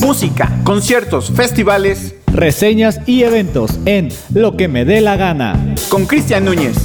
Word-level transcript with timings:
Música, 0.00 0.60
conciertos, 0.64 1.30
festivales. 1.30 2.14
Reseñas 2.26 3.00
y 3.06 3.22
eventos 3.22 3.78
en 3.84 4.08
Lo 4.34 4.56
que 4.56 4.66
me 4.68 4.84
dé 4.84 5.00
la 5.00 5.16
gana. 5.16 5.74
Con 5.88 6.06
Cristian 6.06 6.44
Núñez. 6.44 6.76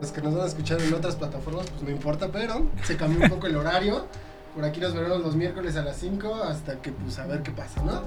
Los 0.00 0.10
que 0.10 0.20
nos 0.20 0.34
van 0.34 0.42
a 0.42 0.46
escuchar 0.46 0.80
en 0.80 0.92
otras 0.94 1.14
plataformas, 1.16 1.66
pues 1.70 1.82
no 1.82 1.90
importa, 1.90 2.28
pero 2.32 2.66
se 2.84 2.96
cambió 2.96 3.22
un 3.22 3.30
poco 3.30 3.46
el 3.46 3.56
horario. 3.56 4.06
Por 4.54 4.66
aquí 4.66 4.80
nos 4.80 4.94
veremos 4.94 5.20
los 5.22 5.34
miércoles 5.34 5.76
a 5.76 5.82
las 5.82 5.96
5 5.96 6.42
hasta 6.46 6.74
que 6.76 6.92
pues 6.92 7.18
a 7.18 7.26
ver 7.26 7.42
qué 7.42 7.50
pasa, 7.52 7.80
¿no? 7.82 8.02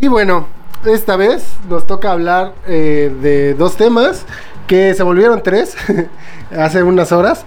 Y 0.00 0.08
bueno, 0.08 0.46
esta 0.84 1.16
vez 1.16 1.44
nos 1.70 1.86
toca 1.86 2.12
hablar 2.12 2.52
eh, 2.66 3.10
de 3.22 3.54
dos 3.54 3.76
temas 3.76 4.26
que 4.66 4.92
se 4.94 5.02
volvieron 5.02 5.42
tres 5.42 5.74
hace 6.56 6.82
unas 6.82 7.10
horas. 7.12 7.44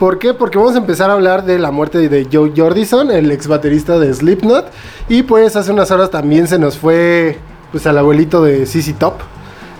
¿Por 0.00 0.18
qué? 0.18 0.34
Porque 0.34 0.58
vamos 0.58 0.74
a 0.74 0.78
empezar 0.78 1.10
a 1.10 1.12
hablar 1.12 1.44
de 1.44 1.60
la 1.60 1.70
muerte 1.70 2.08
de 2.08 2.26
Joe 2.32 2.52
Jordison, 2.56 3.12
el 3.12 3.30
ex 3.30 3.46
baterista 3.46 3.98
de 4.00 4.12
Slipknot. 4.12 4.66
Y 5.08 5.22
pues 5.22 5.54
hace 5.54 5.70
unas 5.70 5.92
horas 5.92 6.10
también 6.10 6.48
se 6.48 6.58
nos 6.58 6.78
fue 6.78 7.38
pues 7.70 7.86
al 7.86 7.96
abuelito 7.98 8.42
de 8.42 8.66
CC 8.66 8.92
Top, 8.94 9.14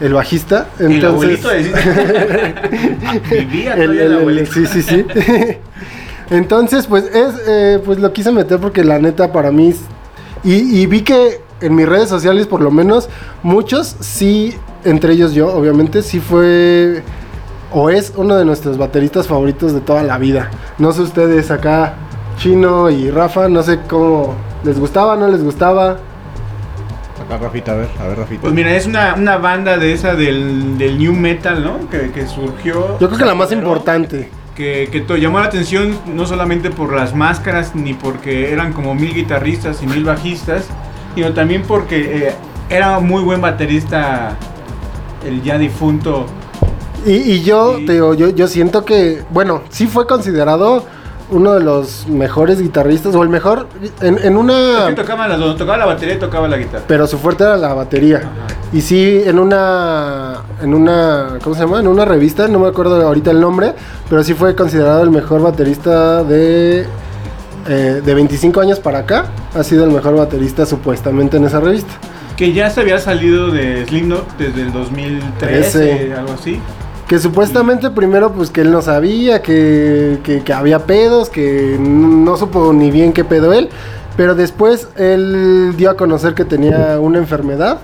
el 0.01 0.15
bajista. 0.15 0.69
el 0.79 1.05
abuelito 1.05 1.49
de 1.49 1.65
CC 1.65 2.55
Vivía 3.31 3.75
todavía 3.75 3.75
el, 3.75 3.91
el, 3.91 3.99
el 3.99 4.19
abuelito. 4.19 4.53
Sí, 4.53 4.67
sí, 4.67 4.83
sí. 4.83 5.05
Entonces, 6.31 6.87
pues 6.87 7.05
es, 7.05 7.35
eh, 7.47 7.81
pues 7.85 7.99
lo 7.99 8.13
quise 8.13 8.33
meter 8.33 8.61
porque 8.61 8.85
la 8.85 8.99
neta 8.99 9.33
para 9.33 9.51
mí 9.51 9.75
y, 10.45 10.81
y, 10.81 10.87
vi 10.87 11.03
que 11.03 11.41
en 11.61 11.75
mis 11.75 11.89
redes 11.89 12.09
sociales, 12.09 12.47
por 12.47 12.61
lo 12.61 12.71
menos, 12.71 13.09
muchos 13.43 13.97
sí, 14.01 14.55
entre 14.85 15.15
ellos 15.15 15.35
yo, 15.35 15.53
obviamente, 15.53 16.03
sí 16.03 16.21
fue 16.21 17.03
o 17.73 17.91
es 17.91 18.13
uno 18.17 18.37
de 18.37 18.45
nuestros 18.45 18.79
bateristas 18.79 19.27
favoritos 19.27 19.73
de 19.75 19.81
toda 19.81 20.03
la 20.03 20.17
vida. 20.19 20.51
No 20.79 20.93
sé 20.93 21.03
ustedes 21.03 21.51
acá, 21.51 21.95
Chino 22.39 22.89
y 22.89 23.11
Rafa, 23.11 23.49
no 23.49 23.63
sé 23.63 23.81
cómo 23.89 24.35
les 24.65 24.79
gustaba, 24.79 25.17
no 25.17 25.29
les 25.29 25.43
gustaba. 25.43 25.99
Acá 27.25 27.37
Rafita, 27.39 27.73
a 27.73 27.77
ver, 27.77 27.89
a 27.99 28.07
ver 28.07 28.19
Rafita. 28.19 28.43
Pues 28.43 28.55
mira, 28.55 28.75
es 28.77 28.87
una, 28.87 29.15
una 29.15 29.39
banda 29.39 29.77
de 29.77 29.93
esa 29.93 30.15
del, 30.15 30.79
del 30.79 30.99
New 30.99 31.13
Metal, 31.13 31.63
¿no? 31.63 31.91
Que, 31.91 32.11
que 32.13 32.27
surgió. 32.27 32.99
Yo 33.01 33.09
creo 33.09 33.19
que 33.19 33.25
la 33.25 33.35
más 33.35 33.51
importante 33.51 34.31
que, 34.59 34.89
que 34.91 35.19
llamó 35.21 35.39
la 35.39 35.47
atención 35.47 35.97
no 36.13 36.27
solamente 36.27 36.71
por 36.71 36.93
las 36.93 37.15
máscaras, 37.15 37.77
ni 37.77 37.95
porque 37.95 38.53
eran 38.53 38.73
como 38.73 38.93
mil 38.93 39.15
guitarristas 39.15 39.85
y 39.85 39.87
mil 39.87 40.03
bajistas, 40.03 40.67
sino 41.15 41.33
también 41.33 41.63
porque 41.63 42.27
eh, 42.29 42.35
era 42.69 42.99
muy 42.99 43.23
buen 43.23 43.41
baterista 43.41 44.37
el 45.25 45.45
ya 45.45 45.59
difunto. 45.59 46.27
Y, 47.07 47.13
y 47.13 47.43
yo, 47.45 47.79
te 47.87 47.93
digo, 47.93 48.15
yo, 48.15 48.31
yo 48.31 48.49
siento 48.49 48.85
que, 48.85 49.23
bueno, 49.31 49.63
sí 49.69 49.87
fue 49.87 50.09
considerado 50.09 50.85
uno 51.31 51.55
de 51.55 51.61
los 51.61 52.07
mejores 52.09 52.61
guitarristas, 52.61 53.15
o 53.15 53.23
el 53.23 53.29
mejor, 53.29 53.67
en, 54.01 54.19
en 54.23 54.37
una... 54.37 54.89
Es 54.89 54.95
que 54.95 55.03
tocaba, 55.03 55.29
las 55.29 55.39
dos, 55.39 55.57
tocaba 55.57 55.79
la 55.79 55.87
batería 55.87 56.15
y 56.15 56.19
tocaba 56.19 56.49
la 56.49 56.57
guitarra. 56.57 56.85
Pero 56.87 57.07
su 57.07 57.19
fuerte 57.19 57.45
era 57.45 57.57
la 57.57 57.75
batería. 57.75 58.19
Ajá. 58.19 58.59
Y 58.73 58.83
sí, 58.83 59.23
en 59.25 59.39
una, 59.39 60.43
en 60.63 60.75
una, 60.75 61.39
¿cómo 61.43 61.55
se 61.55 61.63
llama? 61.63 61.81
En 61.81 61.89
una 61.89 62.05
revista, 62.05 62.49
no 62.49 62.59
me 62.59 62.69
acuerdo 62.69 63.01
ahorita 63.07 63.31
el 63.31 63.41
nombre, 63.41 63.73
pero 64.11 64.23
sí 64.23 64.35
fue 64.35 64.55
considerado 64.55 65.03
el 65.03 65.11
mejor 65.11 65.41
baterista 65.43 66.23
de, 66.23 66.87
eh, 67.67 68.03
de 68.05 68.15
25 68.15 68.61
años 68.61 68.79
para 68.79 68.99
acá. 69.01 69.27
Ha 69.55 69.65
sido 69.65 69.85
el 69.85 69.91
mejor 69.91 70.17
baterista 70.17 70.67
supuestamente 70.67 71.39
en 71.39 71.45
esa 71.45 71.61
revista. 71.61 71.93
Que 72.37 72.53
ya 72.53 72.69
se 72.71 72.83
había 72.83 72.99
salido 72.99 73.51
de 73.51 73.87
Slipknot 73.87 74.37
desde 74.37 74.63
el 74.63 74.73
2013, 74.73 75.59
Ese. 75.61 76.15
algo 76.15 76.35
así. 76.35 76.61
Que 77.09 77.19
supuestamente 77.19 77.91
primero 77.91 78.33
pues 78.33 78.51
que 78.51 78.61
él 78.61 78.71
no 78.71 78.83
sabía, 78.83 79.41
que, 79.41 80.19
que, 80.23 80.43
que, 80.43 80.53
había 80.53 80.81
pedos, 80.81 81.31
que 81.31 81.79
no 81.81 82.37
supo 82.37 82.73
ni 82.73 82.91
bien 82.91 83.13
qué 83.13 83.25
pedo 83.25 83.53
él. 83.53 83.71
Pero 84.17 84.35
después 84.35 84.89
él 84.97 85.75
dio 85.77 85.91
a 85.91 85.97
conocer 85.97 86.35
que 86.35 86.45
tenía 86.45 86.99
una 87.01 87.19
enfermedad. 87.19 87.79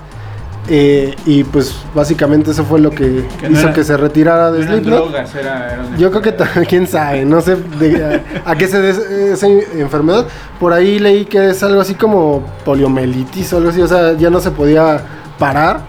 Eh, 0.69 1.15
y 1.27 1.45
pues 1.45 1.77
básicamente 1.95 2.51
eso 2.51 2.65
fue 2.65 2.81
lo 2.81 2.91
que, 2.91 3.27
que 3.39 3.47
hizo 3.47 3.51
no 3.51 3.59
era, 3.61 3.73
que 3.75 3.85
se 3.85 3.97
retirara 3.97 4.51
de 4.51 4.61
no 4.61 4.67
Slipknot. 4.67 4.99
Drogas, 5.05 5.35
era, 5.35 5.75
era 5.75 5.97
Yo 5.99 6.11
creo 6.11 6.23
que 6.23 6.67
quién 6.69 6.87
sabe, 6.87 7.25
no 7.27 7.43
sé 7.43 7.57
de, 7.57 8.23
a, 8.47 8.51
a, 8.51 8.57
qué 8.57 8.67
se 8.67 8.81
debe 8.81 9.33
esa 9.33 9.47
enfermedad. 9.47 10.27
Por 10.59 10.73
ahí 10.73 10.99
leí 10.99 11.27
que 11.27 11.51
es 11.51 11.63
algo 11.63 11.83
así 11.83 11.95
como 11.95 12.43
poliomielitis 12.65 13.53
o 13.53 13.59
algo 13.59 13.71
así, 13.71 13.83
o 13.83 13.89
sea, 13.89 14.15
ya 14.15 14.31
no 14.31 14.41
se 14.41 14.51
podía 14.51 15.03
parar. 15.39 15.81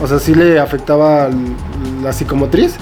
O 0.00 0.06
sea, 0.06 0.18
sí 0.18 0.34
le 0.34 0.58
afectaba 0.58 1.28
la 2.02 2.12
psicomotriz. 2.12 2.74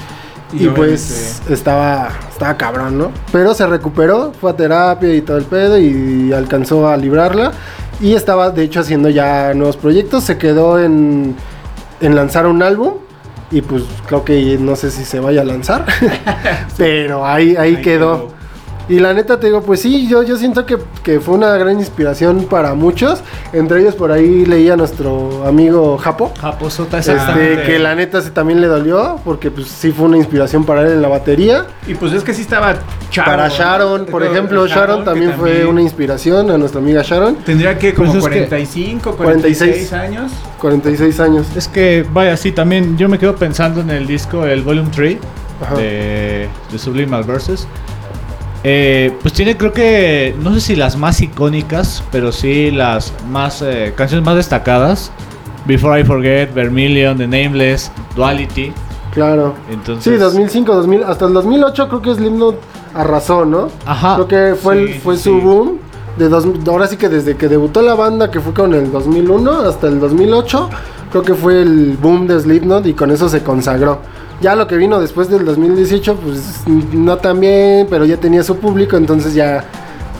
Y, 0.52 0.66
y 0.66 0.68
pues 0.68 1.42
estaba, 1.48 2.08
estaba 2.28 2.56
cabrón, 2.56 2.98
¿no? 2.98 3.12
Pero 3.30 3.54
se 3.54 3.66
recuperó, 3.66 4.32
fue 4.40 4.50
a 4.50 4.56
terapia 4.56 5.14
y 5.14 5.20
todo 5.20 5.36
el 5.38 5.44
pedo 5.44 5.78
y 5.78 6.32
alcanzó 6.32 6.88
a 6.88 6.96
librarla. 6.96 7.52
Y 8.00 8.14
estaba, 8.14 8.50
de 8.50 8.64
hecho, 8.64 8.80
haciendo 8.80 9.08
ya 9.10 9.54
nuevos 9.54 9.76
proyectos. 9.76 10.24
Se 10.24 10.38
quedó 10.38 10.80
en, 10.80 11.36
en 12.00 12.14
lanzar 12.16 12.46
un 12.46 12.62
álbum. 12.62 12.94
Y 13.52 13.62
pues 13.62 13.82
creo 14.06 14.24
que 14.24 14.58
no 14.60 14.76
sé 14.76 14.90
si 14.90 15.04
se 15.04 15.20
vaya 15.20 15.42
a 15.42 15.44
lanzar. 15.44 15.84
Pero 16.76 17.26
ahí, 17.26 17.56
ahí, 17.56 17.76
ahí 17.76 17.82
quedó. 17.82 18.28
quedó. 18.28 18.39
Y 18.90 18.98
la 18.98 19.14
neta 19.14 19.38
te 19.38 19.46
digo, 19.46 19.62
pues 19.62 19.82
sí, 19.82 20.08
yo, 20.08 20.24
yo 20.24 20.36
siento 20.36 20.66
que, 20.66 20.76
que, 21.04 21.20
fue 21.20 21.36
una 21.36 21.56
gran 21.56 21.78
inspiración 21.78 22.46
para 22.50 22.74
muchos. 22.74 23.20
Entre 23.52 23.82
ellos 23.82 23.94
por 23.94 24.10
ahí 24.10 24.44
leía 24.44 24.72
a 24.72 24.76
nuestro 24.76 25.46
amigo 25.46 25.96
Japo. 25.96 26.32
Japo 26.40 26.68
Sota, 26.70 26.98
este, 26.98 27.62
Que 27.64 27.78
la 27.78 27.94
neta 27.94 28.20
se 28.20 28.32
también 28.32 28.60
le 28.60 28.66
dolió, 28.66 29.20
porque 29.24 29.52
pues 29.52 29.68
sí 29.68 29.92
fue 29.92 30.06
una 30.06 30.16
inspiración 30.16 30.64
para 30.64 30.82
él 30.82 30.94
en 30.94 31.02
la 31.02 31.06
batería. 31.06 31.66
Y 31.86 31.94
pues 31.94 32.12
es 32.12 32.24
que 32.24 32.34
sí 32.34 32.42
estaba 32.42 32.78
Sharon. 33.12 33.30
Para 33.30 33.48
Sharon, 33.48 34.06
por 34.06 34.24
ejemplo, 34.24 34.66
Sharon, 34.66 34.88
Sharon 34.88 35.04
también 35.04 35.34
fue 35.34 35.64
una 35.66 35.82
inspiración 35.82 36.50
a 36.50 36.58
nuestra 36.58 36.80
amiga 36.80 37.02
Sharon. 37.04 37.36
Tendría 37.36 37.78
que 37.78 37.94
como 37.94 38.10
pues 38.10 38.24
45, 38.24 39.10
que 39.12 39.16
46 39.16 39.88
46 39.88 39.92
años. 39.92 40.32
46 40.58 41.20
años. 41.20 41.46
Es 41.54 41.68
que, 41.68 42.04
vaya, 42.12 42.36
sí, 42.36 42.50
también 42.50 42.98
yo 42.98 43.08
me 43.08 43.20
quedo 43.20 43.36
pensando 43.36 43.82
en 43.82 43.90
el 43.90 44.08
disco, 44.08 44.44
el 44.44 44.62
Volume 44.62 44.90
3 44.92 45.16
de, 45.76 46.48
de 46.72 46.78
Subliminal 46.80 47.22
Verses. 47.22 47.68
Eh, 48.62 49.16
pues 49.22 49.32
tiene 49.32 49.56
creo 49.56 49.72
que, 49.72 50.34
no 50.42 50.52
sé 50.52 50.60
si 50.60 50.76
las 50.76 50.96
más 50.96 51.20
icónicas, 51.20 52.02
pero 52.12 52.30
sí 52.30 52.70
las 52.70 53.12
más 53.30 53.62
eh, 53.62 53.94
canciones 53.96 54.24
más 54.24 54.36
destacadas. 54.36 55.10
Before 55.66 55.98
I 55.98 56.04
Forget, 56.04 56.52
Vermilion, 56.52 57.16
The 57.16 57.26
Nameless, 57.26 57.90
Duality. 58.16 58.72
Claro. 59.12 59.54
Entonces, 59.70 60.14
sí, 60.14 60.18
2005, 60.18 60.74
2000, 60.74 61.04
hasta 61.04 61.26
el 61.26 61.32
2008 61.32 61.88
creo 61.88 62.02
que 62.02 62.14
Slipknot 62.14 62.56
arrasó, 62.94 63.44
¿no? 63.44 63.68
Ajá. 63.86 64.14
Creo 64.14 64.28
que 64.28 64.54
fue, 64.56 64.74
sí, 64.74 64.92
el, 64.92 65.00
fue 65.00 65.16
sí. 65.16 65.24
su 65.24 65.40
boom. 65.40 65.78
De 66.18 66.28
dos, 66.28 66.44
ahora 66.66 66.86
sí 66.86 66.96
que 66.96 67.08
desde 67.08 67.36
que 67.36 67.48
debutó 67.48 67.82
la 67.82 67.94
banda, 67.94 68.30
que 68.30 68.40
fue 68.40 68.52
con 68.52 68.74
el 68.74 68.90
2001 68.90 69.60
hasta 69.60 69.86
el 69.86 70.00
2008, 70.00 70.68
creo 71.10 71.22
que 71.22 71.34
fue 71.34 71.62
el 71.62 71.96
boom 71.96 72.26
de 72.26 72.38
Slipknot 72.40 72.86
y 72.86 72.94
con 72.94 73.10
eso 73.10 73.28
se 73.28 73.42
consagró. 73.42 74.00
Ya 74.40 74.56
lo 74.56 74.66
que 74.66 74.76
vino 74.76 75.00
después 75.00 75.28
del 75.28 75.44
2018, 75.44 76.16
pues 76.16 76.62
no 76.66 77.18
tan 77.18 77.40
bien, 77.40 77.86
pero 77.90 78.04
ya 78.06 78.16
tenía 78.16 78.42
su 78.42 78.56
público, 78.56 78.96
entonces 78.96 79.34
ya 79.34 79.64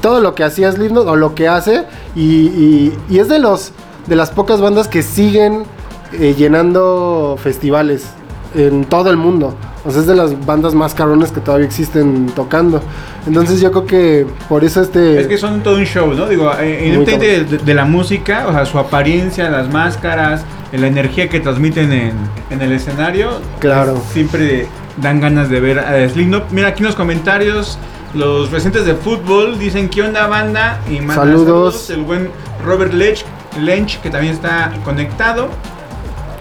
todo 0.03 0.21
lo 0.21 0.35
que 0.35 0.45
hacía 0.45 0.71
Slipknot 0.73 1.07
o 1.07 1.17
lo 1.17 1.35
que 1.35 1.49
hace 1.49 1.85
y, 2.15 2.23
y, 2.23 2.99
y 3.09 3.19
es 3.19 3.29
de 3.29 3.39
los 3.39 3.73
de 4.07 4.17
las 4.17 4.31
pocas 4.31 4.61
bandas 4.61 4.89
que 4.89 5.03
siguen 5.03 5.65
eh, 6.13 6.35
llenando 6.37 7.39
festivales 7.41 8.09
en 8.55 8.85
todo 8.85 9.11
el 9.11 9.17
mundo. 9.17 9.55
O 9.85 9.91
sea, 9.91 10.01
es 10.01 10.07
de 10.07 10.15
las 10.15 10.45
bandas 10.45 10.75
más 10.75 10.95
carones 10.95 11.31
que 11.31 11.41
todavía 11.41 11.67
existen 11.67 12.27
tocando. 12.35 12.83
Entonces 13.27 13.61
yo 13.61 13.71
creo 13.71 13.87
que 13.87 14.27
por 14.49 14.65
eso 14.65 14.83
este... 14.83 15.21
Es 15.21 15.27
que 15.27 15.39
son 15.39 15.63
todo 15.63 15.77
un 15.77 15.85
show, 15.85 16.13
¿no? 16.13 16.27
Digo, 16.27 16.51
en 16.59 17.05
de, 17.05 17.19
de, 17.19 17.59
de, 17.59 17.75
la 17.75 17.85
música, 17.85 18.47
o 18.49 18.53
sea, 18.53 18.66
su 18.66 18.78
apariencia, 18.78 19.49
las 19.49 19.73
máscaras, 19.73 20.45
la 20.72 20.87
energía 20.87 21.28
que 21.28 21.41
transmiten 21.41 21.93
en, 21.93 22.13
en 22.51 22.63
el 22.63 22.72
escenario. 22.72 23.41
Claro. 23.59 23.95
Pues, 23.95 24.07
siempre 24.13 24.67
dan 24.99 25.21
ganas 25.21 25.49
de 25.49 25.61
ver 25.61 25.78
a 25.78 26.09
Slipknot. 26.09 26.51
Mira 26.51 26.69
aquí 26.69 26.81
en 26.81 26.87
los 26.87 26.95
comentarios, 26.95 27.78
los 28.15 28.49
presentes 28.49 28.84
de 28.84 28.95
fútbol 28.95 29.59
dicen, 29.59 29.89
¿qué 29.89 30.03
onda 30.03 30.27
banda? 30.27 30.81
Y 30.89 30.99
manda 30.99 31.15
saludos. 31.15 31.47
saludos. 31.47 31.91
El 31.91 32.03
buen 32.03 32.31
Robert 32.65 32.93
Lech, 32.93 33.25
Lench, 33.59 34.01
que 34.01 34.11
también 34.11 34.34
está 34.34 34.72
conectado. 34.84 35.49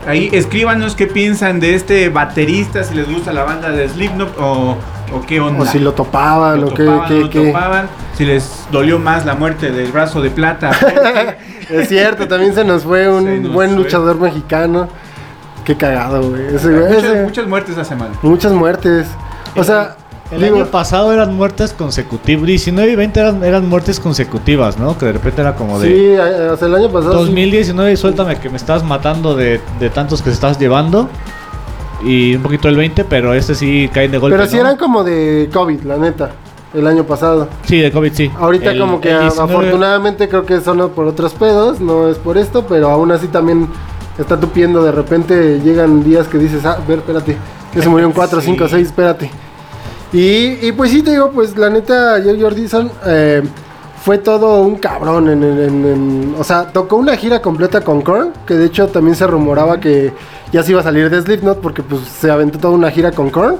Ahí 0.07 0.29
escríbanos 0.31 0.95
qué 0.95 1.07
piensan 1.07 1.59
de 1.59 1.75
este 1.75 2.09
baterista, 2.09 2.83
si 2.83 2.95
les 2.95 3.07
gusta 3.07 3.33
la 3.33 3.43
banda 3.43 3.69
de 3.69 3.87
Slipknot 3.87 4.35
o, 4.39 4.77
o 5.13 5.21
qué 5.21 5.39
onda. 5.39 5.63
O 5.63 5.65
si 5.65 5.79
lo 5.79 5.93
topaban, 5.93 6.61
lo 6.61 6.67
o 6.67 6.69
topaban, 6.71 7.07
qué, 7.07 7.19
lo 7.19 7.29
qué, 7.29 7.47
topaban, 7.47 7.87
si 8.15 8.25
les 8.25 8.65
dolió 8.71 8.99
más 8.99 9.25
la 9.25 9.35
muerte 9.35 9.71
del 9.71 9.91
brazo 9.91 10.21
de 10.21 10.29
plata. 10.29 10.71
es 11.69 11.87
cierto, 11.89 12.27
también 12.27 12.53
se 12.53 12.63
nos 12.63 12.83
fue 12.83 13.09
un 13.11 13.43
nos 13.43 13.53
buen 13.53 13.71
fue. 13.71 13.83
luchador 13.83 14.19
mexicano. 14.19 14.87
Qué 15.65 15.75
cagado, 15.77 16.29
güey. 16.29 16.55
Ese, 16.55 16.67
muchas, 16.69 17.03
ese, 17.03 17.23
muchas, 17.23 17.47
muertes 17.47 17.77
hace 17.77 17.95
mal. 17.95 18.09
Muchas 18.23 18.51
muertes. 18.51 19.07
O 19.55 19.63
sea, 19.63 19.95
El 20.31 20.41
Digo- 20.41 20.57
año 20.57 20.65
pasado 20.67 21.11
eran 21.13 21.33
muertes 21.35 21.73
consecutivas. 21.73 22.45
19 22.45 22.91
y 22.91 22.95
20 22.95 23.19
eran, 23.19 23.43
eran 23.43 23.67
muertes 23.67 23.99
consecutivas, 23.99 24.77
¿no? 24.77 24.97
Que 24.97 25.07
de 25.07 25.13
repente 25.13 25.41
era 25.41 25.55
como 25.55 25.79
de. 25.79 25.87
Sí, 25.87 25.95
eh, 25.95 26.49
o 26.51 26.57
sea, 26.57 26.67
el 26.67 26.75
año 26.75 26.89
pasado. 26.91 27.13
sí. 27.13 27.25
2019, 27.25 27.97
suéltame 27.97 28.37
que 28.39 28.49
me 28.49 28.57
estás 28.57 28.83
matando 28.83 29.35
de, 29.35 29.59
de 29.79 29.89
tantos 29.89 30.21
que 30.21 30.29
estás 30.29 30.59
llevando. 30.59 31.09
Y 32.03 32.35
un 32.35 32.41
poquito 32.43 32.69
el 32.69 32.75
20, 32.77 33.03
pero 33.05 33.33
este 33.33 33.55
sí 33.55 33.89
caen 33.93 34.11
de 34.11 34.17
golpe. 34.17 34.37
Pero 34.37 34.49
sí 34.49 34.55
¿no? 34.55 34.61
eran 34.61 34.77
como 34.77 35.03
de 35.03 35.49
COVID, 35.53 35.81
la 35.83 35.97
neta. 35.97 36.31
El 36.73 36.85
año 36.85 37.03
pasado. 37.03 37.47
Sí, 37.65 37.77
de 37.79 37.91
COVID 37.91 38.13
sí. 38.13 38.31
Ahorita 38.39 38.71
El- 38.71 38.79
como 38.79 39.01
que 39.01 39.09
el 39.09 39.15
a- 39.17 39.21
19 39.21 39.51
afortunadamente 39.53 40.29
creo 40.29 40.45
que 40.45 40.61
son 40.61 40.89
por 40.91 41.07
otros 41.07 41.33
pedos, 41.33 41.79
no 41.81 42.07
es 42.09 42.17
por 42.17 42.37
esto, 42.37 42.65
pero 42.67 42.89
aún 42.89 43.11
así 43.11 43.27
también 43.27 43.67
está 44.19 44.39
tupiendo. 44.39 44.83
De 44.83 44.91
repente 44.91 45.59
llegan 45.63 46.03
días 46.03 46.27
que 46.27 46.37
dices, 46.37 46.63
ah, 46.65 46.77
ver, 46.87 46.99
espérate, 46.99 47.35
ya 47.73 47.81
se 47.81 47.89
murieron 47.89 48.11
4, 48.13 48.39
Sí. 48.41 48.47
5, 48.51 48.67
6, 48.69 48.87
espérate. 48.87 49.31
Y, 50.13 50.65
y 50.67 50.71
pues 50.75 50.91
sí, 50.91 51.01
te 51.01 51.11
digo, 51.11 51.31
pues 51.31 51.57
la 51.57 51.69
neta, 51.69 52.17
Joe 52.23 52.39
Jordison 52.39 52.91
eh, 53.05 53.43
fue 54.03 54.17
todo 54.17 54.61
un 54.61 54.77
cabrón. 54.77 55.29
En, 55.29 56.35
o 56.37 56.43
sea, 56.43 56.67
tocó 56.71 56.95
una 56.95 57.15
gira 57.17 57.41
completa 57.41 57.81
con 57.81 58.01
Korn, 58.01 58.31
que 58.45 58.55
de 58.55 58.65
hecho 58.65 58.87
también 58.87 59.15
se 59.15 59.27
rumoraba 59.27 59.79
que 59.79 60.13
ya 60.51 60.63
se 60.63 60.71
iba 60.71 60.81
a 60.81 60.83
salir 60.83 61.09
de 61.09 61.21
Slipknot 61.21 61.59
porque 61.61 61.83
pues 61.83 62.01
se 62.03 62.31
aventó 62.31 62.59
toda 62.59 62.73
una 62.73 62.91
gira 62.91 63.11
con 63.11 63.29
Korn. 63.29 63.57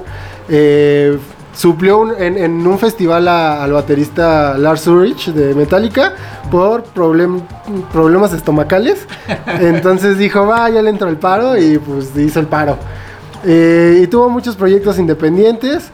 Eh, 0.48 1.18
suplió 1.52 2.16
en, 2.16 2.66
un 2.66 2.78
festival 2.78 3.26
al 3.28 3.72
baterista 3.72 4.56
Lars 4.56 4.86
Ulrich 4.86 5.32
de 5.32 5.54
Metallica 5.54 6.14
por 6.50 6.84
problem- 6.94 7.42
problemas 7.92 8.32
estomacales. 8.32 9.06
Entonces 9.58 10.16
dijo, 10.16 10.46
va, 10.46 10.70
ya 10.70 10.80
le 10.80 10.90
entró 10.90 11.08
el 11.08 11.16
paro 11.16 11.56
y 11.58 11.78
pues 11.78 12.16
hizo 12.16 12.40
el 12.40 12.46
paro. 12.46 12.76
Eh, 13.44 14.00
y 14.02 14.06
tuvo 14.06 14.28
muchos 14.28 14.56
proyectos 14.56 14.98
independientes. 14.98 15.90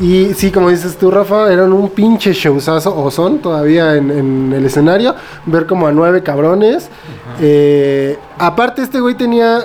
Y 0.00 0.32
sí, 0.34 0.50
como 0.50 0.70
dices 0.70 0.96
tú, 0.96 1.10
Rafa, 1.10 1.52
eran 1.52 1.72
un 1.74 1.90
pinche 1.90 2.32
showzazo, 2.32 2.96
o 2.98 3.10
son 3.10 3.40
todavía 3.40 3.96
en, 3.96 4.10
en 4.10 4.52
el 4.54 4.64
escenario. 4.64 5.14
Ver 5.44 5.66
como 5.66 5.86
a 5.86 5.92
nueve 5.92 6.22
cabrones. 6.22 6.88
Eh, 7.38 8.18
aparte, 8.38 8.80
este 8.80 8.98
güey 9.00 9.14
tenía, 9.14 9.58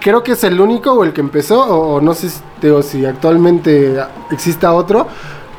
creo 0.00 0.24
que 0.24 0.32
es 0.32 0.42
el 0.42 0.60
único 0.60 0.92
o 0.92 1.04
el 1.04 1.12
que 1.12 1.20
empezó, 1.20 1.62
o, 1.62 1.94
o 1.94 2.00
no 2.00 2.14
sé 2.14 2.30
si, 2.30 2.40
digo, 2.60 2.82
si 2.82 3.06
actualmente 3.06 3.96
exista 4.32 4.72
otro. 4.72 5.06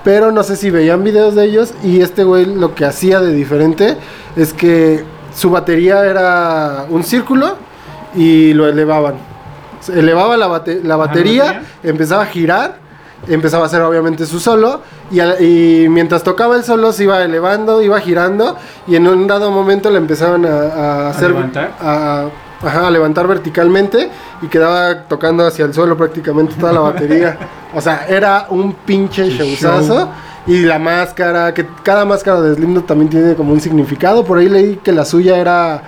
Pero 0.03 0.31
no 0.31 0.43
sé 0.43 0.55
si 0.57 0.71
veían 0.71 1.03
videos 1.05 1.35
de 1.35 1.45
ellos. 1.45 1.73
Y 1.83 2.01
este 2.01 2.25
güey 2.25 2.45
lo 2.45 2.75
que 2.75 2.83
hacía 2.85 3.21
de 3.21 3.31
diferente 3.33 3.95
es 4.35 4.51
que 4.51 5.05
su 5.33 5.51
batería 5.51 6.03
era 6.05 6.85
un 6.89 7.03
círculo 7.05 7.55
y 8.13 8.51
lo 8.53 8.67
elevaban. 8.67 9.13
Se 9.79 9.97
elevaba 9.97 10.35
la, 10.35 10.47
bate- 10.49 10.81
la 10.83 10.97
batería, 10.97 11.43
batería. 11.45 11.69
empezaba 11.83 12.23
a 12.23 12.25
girar, 12.25 12.80
empezaba 13.27 13.63
a 13.63 13.67
hacer 13.67 13.81
obviamente 13.81 14.25
su 14.25 14.39
solo 14.39 14.81
y, 15.11 15.19
al- 15.19 15.41
y 15.41 15.87
mientras 15.89 16.23
tocaba 16.23 16.55
el 16.55 16.63
solo 16.63 16.91
se 16.91 17.03
iba 17.03 17.23
elevando, 17.23 17.81
iba 17.81 17.99
girando 17.99 18.57
y 18.87 18.95
en 18.95 19.07
un 19.07 19.27
dado 19.27 19.51
momento 19.51 19.89
le 19.89 19.97
empezaban 19.97 20.45
a, 20.45 20.49
a 20.49 21.09
hacer 21.09 21.29
levantar? 21.29 21.71
a, 21.79 22.25
ajá, 22.63 22.87
a 22.87 22.91
levantar 22.91 23.27
verticalmente 23.27 24.09
y 24.41 24.47
quedaba 24.47 25.03
tocando 25.03 25.45
hacia 25.45 25.65
el 25.65 25.73
suelo 25.73 25.95
prácticamente 25.97 26.55
toda 26.59 26.73
la 26.73 26.79
batería. 26.79 27.37
o 27.75 27.81
sea, 27.81 28.05
era 28.07 28.47
un 28.49 28.73
pinche 28.73 29.29
showzazo. 29.29 29.95
show. 29.95 30.09
Y 30.47 30.63
la 30.63 30.79
máscara, 30.79 31.53
que 31.53 31.67
cada 31.83 32.03
máscara 32.03 32.41
de 32.41 32.55
Slipknot 32.55 32.87
también 32.87 33.09
tiene 33.11 33.35
como 33.35 33.53
un 33.53 33.61
significado. 33.61 34.25
Por 34.25 34.39
ahí 34.39 34.49
leí 34.49 34.77
que 34.83 34.91
la 34.91 35.05
suya 35.05 35.37
era 35.37 35.83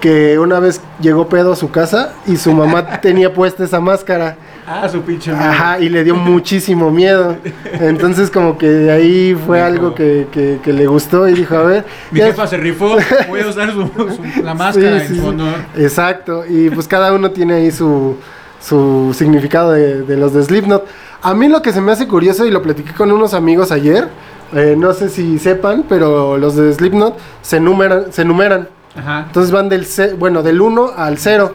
que 0.00 0.38
una 0.38 0.60
vez 0.60 0.80
llegó 1.00 1.28
pedo 1.28 1.52
a 1.52 1.56
su 1.56 1.72
casa 1.72 2.12
y 2.26 2.36
su 2.36 2.52
mamá 2.52 3.00
tenía 3.02 3.34
puesta 3.34 3.64
esa 3.64 3.80
máscara. 3.80 4.36
Ah, 4.72 4.88
su 4.88 5.00
pinche. 5.02 5.32
Ajá, 5.32 5.80
y 5.80 5.88
le 5.88 6.04
dio 6.04 6.14
muchísimo 6.32 6.90
miedo. 6.90 7.36
Entonces 7.80 8.30
como 8.30 8.56
que 8.56 8.68
de 8.68 8.92
ahí 8.92 9.34
fue 9.46 9.58
Dijo- 9.58 9.66
algo 9.66 9.94
que, 9.94 10.28
que- 10.30 10.60
que 10.62 10.72
le 10.72 10.86
gustó 10.86 11.28
y 11.28 11.34
dijo, 11.34 11.56
a 11.56 11.62
ver. 11.64 11.84
Mi 12.12 12.20
jefa 12.20 12.46
se 12.46 12.56
rifó, 12.56 12.96
voy 13.28 13.40
a 13.40 13.46
usar 13.48 13.72
su, 13.72 13.82
su- 13.88 14.42
la 14.44 14.54
máscara 14.62 15.00
Sí, 15.00 15.06
en 15.06 15.08
su 15.08 15.14
sí. 15.14 15.20
honor. 15.26 15.54
Exacto, 15.76 16.44
y 16.48 16.70
pues 16.70 16.86
cada 16.86 17.12
uno 17.12 17.30
tiene 17.32 17.54
ahí 17.54 17.70
su, 17.72 18.16
su 18.60 19.12
significado 19.16 19.72
de, 19.72 20.02
de 20.02 20.16
los 20.16 20.32
de 20.34 20.42
Slipknot. 20.44 20.86
A 21.22 21.34
mí 21.34 21.48
lo 21.48 21.62
que 21.62 21.72
se 21.72 21.80
me 21.80 21.92
hace 21.92 22.06
curioso, 22.06 22.46
y 22.46 22.50
lo 22.50 22.62
platiqué 22.62 22.92
con 22.94 23.10
unos 23.10 23.34
amigos 23.34 23.72
ayer, 23.72 24.08
eh, 24.54 24.74
no 24.78 24.92
sé 24.92 25.08
si 25.08 25.38
sepan, 25.38 25.84
pero 25.88 26.38
los 26.38 26.54
de 26.56 26.72
Slipknot 26.72 27.16
se 27.42 27.58
numeran, 27.60 28.12
se 28.12 28.24
numeran. 28.24 28.68
Ajá. 28.96 29.24
Entonces 29.26 29.52
van 29.52 29.68
del, 29.68 29.86
bueno, 30.18 30.42
del 30.42 30.60
1 30.60 30.92
al 30.96 31.18
0. 31.18 31.54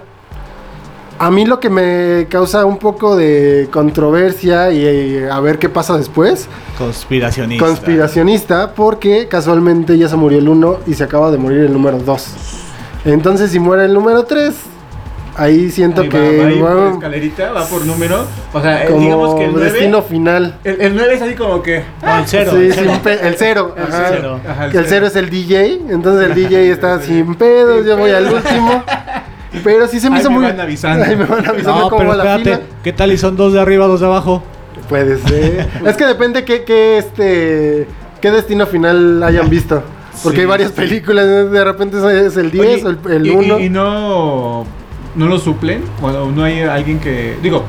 A 1.18 1.32
mí 1.32 1.46
lo 1.46 1.62
que 1.62 1.70
me 1.70 2.28
causa 2.30 2.66
un 2.66 2.78
poco 2.78 3.16
de 3.16 3.70
controversia 3.72 4.72
y, 4.72 4.84
eh, 4.86 5.30
a 5.32 5.40
ver 5.40 5.60
qué 5.60 5.70
pasa 5.70 5.98
después, 5.98 6.50
Conspiracionista. 6.78 7.66
conspiracionista, 7.66 8.72
porque 8.74 9.28
casualmente 9.30 9.98
ya 9.98 10.10
se 10.10 10.18
murió 10.18 10.40
el 10.40 10.50
1 10.50 10.80
y 10.88 10.94
se 10.94 11.06
acaba 11.06 11.32
de 11.32 11.38
morir 11.38 11.60
el 11.60 11.72
número 11.74 12.00
2. 12.00 12.28
Entonces 13.06 13.52
si 13.52 13.60
muere 13.60 13.86
el 13.86 13.94
número 13.94 14.24
3, 14.26 14.54
ahí 15.38 15.72
siento 15.72 16.02
Ahí 16.02 16.08
va, 16.10 16.12
que 16.20 16.38
va 16.38 16.48
ahí 16.48 16.60
por 16.60 16.78
va 16.78 16.90
escalerita, 16.96 17.52
va 17.54 17.66
por 17.66 17.86
número. 17.86 18.26
O 18.52 18.62
sea, 18.62 18.84
eh, 18.84 18.88
como 18.90 19.00
digamos 19.00 19.36
que 19.36 19.46
el 19.46 19.52
9. 19.54 19.72
destino 19.72 20.02
final. 20.02 20.60
El, 20.66 20.82
el 20.82 20.96
9 20.96 21.14
es 21.16 21.22
así 21.22 21.34
como 21.36 21.62
que. 21.64 21.84
No, 22.04 22.18
el 22.20 22.28
cero. 22.28 22.52
Sí, 22.56 22.58
el 22.66 22.74
sin 22.74 22.84
cero. 22.84 23.00
pe- 23.04 23.28
el 23.28 23.36
0. 23.38 23.76
El 23.78 23.86
cero. 23.90 24.40
Ajá, 24.50 24.70
Que 24.70 24.78
el 24.80 24.86
0 24.86 25.08
es 25.08 25.16
el 25.16 25.30
DJ, 25.30 25.80
entonces 25.92 26.30
el 26.30 26.36
DJ 26.36 26.72
está 26.72 27.00
sin 27.02 27.36
pedos, 27.36 27.86
yo 27.86 27.96
voy 27.96 28.12
al 28.12 28.26
último. 28.34 28.84
Pero 29.64 29.88
sí 29.88 30.00
se 30.00 30.10
me 30.10 30.16
Ahí 30.18 30.22
hizo 30.22 30.30
me 30.32 30.38
muy. 30.38 30.46
van 30.46 30.60
avisando. 30.60 31.04
Ahí 31.06 31.16
me 31.16 31.26
van 31.26 31.46
avisando 31.48 31.80
No, 31.82 31.90
cómo 31.90 31.98
pero 32.00 32.10
va 32.12 32.16
la 32.18 32.36
espérate. 32.38 32.64
fila. 32.64 32.78
¿Qué 32.84 32.94
tal 32.94 33.12
y 33.12 33.18
son 33.18 33.36
dos 33.36 33.54
de 33.54 33.60
arriba, 33.62 33.88
dos 33.88 34.00
de 34.00 34.06
abajo? 34.06 34.44
Puede 34.90 35.18
ser. 35.20 35.68
es 35.86 35.98
que 35.98 36.06
depende 36.06 36.44
qué, 36.46 36.64
qué, 36.64 36.98
este, 36.98 37.88
qué 38.22 38.32
destino 38.32 38.66
final 38.68 39.24
hayan 39.24 39.50
visto. 39.50 39.82
Porque 40.24 40.38
Sí, 40.38 40.42
hay 40.42 40.48
varias 40.48 40.70
sí. 40.72 40.76
películas, 40.78 41.26
de 41.52 41.64
repente 41.64 41.98
es 42.26 42.38
el 42.38 42.50
10 42.52 42.86
Oye, 42.86 42.98
o 43.06 43.10
el 43.10 43.28
y- 43.28 43.30
1. 43.32 43.60
Y, 43.60 43.64
y 43.66 43.70
no, 43.70 44.66
no 45.16 45.28
lo 45.28 45.38
suplen. 45.40 45.84
Bueno, 46.02 46.32
no 46.32 46.44
hay 46.44 46.62
alguien 46.62 47.00
que. 47.00 47.36
Digo, 47.44 47.64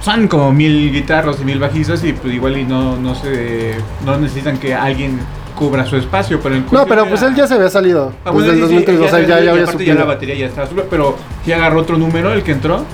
son 0.00 0.26
como 0.28 0.52
mil 0.52 0.90
guitarros 0.92 1.40
y 1.40 1.44
mil 1.44 1.58
bajistas 1.58 2.02
y 2.04 2.12
pues 2.12 2.34
igual 2.34 2.56
y 2.58 2.64
no, 2.64 2.96
no 2.96 3.14
se. 3.14 3.74
No 4.04 4.16
necesitan 4.18 4.58
que 4.58 4.74
alguien 4.74 5.20
cubra 5.54 5.84
su 5.86 5.96
espacio. 5.96 6.40
Pero 6.42 6.54
en 6.56 6.66
No, 6.70 6.86
pero 6.86 7.06
pues 7.08 7.22
él 7.22 7.34
ya 7.34 7.46
se 7.46 7.54
había 7.54 7.68
salido. 7.70 8.12
Ah, 8.24 8.30
desde 8.32 8.32
bueno, 8.32 8.52
el 8.52 8.54
sí, 8.54 8.60
sí, 8.60 8.74
2003, 8.84 8.98
o 8.98 9.08
sea, 9.08 9.10
se- 9.10 9.26
ya, 9.26 9.40
y 9.40 9.44
ya 9.44 9.50
había 9.52 9.62
aparte 9.64 9.84
ya 9.84 9.94
la 9.94 10.04
batería 10.04 10.34
ya 10.34 10.46
estaba 10.46 10.66
suple, 10.66 10.84
pero 10.90 11.16
si 11.44 11.52
agarró 11.52 11.80
otro 11.80 11.96
número 11.98 12.32
el 12.32 12.42
que 12.42 12.52
entró. 12.52 12.84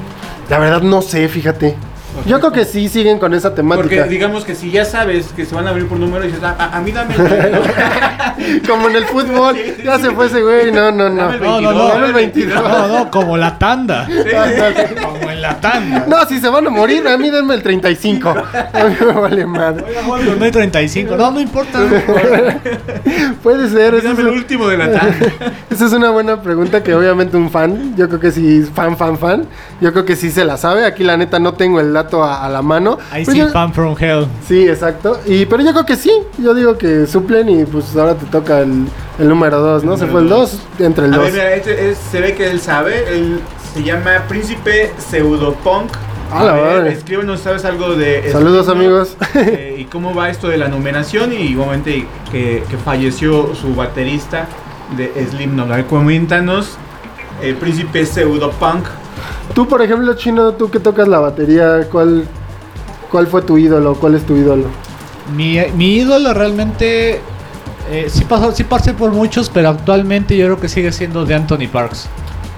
La 0.48 0.58
verdad 0.58 0.82
no 0.82 1.00
sé, 1.02 1.28
fíjate. 1.28 1.76
Yo 2.26 2.38
creo 2.40 2.52
que 2.52 2.64
sí 2.64 2.88
siguen 2.88 3.18
con 3.18 3.34
esa 3.34 3.54
temática. 3.54 3.82
Porque 3.88 4.02
digamos 4.04 4.44
que 4.44 4.54
si 4.54 4.70
ya 4.70 4.84
sabes 4.84 5.28
que 5.34 5.44
se 5.46 5.54
van 5.54 5.66
a 5.66 5.70
abrir 5.70 5.86
por 5.86 5.98
número 5.98 6.24
y 6.24 6.28
dices, 6.28 6.42
"Ah, 6.44 6.56
a, 6.58 6.76
a 6.76 6.80
mí 6.80 6.92
dame 6.92 7.14
el 7.14 7.22
número". 7.22 7.62
Como 8.68 8.88
en 8.88 8.96
el 8.96 9.04
fútbol, 9.04 9.56
ya 9.84 9.98
se 9.98 10.10
fue 10.10 10.26
ese 10.26 10.42
güey, 10.42 10.72
no, 10.72 10.90
no, 10.90 11.08
no. 11.08 11.22
Dame 11.22 11.36
el 11.36 11.40
No, 11.42 11.60
no, 11.60 11.68
22, 11.70 11.74
no, 11.74 11.88
dame 11.88 11.98
el 11.98 12.04
el 12.04 12.12
22. 12.12 12.62
No, 12.62 12.88
no, 12.88 13.10
como 13.10 13.36
la 13.36 13.58
tanda. 13.58 14.06
Como 15.02 15.30
en 15.30 15.42
la 15.42 15.60
tanda. 15.60 16.04
No, 16.08 16.24
si 16.26 16.40
se 16.40 16.48
van 16.48 16.66
a 16.66 16.70
morir, 16.70 17.06
a 17.08 17.16
mí 17.18 17.30
denme 17.30 17.54
el 17.54 17.62
35. 17.62 18.28
A 18.72 18.84
mí 18.84 18.96
me 19.00 19.12
vale 19.12 19.46
madre. 19.46 19.84
Oiga, 19.86 20.02
Juan, 20.04 20.38
no 20.38 20.44
hay 20.44 20.50
35. 20.50 21.16
No, 21.16 21.30
no 21.30 21.40
importa. 21.40 21.78
no. 21.80 21.90
Puede 23.42 23.68
ser, 23.68 23.94
esa 23.94 24.10
es, 24.10 24.16
Dame 24.16 24.20
el 24.28 24.36
último 24.36 24.68
de 24.68 24.76
la 24.78 24.90
tanda. 24.92 25.16
esa 25.70 25.86
es 25.86 25.92
una 25.92 26.10
buena 26.10 26.42
pregunta 26.42 26.82
que 26.82 26.94
obviamente 26.94 27.36
un 27.36 27.50
fan, 27.50 27.94
yo 27.96 28.08
creo 28.08 28.20
que 28.20 28.30
sí, 28.32 28.62
fan, 28.74 28.96
fan, 28.96 29.18
fan, 29.18 29.44
yo 29.80 29.92
creo 29.92 30.04
que 30.04 30.16
sí 30.16 30.30
se 30.30 30.44
la 30.44 30.56
sabe. 30.56 30.84
Aquí 30.84 31.04
la 31.04 31.16
neta 31.16 31.38
no 31.38 31.54
tengo 31.54 31.80
el 31.80 31.96
dato 32.02 32.22
a, 32.24 32.44
a 32.44 32.48
la 32.48 32.62
mano. 32.62 32.98
I 33.12 33.24
Pero 33.24 33.32
see 33.32 33.38
yo- 33.38 33.48
fan 33.50 33.72
from 33.72 33.94
hell. 33.98 34.26
Sí, 34.46 34.68
exacto. 34.68 35.18
Y, 35.26 35.46
pero 35.46 35.62
yo 35.62 35.72
creo 35.72 35.86
que 35.86 35.96
sí. 35.96 36.12
Yo 36.38 36.54
digo 36.54 36.76
que 36.78 37.06
suplen 37.06 37.48
y 37.48 37.64
pues 37.64 37.94
ahora 37.96 38.14
te 38.14 38.26
toca 38.26 38.60
el, 38.60 38.86
el 39.18 39.28
número 39.28 39.60
2, 39.60 39.84
¿no? 39.84 39.94
El 39.94 39.98
Se 39.98 40.06
fue 40.06 40.20
el 40.22 40.28
dos. 40.28 40.58
2, 40.78 40.86
entre 40.86 41.06
el 41.06 41.14
A 41.14 41.16
2. 41.18 41.24
ver, 41.26 41.32
mira, 41.32 41.54
este 41.54 41.90
es- 41.90 41.98
se 41.98 42.20
ve 42.20 42.34
que 42.34 42.50
él 42.50 42.60
sabe. 42.60 43.04
Él 43.14 43.40
se 43.74 43.82
llama 43.82 44.10
Príncipe 44.28 44.92
Pseudopunk. 44.98 45.90
A 46.32 46.44
la 46.44 46.52
ver, 46.52 46.64
madre. 46.78 46.92
escríbenos, 46.92 47.40
¿sabes 47.40 47.64
algo 47.64 47.94
de 47.96 48.30
Saludos, 48.30 48.66
Slipknot? 48.66 48.76
amigos. 48.76 49.16
Eh, 49.34 49.76
¿Y 49.80 49.84
cómo 49.86 50.14
va 50.14 50.30
esto 50.30 50.46
de 50.48 50.58
la 50.58 50.68
numeración? 50.68 51.32
Y 51.32 51.36
igualmente 51.38 52.06
que, 52.30 52.62
que 52.70 52.76
falleció 52.76 53.52
su 53.56 53.74
baterista 53.74 54.46
de 54.96 55.12
Slipknot. 55.28 55.68
A 55.72 55.76
ver, 55.76 55.86
coméntanos, 55.86 56.76
eh, 57.42 57.56
Príncipe 57.58 58.06
Pseudopunk. 58.06 58.84
Tú, 59.54 59.66
por 59.68 59.82
ejemplo, 59.82 60.14
Chino, 60.14 60.52
tú 60.52 60.70
que 60.70 60.78
tocas 60.80 61.08
la 61.08 61.18
batería, 61.18 61.88
¿cuál, 61.90 62.24
cuál 63.10 63.26
fue 63.26 63.42
tu 63.42 63.58
ídolo? 63.58 63.94
¿Cuál 63.94 64.14
es 64.14 64.24
tu 64.24 64.36
ídolo? 64.36 64.66
Mi, 65.36 65.58
mi 65.76 65.96
ídolo 65.96 66.32
realmente. 66.34 67.20
eh, 67.90 68.06
sí, 68.08 68.24
pasó, 68.24 68.52
sí 68.52 68.64
pasé 68.64 68.94
por 68.94 69.10
muchos, 69.12 69.50
pero 69.50 69.68
actualmente 69.70 70.36
yo 70.36 70.46
creo 70.46 70.60
que 70.60 70.68
sigue 70.68 70.92
siendo 70.92 71.24
de 71.24 71.34
Anthony 71.34 71.68
Parks. 71.70 72.08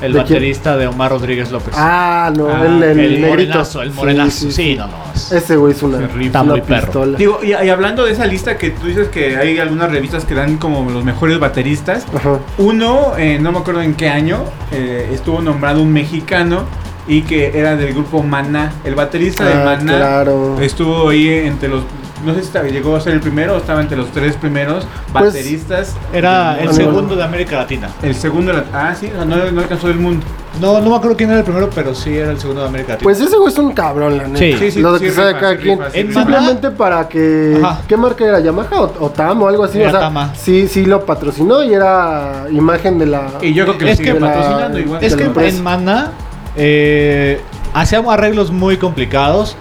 El 0.02 0.12
¿De 0.12 0.18
quién? 0.24 0.34
baterista 0.34 0.76
de 0.76 0.86
Omar 0.88 1.10
Rodríguez 1.12 1.50
López. 1.52 1.74
Ah, 1.76 2.32
no, 2.36 2.48
Ah, 2.48 2.66
el, 2.66 2.82
el, 2.82 2.98
el 2.98 3.20
morenazo, 3.20 3.82
el 3.82 3.90
Sí, 3.92 3.96
morenazo. 3.96 4.30
sí, 4.30 4.46
Sí, 4.46 4.52
sí. 4.72 4.76
no, 4.76 4.86
no. 4.88 4.92
es- 5.14 5.32
Ese 5.32 5.56
güey 5.56 5.72
es 5.72 5.82
una. 5.82 5.98
Está 6.20 6.42
muy 6.42 6.60
perro. 6.60 6.82
pistola. 6.86 7.16
Digo, 7.18 7.38
y, 7.42 7.48
y 7.50 7.68
hablando 7.70 8.04
de 8.04 8.12
esa 8.12 8.26
lista 8.26 8.58
que 8.58 8.70
tú 8.70 8.86
dices 8.88 9.08
que 9.08 9.36
hay 9.36 9.58
algunas 9.58 9.90
revistas 9.90 10.24
que 10.24 10.34
dan 10.34 10.56
como 10.58 10.90
los 10.90 11.04
mejores 11.04 11.38
bateristas. 11.38 12.04
Ajá. 12.14 12.38
Uno, 12.58 13.12
eh, 13.16 13.38
no 13.40 13.52
me 13.52 13.58
acuerdo 13.58 13.80
en 13.82 13.94
qué 13.94 14.08
año, 14.08 14.38
eh, 14.72 15.08
estuvo 15.12 15.40
nombrado 15.40 15.82
un 15.82 15.92
mexicano 15.92 16.64
y 17.06 17.22
que 17.22 17.58
era 17.58 17.76
del 17.76 17.94
grupo 17.94 18.22
Maná. 18.22 18.72
El 18.84 18.94
baterista 18.94 19.44
de 19.44 19.54
Ah, 19.54 19.64
Maná 19.64 19.96
claro. 19.96 20.60
estuvo 20.60 21.08
ahí 21.08 21.28
entre 21.28 21.68
los 21.68 21.82
no 22.24 22.34
sé 22.34 22.40
si 22.40 22.46
estaba- 22.46 22.68
llegó 22.68 22.96
a 22.96 23.00
ser 23.00 23.14
el 23.14 23.20
primero 23.20 23.54
o 23.54 23.58
estaba 23.58 23.80
entre 23.80 23.96
los 23.96 24.10
tres 24.12 24.36
primeros 24.36 24.86
Pues, 25.12 25.26
bateristas. 25.26 25.94
Era 26.12 26.58
el 26.60 26.72
segundo 26.72 27.16
de 27.16 27.24
América 27.24 27.56
Latina. 27.58 27.88
El 28.02 28.14
segundo, 28.14 28.52
ah, 28.72 28.94
sí, 28.98 29.10
no, 29.16 29.24
no 29.24 29.60
alcanzó 29.60 29.88
el 29.88 29.96
mundo. 29.98 30.24
No, 30.60 30.80
no 30.82 30.90
me 30.90 30.96
acuerdo 30.96 31.16
quién 31.16 31.30
era 31.30 31.38
el 31.38 31.44
primero, 31.44 31.70
pero 31.74 31.94
sí 31.94 32.14
era 32.16 32.30
el 32.30 32.38
segundo 32.38 32.60
de 32.62 32.68
América 32.68 32.92
Latina. 32.92 33.04
Pues 33.04 33.20
ese 33.20 33.36
güey 33.36 33.50
es 33.52 33.58
un 33.58 33.72
cabrón, 33.72 34.18
la 34.18 34.24
neta. 34.24 34.38
Sí. 34.38 34.54
Sí, 34.58 34.70
sí, 34.72 34.80
Lo 34.80 34.92
de 34.92 34.98
sí, 34.98 35.04
que 35.06 35.10
sea 35.12 35.24
de 35.26 35.34
cada 35.38 35.56
quien. 35.56 35.78
Simplemente 35.90 36.70
para 36.70 37.08
que. 37.08 37.58
Ajá. 37.62 37.80
¿Qué 37.88 37.96
marca 37.96 38.24
era? 38.24 38.38
¿Yamaha 38.40 38.68
o, 38.82 38.92
o 39.06 39.10
TAM 39.10 39.42
o 39.42 39.48
algo 39.48 39.64
así? 39.64 39.78
Era 39.80 39.88
o 39.88 39.92
sea, 39.92 40.00
Tama. 40.00 40.34
sí, 40.34 40.68
sí 40.68 40.84
lo 40.84 41.06
patrocinó 41.06 41.62
y 41.64 41.72
era 41.72 42.44
imagen 42.50 42.98
de 42.98 43.06
la. 43.06 43.28
Y 43.40 43.54
yo 43.54 43.64
creo 43.64 43.78
que 43.78 43.84
Es 43.90 43.98
lo 43.98 44.04
sigue 44.04 44.12
que 44.14 44.20
la- 44.20 44.26
patrocinando 44.34 44.78
igual. 44.78 45.02
Es 45.02 45.16
que 45.16 45.24
la 45.24 45.46
en 45.48 45.62
Maná 45.62 46.12
eh, 46.56 47.40
hacíamos 47.72 48.12
arreglos 48.12 48.50
muy 48.50 48.76
complicados, 48.76 49.56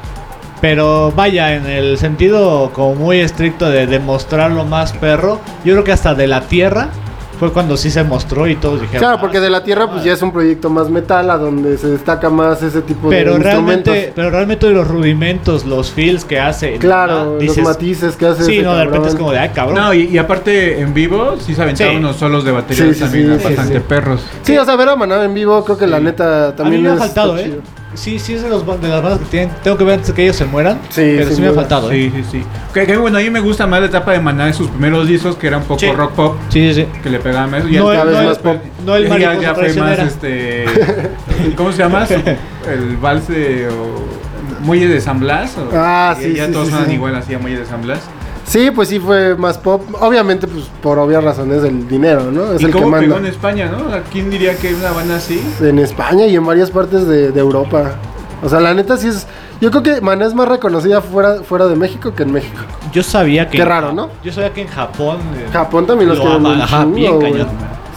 pero 0.61 1.11
vaya, 1.15 1.55
en 1.55 1.65
el 1.65 1.97
sentido 1.97 2.71
como 2.73 2.95
muy 2.95 3.19
estricto 3.19 3.69
de 3.69 3.87
demostrarlo 3.87 4.63
más 4.63 4.93
perro, 4.93 5.39
yo 5.65 5.73
creo 5.73 5.83
que 5.83 5.91
hasta 5.91 6.13
de 6.13 6.27
la 6.27 6.41
tierra 6.41 6.89
fue 7.39 7.51
cuando 7.51 7.75
sí 7.75 7.89
se 7.89 8.03
mostró 8.03 8.47
y 8.47 8.55
todos 8.55 8.79
dijeron. 8.81 8.99
Claro, 8.99 9.15
"Ah, 9.17 9.19
porque 9.19 9.39
de 9.39 9.49
la 9.49 9.63
Tierra 9.63 9.89
pues 9.89 10.03
ya 10.03 10.13
es 10.13 10.21
un 10.21 10.31
proyecto 10.31 10.69
más 10.69 10.91
metal 10.91 11.27
a 11.31 11.39
donde 11.39 11.75
se 11.79 11.87
destaca 11.87 12.29
más 12.29 12.61
ese 12.61 12.83
tipo 12.83 13.09
pero 13.09 13.31
de 13.31 13.37
instrumentos. 13.37 13.85
realmente, 13.87 14.13
pero 14.15 14.29
realmente 14.29 14.69
los 14.69 14.87
rudimentos, 14.87 15.65
los 15.65 15.89
feels 15.89 16.23
que 16.23 16.39
hace, 16.39 16.73
Claro, 16.77 17.37
Maná, 17.39 17.43
los 17.45 17.57
matices 17.57 18.15
que 18.15 18.27
hace 18.27 18.43
Sí, 18.43 18.57
ese 18.57 18.61
no, 18.61 18.75
de 18.75 18.85
repente 18.85 19.07
es 19.09 19.15
como 19.15 19.31
de, 19.31 19.39
ay, 19.39 19.49
cabrón. 19.55 19.75
No, 19.75 19.91
y, 19.91 20.03
y 20.03 20.19
aparte 20.19 20.81
en 20.81 20.93
vivo 20.93 21.37
sí 21.39 21.55
se 21.55 21.63
aventaban 21.63 21.93
Sí. 21.93 21.97
unos 21.99 22.17
solos 22.17 22.43
de 22.45 22.51
batería 22.51 22.85
Sí, 22.85 22.93
sí, 22.93 22.99
también 22.99 23.25
sí, 23.39 23.43
bastante 23.45 23.73
sí, 23.73 23.79
sí. 23.79 23.85
perros. 23.89 24.21
Sí, 24.43 24.55
o 24.59 24.63
sea, 24.63 24.75
ver 24.75 24.89
a 24.89 24.95
Maná 24.95 25.23
en 25.23 25.33
vivo 25.33 25.63
creo 25.65 25.79
que 25.79 25.87
la 25.87 25.99
neta 25.99 26.45
a 26.45 26.49
mí 26.51 26.55
también 26.57 26.83
me 26.83 26.89
ha 26.89 26.95
faltado, 26.97 27.39
¿eh? 27.39 27.45
chido. 27.45 27.61
Sí, 27.93 28.19
sí 28.19 28.33
es 28.35 28.41
de, 28.43 28.49
los, 28.49 28.65
de 28.81 28.87
las 28.87 29.01
bandas 29.03 29.19
que 29.19 29.25
tienen, 29.25 29.49
tengo 29.63 29.77
que 29.77 29.83
ver 29.83 29.95
antes 29.95 30.07
de 30.07 30.13
que 30.13 30.23
ellos 30.23 30.35
se 30.37 30.45
mueran. 30.45 30.79
Sí, 30.89 31.15
pero 31.17 31.29
sí 31.31 31.41
me 31.41 31.47
ha 31.49 31.53
faltado, 31.53 31.91
¿eh? 31.91 32.11
Sí, 32.15 32.23
sí, 32.23 32.39
sí. 32.39 32.43
Que, 32.73 32.85
que 32.85 32.95
bueno, 32.97 33.17
a 33.17 33.21
mí 33.21 33.29
me 33.29 33.41
gusta 33.41 33.67
más 33.67 33.81
la 33.81 33.87
etapa 33.87 34.13
de 34.13 34.19
Maná 34.21 34.45
de 34.45 34.53
sus 34.53 34.69
primeros 34.69 35.07
discos, 35.07 35.35
que 35.35 35.47
era 35.47 35.57
un 35.57 35.63
poco 35.63 35.79
Sí. 35.79 35.91
rock 35.91 36.11
pop, 36.13 36.35
Sí, 36.49 36.73
sí, 36.73 36.81
sí. 36.83 36.87
que 37.03 37.09
le 37.09 37.19
pegaban 37.19 37.51
más. 37.51 37.65
No, 37.65 37.87
cada 37.87 38.01
el- 38.03 38.07
vez 38.07 38.15
no, 38.15 38.21
el- 38.21 38.27
más 38.27 38.37
pop. 38.39 38.57
no 38.85 38.95
el 38.95 39.07
ya, 39.19 39.39
ya 39.39 39.53
fue 39.55 39.73
más 39.73 39.99
este. 39.99 40.65
¿Cómo 41.55 41.71
se 41.71 41.79
llama? 41.79 42.05
El 42.67 42.97
vals 42.97 43.27
de. 43.27 43.67
O, 43.69 44.21
Muelle 44.61 44.87
de 44.87 45.01
San 45.01 45.19
Blas. 45.19 45.57
o- 45.57 45.69
Ah, 45.73 46.15
sí, 46.19 46.33
Ya 46.35 46.45
sí, 46.45 46.51
todos 46.53 46.67
sí, 46.69 46.75
sí. 46.85 46.93
igual 46.93 47.15
así 47.15 47.33
a 47.33 47.39
Muelle 47.39 47.59
de 47.59 47.65
San 47.65 47.81
Blas. 47.81 47.99
Sí, 48.51 48.69
pues 48.71 48.89
sí 48.89 48.99
fue 48.99 49.35
más 49.35 49.57
pop. 49.57 49.81
Obviamente, 50.01 50.45
pues 50.47 50.65
por 50.81 50.99
obvias 50.99 51.23
razones 51.23 51.61
del 51.61 51.87
dinero, 51.87 52.29
¿no? 52.31 52.51
Es 52.53 52.61
¿Y 52.61 52.65
el 52.65 52.71
que 52.73 52.79
cómo 52.81 52.91
pegó 52.97 53.13
manda. 53.13 53.27
en 53.27 53.33
España, 53.33 53.71
no? 53.71 53.85
¿Quién 54.11 54.29
diría 54.29 54.55
que 54.57 54.73
una 54.73 54.91
banda 54.91 55.15
así? 55.15 55.41
En 55.61 55.79
España 55.79 56.25
y 56.25 56.35
en 56.35 56.45
varias 56.45 56.69
partes 56.69 57.07
de, 57.07 57.31
de 57.31 57.39
Europa. 57.39 57.91
O 58.43 58.49
sea, 58.49 58.59
la 58.59 58.73
neta 58.73 58.97
sí 58.97 59.07
es. 59.07 59.25
Yo 59.61 59.69
creo 59.71 59.83
que 59.83 60.01
Maná 60.01 60.25
es 60.25 60.33
más 60.33 60.47
reconocida 60.49 60.99
fuera, 61.01 61.43
fuera 61.43 61.67
de 61.67 61.75
México 61.75 62.13
que 62.13 62.23
en 62.23 62.33
México. 62.33 62.61
Yo 62.91 63.03
sabía 63.03 63.47
que. 63.47 63.57
Qué 63.57 63.63
raro, 63.65 63.93
¿no? 63.93 64.09
Yo 64.23 64.33
sabía 64.33 64.51
que 64.51 64.61
en 64.63 64.67
Japón. 64.67 65.17
eh, 65.37 65.47
Japón 65.53 65.85
también 65.87 66.09
los 66.09 66.17
lo 66.17 66.23
quieren 66.25 66.45
aman, 66.45 66.55
un 66.57 66.61
ajá, 66.61 66.79
chingo, 66.81 66.95
bien 66.95 67.15
güey. 67.19 67.31
cañón. 67.33 67.47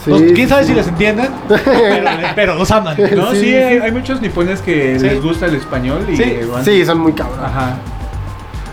Sí, 0.05 0.11
Los- 0.11 0.21
¿Quién 0.21 0.35
sí, 0.35 0.47
sabe 0.47 0.61
sí. 0.63 0.69
si 0.69 0.75
les 0.75 0.87
entienden? 0.87 1.27
pero, 1.49 2.09
pero 2.35 2.55
los 2.55 2.69
aman. 2.71 2.95
No, 3.17 3.31
Sí, 3.31 3.37
sí, 3.39 3.45
sí. 3.47 3.55
hay, 3.55 3.77
hay 3.79 3.91
muchos 3.91 4.21
nipones 4.21 4.61
que 4.61 4.99
Sí. 4.99 5.05
les 5.07 5.21
gusta 5.21 5.47
el 5.47 5.55
español 5.55 6.05
y 6.09 6.15
Sí. 6.15 6.23
eh, 6.23 6.47
van- 6.49 6.63
Sí, 6.63 6.85
son 6.85 6.99
muy 6.99 7.13
cabrones. 7.13 7.43
Ajá. 7.43 7.77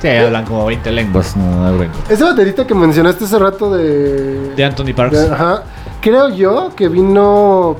Sí, 0.03 0.09
hablan 0.09 0.45
como 0.45 0.67
20 0.67 0.91
lenguas. 0.91 1.37
No, 1.37 1.71
no, 1.71 1.79
brinco. 1.79 1.95
Ese 2.11 2.23
baterista 2.25 2.67
que 2.67 2.75
mencionaste 2.75 3.25
hace 3.25 3.39
rato 3.39 3.71
de. 3.73 4.53
De 4.57 4.65
Anthony 4.65 4.93
Parks. 4.95 5.29
de- 5.29 5.33
ajá. 5.35 5.63
Creo 6.01 6.29
yo 6.29 6.71
que 6.77 6.89
vino 6.89 7.77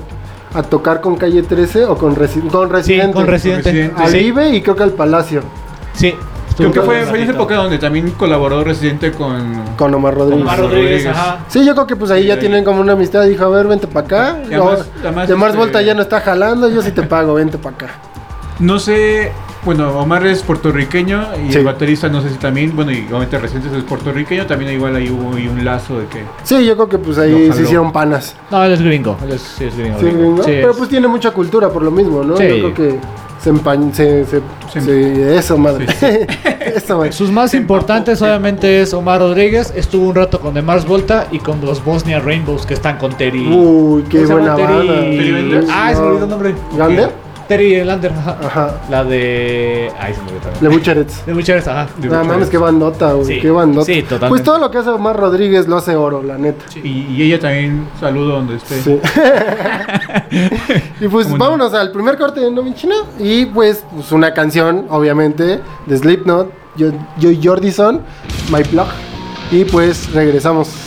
a 0.53 0.63
tocar 0.63 1.01
con 1.01 1.17
Calle 1.17 1.43
13 1.43 1.83
o 1.85 1.97
con, 1.97 2.15
Resi- 2.15 2.47
con 2.49 2.67
sí, 2.69 2.73
Residente. 2.73 3.13
con 3.13 3.27
Residente. 3.27 3.71
Residente. 3.71 4.01
Al 4.01 4.09
Sí, 4.09 4.17
Vive 4.19 4.49
y 4.55 4.61
creo 4.61 4.75
que 4.75 4.83
al 4.83 4.91
Palacio. 4.93 5.41
sí. 5.93 6.15
Creo 6.55 6.71
que 6.71 6.81
fue, 6.81 7.01
fue 7.05 7.17
en 7.17 7.23
esa 7.23 7.33
época 7.33 7.55
donde 7.55 7.79
también 7.79 8.11
colaboró 8.11 8.63
Residente 8.63 9.11
con... 9.11 9.63
Con 9.75 9.91
Omar 9.95 10.13
Rodríguez. 10.13 10.43
Omar 10.43 10.59
Rodríguez. 10.59 10.83
Rodríguez, 11.03 11.07
ajá. 11.07 11.39
Sí, 11.47 11.65
yo 11.65 11.73
creo 11.73 11.87
que 11.87 11.95
pues 11.95 12.11
ahí 12.11 12.21
Sí, 12.21 12.27
ya 12.27 12.35
ahí. 12.35 12.39
tienen 12.41 12.63
como 12.63 12.79
una 12.79 12.93
amistad. 12.93 13.23
Dijo, 13.23 13.43
a 13.43 13.49
ver, 13.49 13.65
vente 13.67 13.87
para 13.87 14.05
acá. 14.05 14.37
Y 14.47 14.53
además- 14.53 14.85
además, 15.01 15.27
de 15.27 15.35
Mars 15.35 15.49
este- 15.53 15.57
Volta 15.57 15.81
ya 15.81 15.95
no 15.95 16.03
está 16.03 16.21
jalando, 16.21 16.69
yo 16.69 16.83
sí 16.83 16.91
te 16.91 17.01
pago, 17.01 17.33
vente 17.33 17.57
para 17.57 17.75
acá. 17.75 17.87
No 18.59 18.77
sé, 18.77 19.31
bueno, 19.65 19.97
Omar 19.99 20.25
es 20.27 20.41
puertorriqueño 20.43 21.23
y 21.47 21.51
Sí. 21.51 21.59
el 21.59 21.65
baterista 21.65 22.09
no 22.09 22.21
sé 22.21 22.29
si 22.29 22.35
también, 22.37 22.75
bueno, 22.75 22.91
y 22.91 23.05
obviamente 23.09 23.37
Residente 23.39 23.77
es 23.77 23.83
puertorriqueño, 23.83 24.45
también 24.45 24.71
igual 24.73 24.95
ahí 24.95 25.09
hubo 25.09 25.35
ahí 25.35 25.47
un 25.47 25.63
lazo 25.63 25.99
de 25.99 26.05
que... 26.07 26.23
Sí, 26.43 26.65
yo 26.65 26.75
creo 26.75 26.89
que 26.89 26.97
pues 26.97 27.17
ahí 27.17 27.51
se 27.51 27.63
hicieron 27.63 27.91
panas. 27.91 28.35
No, 28.51 28.63
él 28.63 28.73
es 28.73 28.81
gringo. 28.81 29.17
Él 29.23 29.31
es, 29.33 29.41
sí, 29.41 29.65
es 29.65 29.77
gringo. 29.77 29.99
Sí, 29.99 30.05
gringo. 30.05 30.19
gringo. 30.21 30.43
Sí, 30.43 30.51
Pero 30.51 30.71
es- 30.71 30.77
pues 30.77 30.89
tiene 30.89 31.07
mucha 31.07 31.31
cultura 31.31 31.69
por 31.69 31.81
lo 31.83 31.91
mismo, 31.91 32.23
¿no? 32.23 32.35
Sí. 32.37 32.43
Yo 32.47 32.55
creo 32.55 32.73
que 32.73 32.99
se 33.41 33.49
empañ... 33.49 33.91
Se, 33.93 34.25
se, 34.25 34.41
Se- 34.71 34.81
se- 34.81 35.37
eso, 35.37 35.57
madre. 35.57 35.85
Sí, 35.99 36.07
eso, 36.75 36.97
madre. 36.97 37.11
Sus 37.11 37.29
más 37.31 37.53
importantes 37.53 38.21
obviamente 38.21 38.81
es 38.81 38.93
Omar 38.93 39.19
Rodríguez, 39.19 39.71
estuvo 39.75 40.07
un 40.09 40.15
rato 40.15 40.39
con 40.39 40.53
The 40.53 40.61
Mars 40.61 40.85
Volta 40.87 41.27
y 41.31 41.39
con 41.39 41.59
los 41.61 41.83
Bosnia 41.83 42.19
Rainbows 42.19 42.65
que 42.65 42.73
están 42.73 42.97
con 42.97 43.13
Terry. 43.17 43.47
Uy, 43.47 44.03
qué 44.09 44.25
buena 44.25 44.55
Terry- 44.55 44.87
banda. 44.87 45.73
Ah, 45.73 45.91
se 45.93 46.01
me 46.01 46.07
olvidó 46.07 46.23
el 46.23 46.29
nombre. 46.29 46.55
¿Gander? 46.77 47.22
Terry 47.47 47.83
Lander, 47.83 48.11
ajá. 48.11 48.37
Ajá. 48.43 48.81
La 48.89 49.03
de. 49.03 49.91
Ay, 49.99 50.13
se 50.13 50.21
me 50.21 50.29
olvidó 50.29 50.45
Le 50.45 50.51
también. 50.51 50.79
Bucherets. 50.79 51.25
De 51.25 51.33
Bucheres, 51.33 51.67
ajá. 51.67 51.87
De 51.97 52.07
No 52.07 52.23
mames, 52.23 52.49
qué 52.49 52.57
bandota, 52.57 53.13
güey. 53.13 53.25
Sí. 53.25 53.39
Qué 53.41 53.51
bandota. 53.51 53.85
Sí, 53.85 54.01
totalmente. 54.03 54.29
Pues 54.29 54.43
todo 54.43 54.59
lo 54.59 54.71
que 54.71 54.77
hace 54.77 54.89
Omar 54.89 55.17
Rodríguez 55.17 55.67
lo 55.67 55.77
hace 55.77 55.95
oro, 55.95 56.23
la 56.23 56.37
neta. 56.37 56.65
Y, 56.83 57.07
y 57.09 57.23
ella 57.23 57.39
también, 57.39 57.87
saludo 57.99 58.35
donde 58.35 58.55
esté. 58.55 58.81
Sí. 58.81 58.99
y 61.01 61.07
pues 61.07 61.27
¿Cómo 61.27 61.37
no? 61.37 61.43
vámonos 61.43 61.73
al 61.73 61.91
primer 61.91 62.17
corte 62.17 62.39
de 62.39 62.51
No 62.51 62.63
Chino. 62.73 62.95
Y 63.19 63.45
pues, 63.47 63.83
pues 63.93 64.11
una 64.11 64.33
canción, 64.33 64.85
obviamente, 64.89 65.59
de 65.85 65.97
Slipknot, 65.97 66.51
yo, 66.75 66.91
yo 67.19 67.29
Jordison, 67.41 68.01
My 68.51 68.63
Plug. 68.63 68.87
Y 69.51 69.65
pues 69.65 70.11
regresamos. 70.13 70.82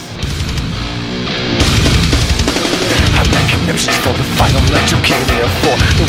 The 4.36 4.44
final 4.44 4.60
night 4.68 4.84
you 4.92 5.00
came 5.00 5.24
here 5.32 5.48
for 5.64 5.76
The 5.96 6.04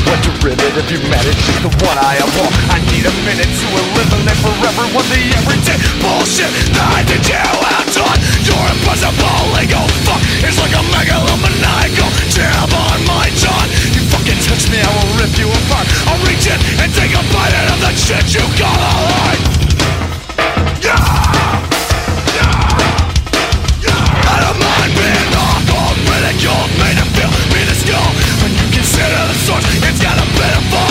you 0.91 1.00
manage 1.07 1.39
is 1.48 1.60
the 1.63 1.72
one 1.84 1.98
I 1.98 2.19
abhor. 2.19 2.50
I 2.72 2.79
need 2.91 3.05
a 3.07 3.13
minute 3.24 3.48
to 3.48 3.67
eliminate 3.72 4.39
forever 4.43 4.84
what 4.91 5.05
the 5.07 5.19
everyday 5.39 5.79
bullshit 6.03 6.51
that 6.75 6.88
I 6.91 7.01
did 7.07 7.24
you 7.24 7.39
out 7.39 7.96
on. 7.96 8.17
Your 8.43 8.60
impossible 8.60 9.55
ego 9.63 9.79
fuck. 10.03 10.19
It's 10.43 10.60
like 10.60 10.75
a 10.75 10.84
megalomaniacal 10.91 12.12
jab 12.31 12.72
on 12.72 13.00
my 13.07 13.31
jaw. 13.39 13.63
You 13.96 14.03
fucking 14.12 14.39
touch 14.43 14.67
me, 14.72 14.79
I 14.84 14.91
will 14.91 15.12
rip 15.24 15.34
you 15.39 15.48
apart. 15.48 15.88
I'll 16.12 16.19
reach 16.27 16.48
in 16.51 16.60
and 16.84 16.91
take 16.91 17.15
a 17.15 17.24
bite 17.31 17.55
out 17.55 17.75
of 17.75 17.79
the 17.79 17.91
shit 17.96 18.27
you 18.36 18.43
call 18.60 18.75
a 18.75 18.93
life. 19.07 19.43
Yeah! 20.84 21.48
I 24.27 24.38
don't 24.43 24.60
mind 24.60 24.91
being 25.00 25.31
awful, 25.31 25.96
ridiculed, 26.12 26.72
made 26.75 27.00
to 27.00 27.07
feel 27.15 27.47
When 27.88 28.51
you 28.51 28.67
consider 28.74 29.15
the 29.27 29.34
source, 29.34 29.63
it's 29.63 30.01
got 30.01 30.17
a 30.17 30.25
bit 30.36 30.58
of 30.58 30.87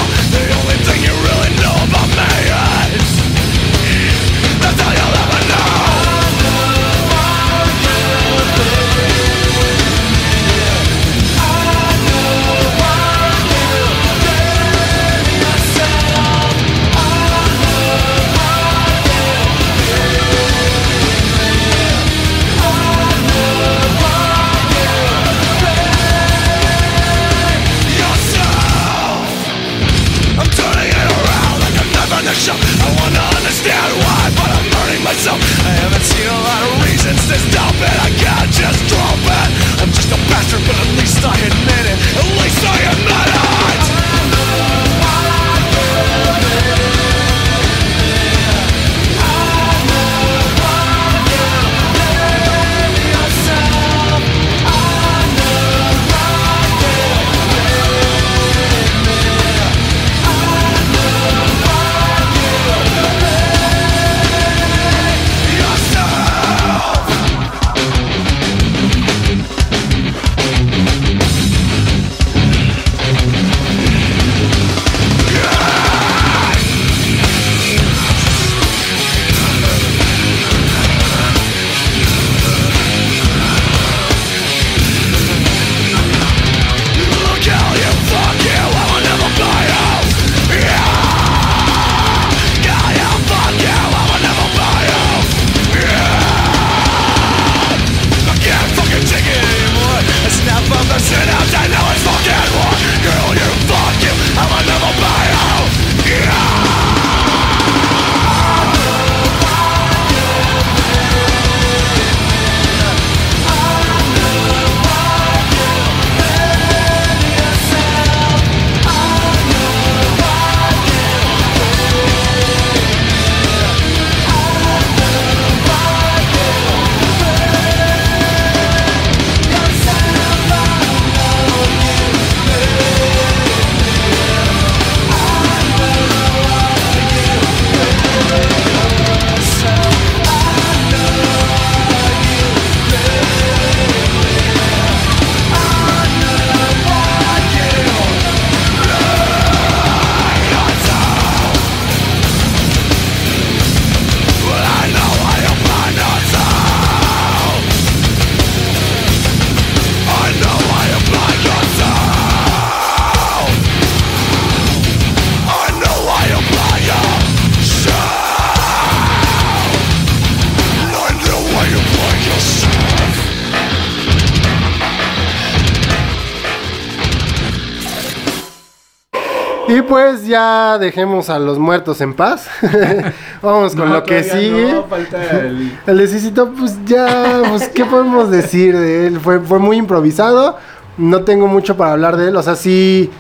ya 180.76 180.78
dejemos 180.78 181.30
a 181.30 181.38
los 181.38 181.59
muertos 181.59 182.00
en 182.00 182.14
paz. 182.14 182.49
Vamos 183.42 183.75
con 183.75 183.88
No, 183.88 183.95
lo 183.97 184.02
que 184.04 184.23
sigue. 184.23 184.73
No, 184.73 184.85
falta 184.85 185.23
el... 185.40 185.78
El 185.87 185.99
de 185.99 186.06
Cicito, 186.09 186.52
pues 186.52 186.76
ya, 186.85 187.42
pues, 187.50 187.68
¿qué 187.68 187.85
podemos 187.85 188.30
decir 188.30 188.76
de 188.76 189.06
él? 189.06 189.21
Fue, 189.21 189.40
fue 189.40 189.59
muy 189.59 189.76
improvisado. 189.76 190.56
No 190.99 191.23
tengo 191.23 191.47
mucho 191.47 191.76
para 191.76 191.92
hablar 191.92 192.16
de 192.16 192.28
él. 192.28 192.37
O 192.37 192.42
sea, 192.42 192.56
sí. 192.56 193.11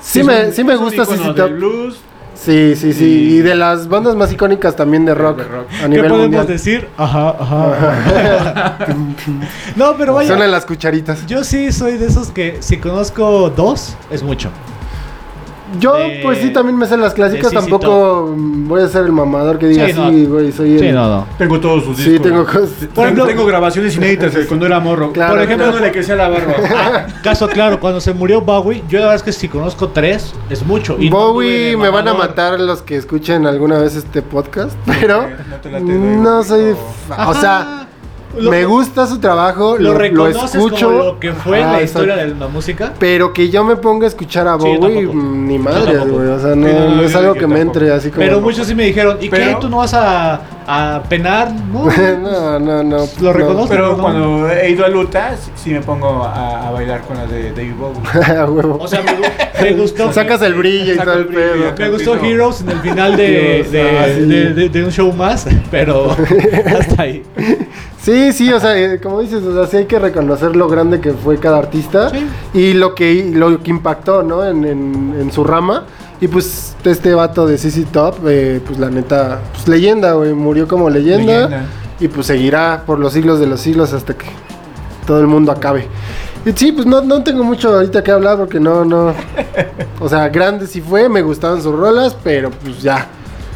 Sí, 0.00 0.22
me, 0.22 0.46
un- 0.46 0.52
sí 0.52 0.64
me 0.64 0.76
gusta. 0.76 1.04
Sí, 2.34 2.76
sí, 2.76 2.92
sí. 2.92 3.04
Y- 3.04 3.36
Y 3.38 3.38
de 3.40 3.54
las 3.56 3.88
bandas 3.88 4.14
más 4.14 4.32
icónicas 4.32 4.76
también 4.76 5.04
de 5.04 5.12
rock, 5.12 5.38
De 5.38 5.44
rock. 5.44 5.66
a 5.84 5.88
¿Qué 5.88 5.98
podemos 5.98 6.20
mundial. 6.20 6.46
decir? 6.46 6.88
Ajá, 6.96 7.30
ajá. 7.30 8.78
no, 9.76 9.96
pero 9.98 10.14
vaya. 10.14 10.28
Suenan 10.28 10.50
las 10.52 10.64
cucharitas. 10.64 11.26
Yo 11.26 11.42
sí 11.42 11.72
soy 11.72 11.96
de 11.98 12.06
esos 12.06 12.28
que 12.30 12.58
si 12.60 12.76
conozco 12.78 13.50
dos, 13.50 13.96
es 14.10 14.22
mucho. 14.22 14.50
Yo, 15.78 15.94
de- 15.94 16.20
pues 16.22 16.38
sí, 16.38 16.50
también 16.50 16.76
me 16.78 16.86
sé 16.86 16.96
las 16.96 17.14
clásicas. 17.14 17.52
Tampoco 17.52 18.32
voy 18.36 18.82
a 18.82 18.88
ser 18.88 19.04
el 19.04 19.12
mamador 19.12 19.58
que 19.58 19.66
diga 19.66 19.86
Sí, 19.86 19.92
sí, 19.92 19.98
no. 19.98 20.28
güey, 20.34 20.52
soy 20.52 20.74
el. 20.74 20.80
Sí, 20.80 20.92
no, 20.92 21.08
no. 21.08 21.26
Tengo 21.36 21.60
todos 21.60 21.84
sus 21.84 21.96
Sí, 21.96 22.10
discos. 22.10 22.26
tengo 22.26 22.44
cosas. 22.44 22.70
Por 22.94 23.04
ejemplo, 23.04 23.26
tengo 23.26 23.44
grabaciones 23.46 23.96
inéditas 23.96 24.32
de 24.34 24.46
cuando 24.46 24.66
era 24.66 24.80
morro. 24.80 25.12
Claro, 25.12 25.34
Por 25.34 25.42
ejemplo, 25.42 25.66
claro. 25.70 25.80
no 25.80 25.92
le 25.92 26.02
sea 26.02 26.16
la 26.16 26.28
barba. 26.28 26.54
Ah, 26.80 27.06
caso 27.22 27.48
claro, 27.48 27.80
cuando 27.80 28.00
se 28.00 28.14
murió 28.14 28.40
Bowie, 28.40 28.82
yo 28.88 28.98
la 28.98 29.06
verdad 29.06 29.16
es 29.16 29.22
que 29.22 29.32
si 29.32 29.48
conozco 29.48 29.88
tres, 29.88 30.32
es 30.48 30.64
mucho. 30.64 30.96
Y 30.98 31.10
Bowie 31.10 31.76
me 31.76 31.88
van 31.90 32.06
a 32.08 32.14
matar 32.14 32.58
los 32.60 32.82
que 32.82 32.96
escuchen 32.96 33.46
alguna 33.46 33.78
vez 33.78 33.96
este 33.96 34.22
podcast, 34.22 34.76
pero 34.86 35.22
no 35.50 35.56
te 35.62 35.68
de 35.70 35.80
no 35.80 36.42
Bowie, 36.42 36.44
soy, 36.48 36.74
o 37.26 37.34
sea, 37.34 37.87
Lo- 38.36 38.50
me 38.50 38.64
gusta 38.66 39.06
su 39.06 39.18
trabajo, 39.18 39.76
Lo 39.78 39.84
lo, 39.84 39.92
lo 39.92 39.98
reconoces 39.98 40.54
escucho, 40.54 40.86
como 40.86 40.98
lo 40.98 41.18
que 41.20 41.32
fue 41.32 41.62
Ah, 41.62 41.72
la 41.72 41.82
historia 41.82 42.14
exacto. 42.14 42.34
de 42.34 42.40
la 42.40 42.48
música. 42.48 42.92
pero 42.98 43.32
que 43.32 43.48
yo 43.48 43.64
me 43.64 43.76
ponga 43.76 44.04
a 44.04 44.08
escuchar 44.08 44.46
a 44.46 44.58
Sí, 44.58 44.64
Bowie, 44.66 44.96
tampoco. 45.06 45.14
mm, 45.16 45.46
ni 45.48 45.58
madre, 45.58 45.98
güey, 45.98 46.28
o 46.28 46.38
sea, 46.38 46.54
no, 46.54 46.66
Sí, 46.68 46.72
no, 46.74 46.88
no, 46.90 46.94
no 46.96 47.02
es 47.02 47.14
algo 47.16 47.34
que 47.34 47.46
me 47.46 47.60
entre 47.60 47.90
así 47.92 48.10
como. 48.10 48.20
Pero 48.20 48.40
muchos 48.40 48.66
sí 48.66 48.74
me 48.74 48.84
dijeron, 48.84 49.16
¿y 49.20 49.28
qué? 49.28 49.56
¿Tú 49.60 49.68
no 49.68 49.78
vas 49.78 49.94
a, 49.94 50.40
a 50.66 51.02
penar? 51.08 51.50
No. 51.52 51.84
no, 52.20 52.58
no, 52.60 52.82
no. 52.82 53.04
Lo 53.20 53.32
reconozco. 53.32 53.68
Pero 53.70 53.96
no. 53.96 54.02
cuando 54.02 54.50
he 54.50 54.70
ido 54.70 54.84
a 54.84 54.88
Luta, 54.88 55.34
sí, 55.36 55.50
sí 55.56 55.70
me 55.70 55.80
pongo 55.80 56.22
a, 56.24 56.68
a 56.68 56.70
bailar 56.70 57.00
con 57.02 57.16
la 57.16 57.26
de 57.26 57.50
David 57.52 57.74
Bowie. 57.78 57.98
O 58.78 58.86
sea, 58.86 59.02
me, 59.02 59.64
me 59.70 59.72
gustó. 59.80 60.12
Sacas 60.18 60.42
el 60.42 60.54
brillo 60.54 60.92
y 60.92 60.96
y 60.96 60.98
pedo. 60.98 61.74
Me 61.78 61.88
gustó. 61.90 62.14
Heroes 62.24 62.60
en 62.60 62.70
el 62.70 62.78
final 62.80 63.16
de, 63.16 63.64
ah, 64.00 64.04
sí. 64.14 64.20
de- 64.26 64.52
de- 64.54 64.68
de 64.68 64.84
un 64.84 64.90
show 64.92 65.12
más, 65.12 65.46
pero 65.70 66.10
hasta 66.78 67.02
ahí. 67.02 67.22
Sí, 68.08 68.32
sí, 68.32 68.50
o 68.54 68.58
sea, 68.58 68.74
eh, 68.78 68.98
como 69.02 69.20
dices, 69.20 69.42
o 69.44 69.52
sea, 69.52 69.66
sí 69.66 69.76
hay 69.76 69.84
que 69.84 69.98
reconocer 69.98 70.56
lo 70.56 70.66
grande 70.66 70.98
que 70.98 71.12
fue 71.12 71.36
cada 71.36 71.58
artista 71.58 72.08
Sí. 72.08 72.26
y 72.54 72.72
lo 72.72 72.94
que, 72.94 73.30
lo 73.34 73.62
que 73.62 73.68
impactó, 73.70 74.22
¿no? 74.22 74.46
En, 74.46 74.64
en- 74.64 75.14
en 75.20 75.30
su 75.30 75.44
rama. 75.44 75.84
Y 76.18 76.26
pues 76.28 76.74
este 76.84 77.12
vato 77.12 77.46
de 77.46 77.58
CC 77.58 77.84
Top, 77.92 78.14
eh, 78.26 78.62
pues 78.66 78.78
la 78.78 78.88
neta, 78.88 79.40
pues 79.52 79.68
leyenda, 79.68 80.14
güey, 80.14 80.32
murió 80.32 80.66
como 80.66 80.88
leyenda, 80.88 81.32
Leyenda. 81.48 81.66
Y 82.00 82.08
pues 82.08 82.26
seguirá 82.28 82.84
por 82.86 82.98
los 82.98 83.12
siglos 83.12 83.40
de 83.40 83.46
los 83.46 83.60
siglos 83.60 83.92
hasta 83.92 84.14
que 84.14 84.24
todo 85.06 85.20
el 85.20 85.26
mundo 85.26 85.52
acabe. 85.52 85.86
Y 86.46 86.52
sí, 86.52 86.72
pues 86.72 86.86
no, 86.86 87.02
no 87.02 87.22
tengo 87.22 87.44
mucho 87.44 87.74
ahorita 87.74 88.02
que 88.02 88.10
hablar 88.10 88.38
porque 88.38 88.58
no, 88.58 88.86
no. 88.86 89.12
O 90.00 90.08
sea, 90.08 90.30
grande 90.30 90.66
sí 90.66 90.80
fue, 90.80 91.10
me 91.10 91.20
gustaban 91.20 91.60
sus 91.60 91.74
rolas, 91.74 92.16
pero 92.24 92.50
pues 92.52 92.80
ya, 92.80 93.06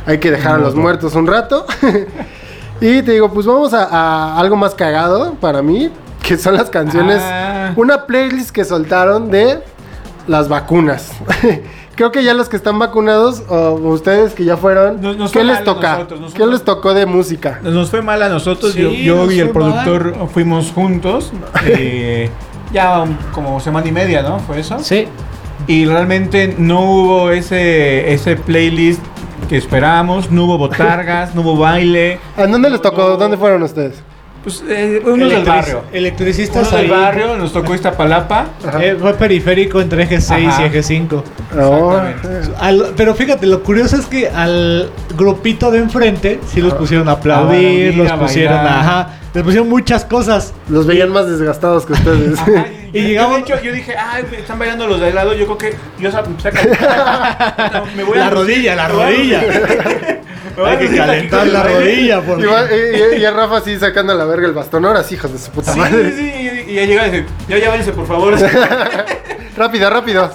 hay 0.05 0.19
que 0.19 0.31
dejar 0.31 0.57
a 0.57 0.59
los 0.59 0.75
muertos 0.75 1.15
un 1.15 1.27
rato. 1.27 1.65
y 2.83 3.03
te 3.03 3.13
digo, 3.13 3.33
pues 3.33 3.47
vamos 3.47 3.73
a, 3.75 3.85
a 3.85 4.39
algo 4.39 4.57
más 4.57 4.75
cagado 4.75 5.35
para 5.35 5.63
mí, 5.63 5.91
que 6.23 6.37
son 6.37 6.55
las 6.55 6.69
canciones. 6.71 7.21
Ah. 7.23 7.73
Una 7.77 8.07
playlist 8.07 8.51
que 8.51 8.65
soltaron 8.65 9.31
de 9.31 9.61
las 10.27 10.49
vacunas. 10.49 11.13
Creo 11.95 12.11
que 12.11 12.25
ya 12.25 12.33
los 12.35 12.49
que 12.49 12.57
están 12.57 12.79
vacunados, 12.79 13.43
o 13.49 13.73
ustedes 13.75 14.33
que 14.35 14.45
ya 14.45 14.57
fueron, 14.57 15.01
Nos- 15.03 15.17
nos 15.17 15.31
¿qué 15.31 15.45
les 15.45 15.63
toca? 15.63 15.93
nosotros, 15.95 16.21
nos 16.21 16.35
¿Qué 16.35 16.47
les 16.47 16.63
tocó 16.65 16.95
de 16.95 17.05
música? 17.07 17.61
Nos 17.63 17.91
fue 17.91 18.01
mal 18.01 18.23
a 18.23 18.29
nosotros, 18.31 18.73
Sí, 18.73 18.81
yo, 18.81 18.91
yo 18.91 19.17
nos 19.25 19.33
y 19.35 19.41
el 19.41 19.51
productor 19.51 20.17
fuimos 20.33 20.73
juntos. 20.73 21.33
eh, 21.67 22.31
ya 22.73 23.05
como 23.33 23.61
semana 23.61 23.87
y 23.87 23.93
media, 23.93 24.23
¿no? 24.23 24.39
Fue 24.41 24.61
eso. 24.61 24.79
Sí. 24.81 25.07
Y 25.67 25.85
realmente 25.85 26.55
no 26.59 26.81
hubo 26.81 27.31
ese, 27.31 28.13
ese 28.13 28.37
playlist 28.37 29.03
que 29.49 29.57
esperábamos, 29.57 30.31
no 30.31 30.45
hubo 30.45 30.59
botargas, 30.59 31.35
no 31.35 31.43
hubo 31.43 31.57
baile. 31.57 32.19
¿A 32.37 32.47
dónde 32.47 32.71
les 32.71 32.81
tocó? 32.81 33.17
¿Dónde 33.17 33.37
fueron 33.37 33.63
ustedes? 33.63 34.03
Pues 34.43 34.65
eh, 34.69 35.01
unos 35.05 35.31
del 35.31 35.45
barrio. 35.45 35.83
Electricistas 35.93 36.63
Unos 36.69 36.73
del 36.73 36.81
ahí. 36.81 36.91
barrio, 36.91 37.37
nos 37.37 37.53
tocó 37.53 37.75
Iztapalapa. 37.77 38.47
Ajá. 38.67 38.85
Eh, 38.85 38.97
fue 38.99 39.15
periférico 39.15 39.81
entre 39.81 40.03
eje 40.03 40.21
6 40.21 40.49
Ajá. 40.49 40.63
y 40.63 40.65
eje 40.67 40.83
5. 40.83 41.25
No, 41.55 41.97
Exactamente. 42.09 42.51
Al- 42.59 42.93
pero 42.97 43.15
fíjate, 43.15 43.47
lo 43.47 43.63
curioso 43.63 43.97
es 43.97 44.07
que 44.07 44.29
al 44.29 44.91
grupito 45.17 45.71
de 45.71 45.79
enfrente 45.79 46.41
sí 46.53 46.61
los 46.61 46.75
pusieron 46.75 47.09
a 47.09 47.13
A 47.13 47.15
aplaudir, 47.15 47.91
bailar, 47.97 48.19
los 48.19 48.29
pusieron 48.29 48.59
a, 48.59 48.81
ajá, 48.81 49.09
les 49.33 49.45
pusieron 49.45 49.69
muchas 49.69 50.05
cosas. 50.05 50.53
los 50.69 50.87
veían 50.89 51.11
más 51.11 51.29
desgastados 51.29 51.87
que 51.87 51.93
ustedes. 51.93 52.37
Ajá, 52.41 52.67
Y 52.93 52.99
y, 52.99 53.03
llegamos- 53.03 53.09
llegamos. 53.09 53.37
De 53.49 53.55
hecho, 53.55 53.63
yo 53.65 53.73
dije, 53.73 53.95
ay, 53.97 54.25
están 54.37 54.59
bailando 54.59 54.89
los 54.89 54.99
de 55.01 55.07
al 55.07 55.15
lado. 55.15 55.35
Yo 55.35 55.45
creo 55.57 55.59
que 55.59 55.77
yo. 56.01 56.11
No, 56.11 57.85
me 57.97 58.03
voy 58.03 58.19
a 58.19 58.21
La 58.25 58.31
rodilla, 58.31 58.75
la 58.75 58.89
rodilla. 58.89 59.41
Hay 60.65 60.79
que 60.79 60.97
calentar 60.97 61.47
la 61.47 61.63
rodilla. 61.63 62.23
y, 62.39 62.45
va- 62.45 62.67
y- 62.73 63.17
y- 63.17 63.21
y 63.21 63.25
a 63.25 63.31
Rafa 63.31 63.59
así 63.59 63.79
sacando 63.79 64.13
a 64.13 64.17
la 64.17 64.25
verga 64.25 64.47
el 64.47 64.53
bastón. 64.55 64.85
Ahora 64.85 65.03
sí, 65.03 65.15
hijos 65.15 65.33
de 65.33 65.39
su 65.39 65.51
puta 65.51 65.73
Sí, 65.73 65.79
madre. 65.79 66.11
sí, 66.13 66.17
sí, 66.19 66.65
y 66.71 66.75
ya 66.75 66.85
llega 66.85 67.07
y 67.09 67.11
dice, 67.11 67.27
ya, 67.49 67.59
ya 67.59 67.69
váyanse, 67.71 67.93
por 67.93 68.07
favor. 68.07 68.35
Rápido, 69.57 69.91
rápido. 69.91 70.31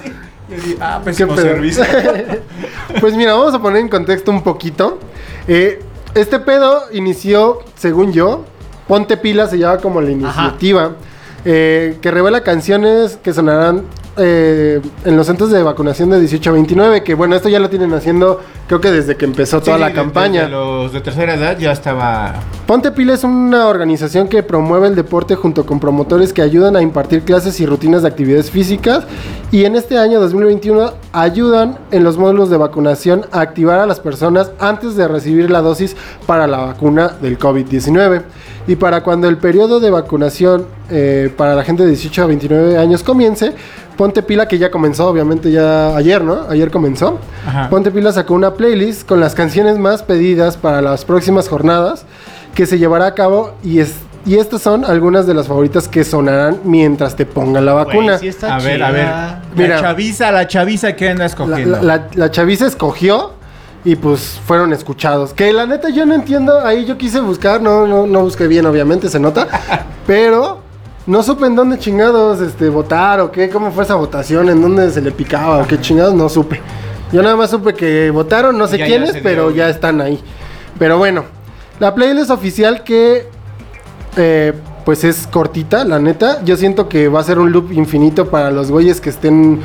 Y 0.50 0.56
yo 0.56 0.56
dije, 0.64 0.78
ah, 0.80 1.02
pésimo 1.04 1.34
pedo? 1.36 1.46
servicio. 1.48 1.84
Pues 3.02 3.16
mira, 3.16 3.34
vamos 3.34 3.54
a 3.54 3.62
poner 3.62 3.82
en 3.82 3.90
contexto 3.90 4.32
un 4.32 4.42
poquito. 4.44 4.98
Eh, 5.48 5.80
este 6.16 6.40
pedo 6.40 6.84
inició, 6.94 7.60
según 7.76 8.12
yo, 8.14 8.46
Ponte 8.88 9.18
Pila 9.18 9.48
se 9.48 9.58
llama 9.60 9.78
como 9.80 10.02
la 10.02 10.10
iniciativa, 10.10 10.92
eh, 11.46 11.98
que 12.02 12.10
revela 12.12 12.42
canciones 12.44 13.18
que 13.22 13.34
sonarán 13.34 13.84
eh, 14.18 14.82
en 15.06 15.16
los 15.18 15.28
centros 15.28 15.52
de 15.52 15.62
vacunación 15.64 16.10
de 16.10 16.20
18 16.20 16.50
a 16.50 16.54
29, 16.54 17.04
que 17.04 17.14
bueno, 17.14 17.36
esto 17.36 17.50
ya 17.50 17.60
lo 17.60 17.70
tienen 17.70 17.94
haciendo 17.94 18.42
creo 18.68 18.82
que 18.82 18.92
desde 18.92 19.16
que 19.16 19.24
empezó 19.26 19.62
toda 19.62 19.78
Sí, 19.78 19.82
la 19.82 19.88
de- 19.88 19.94
campaña. 19.94 20.42
desde 20.42 20.52
los 20.56 20.92
de 20.92 21.00
tercera 21.02 21.36
edad 21.36 21.58
ya 21.58 21.72
estaba. 21.72 22.34
Ponte 22.66 22.92
Pila 22.92 23.14
es 23.14 23.24
una 23.24 23.68
organización 23.68 24.28
que 24.28 24.44
promueve 24.44 24.88
el 24.88 24.96
deporte 24.96 25.36
junto 25.36 25.66
con 25.66 25.80
promotores 25.80 26.34
que 26.34 26.42
ayudan 26.42 26.76
a 26.76 26.82
impartir 26.82 27.22
clases 27.24 27.60
y 27.62 27.66
rutinas 27.66 28.02
de 28.02 28.10
actividades 28.10 28.52
físicas 28.52 29.06
y 29.52 29.64
en 29.64 29.76
este 29.76 29.98
año 29.98 30.20
2021 30.20 30.92
ayudan 31.14 31.78
en 31.92 32.04
los 32.04 32.18
módulos 32.18 32.50
de 32.50 32.58
vacunación 32.58 33.26
a 33.32 33.40
activar 33.40 33.80
a 33.80 33.86
las 33.86 34.00
personas 34.02 34.52
antes 34.60 34.96
de 34.98 35.08
recibir 35.08 35.50
la 35.50 35.62
dosis 35.62 35.96
para 36.26 36.46
la 36.48 36.58
vacuna 36.58 37.12
del 37.22 37.40
COVID-19. 37.40 38.24
Y 38.68 38.76
para 38.76 39.02
cuando 39.02 39.30
el 39.30 39.38
periodo 39.38 39.80
de 39.80 39.90
vacunación 39.90 40.66
eh, 40.90 41.34
para 41.38 41.56
la 41.56 41.64
gente 41.64 41.84
de 41.84 41.90
18 41.90 42.24
a 42.24 42.26
29 42.28 42.78
años 42.78 43.02
comience, 43.04 43.54
Ponte 43.96 44.22
Pila, 44.22 44.48
que 44.48 44.58
ya 44.58 44.70
comenzó, 44.70 45.08
obviamente 45.08 45.50
ya 45.52 45.96
ayer, 45.96 46.22
¿no? 46.24 46.42
Ayer 46.50 46.70
comenzó. 46.70 47.18
Ajá. 47.48 47.70
Ponte 47.70 47.90
Pila 47.92 48.12
sacó 48.12 48.34
una 48.34 48.54
playlist 48.54 49.08
con 49.08 49.20
las 49.20 49.34
canciones 49.34 49.78
más 49.80 50.04
pedidas 50.04 50.58
para 50.58 50.82
las 50.82 51.06
próximas 51.06 51.48
jornadas 51.50 52.06
que 52.54 52.66
se 52.66 52.78
llevará 52.78 53.06
a 53.08 53.14
cabo 53.16 53.54
y 53.64 53.80
es 53.80 53.94
y 54.26 54.36
estas 54.36 54.62
son 54.62 54.84
algunas 54.84 55.26
de 55.26 55.34
las 55.34 55.48
favoritas 55.48 55.88
que 55.88 56.04
sonarán 56.04 56.60
mientras 56.66 57.16
te 57.16 57.26
pongan 57.26 57.66
la 57.66 57.72
vacuna. 57.72 58.18
Güey, 58.18 58.20
sí 58.20 58.28
está 58.28 58.58
A 58.58 58.60
ver, 58.60 58.84
a 58.84 58.92
ver. 58.92 59.08
Mira. 59.56 59.76
la 59.78 59.82
chaviza, 59.82 60.32
la 60.34 60.48
chaviza 60.48 60.94
que 60.98 61.08
anda 61.10 61.20
la, 61.22 61.26
escogiendo. 61.28 61.78
la- 61.78 61.82
la- 61.82 62.08
la 62.14 62.30
chaviza 62.32 62.68
escogió 62.68 63.32
y 63.88 63.96
pues 63.96 64.42
fueron 64.46 64.74
escuchados. 64.74 65.32
Que 65.34 65.54
la 65.54 65.66
neta 65.66 65.88
yo 65.88 66.06
no 66.06 66.14
entiendo, 66.14 66.60
ahí 66.60 66.84
yo 66.84 66.98
quise 66.98 67.22
buscar, 67.22 67.62
no, 67.62 67.88
no, 67.88 68.06
no 68.06 68.20
busqué 68.20 68.46
bien 68.46 68.66
obviamente, 68.66 69.08
se 69.08 69.18
nota, 69.18 69.48
pero 70.06 70.60
no 71.06 71.24
supe 71.24 71.46
en 71.46 71.56
dónde 71.56 71.80
chingados 71.80 72.42
este, 72.42 72.68
votar 72.68 73.22
o 73.22 73.32
qué, 73.32 73.50
cómo 73.50 73.72
fue 73.72 73.86
esa 73.86 73.96
votación, 73.96 74.50
en 74.50 74.62
dónde 74.62 74.92
se 74.92 75.02
le 75.02 75.12
picaba 75.12 75.60
o 75.60 75.68
qué 75.68 75.80
chingados, 75.80 76.14
no 76.14 76.28
supe. 76.28 76.60
Yo 77.14 77.24
nada 77.24 77.38
más 77.38 77.50
supe 77.50 77.76
que 77.76 78.12
votaron, 78.12 78.58
no 78.58 78.68
sé 78.68 78.78
Ya, 78.78 78.88
quiénes, 78.88 79.16
pero 79.24 79.52
ya 79.52 79.70
están 79.70 80.02
ahí. 80.02 80.22
Pero 80.78 80.98
bueno, 80.98 81.24
la 81.80 81.96
playlist 81.96 82.30
oficial 82.30 82.84
que 82.84 83.30
eh, 84.18 84.54
pues 84.88 85.04
es 85.04 85.28
cortita, 85.28 85.84
la 85.84 86.00
neta. 86.00 86.42
Yo 86.46 86.56
siento 86.56 86.88
que 86.88 87.10
va 87.10 87.20
a 87.20 87.24
ser 87.24 87.40
un 87.40 87.52
loop 87.52 87.74
infinito 87.74 88.30
para 88.30 88.52
los 88.52 88.72
güeyes 88.72 89.02
que 89.02 89.10
estén 89.10 89.60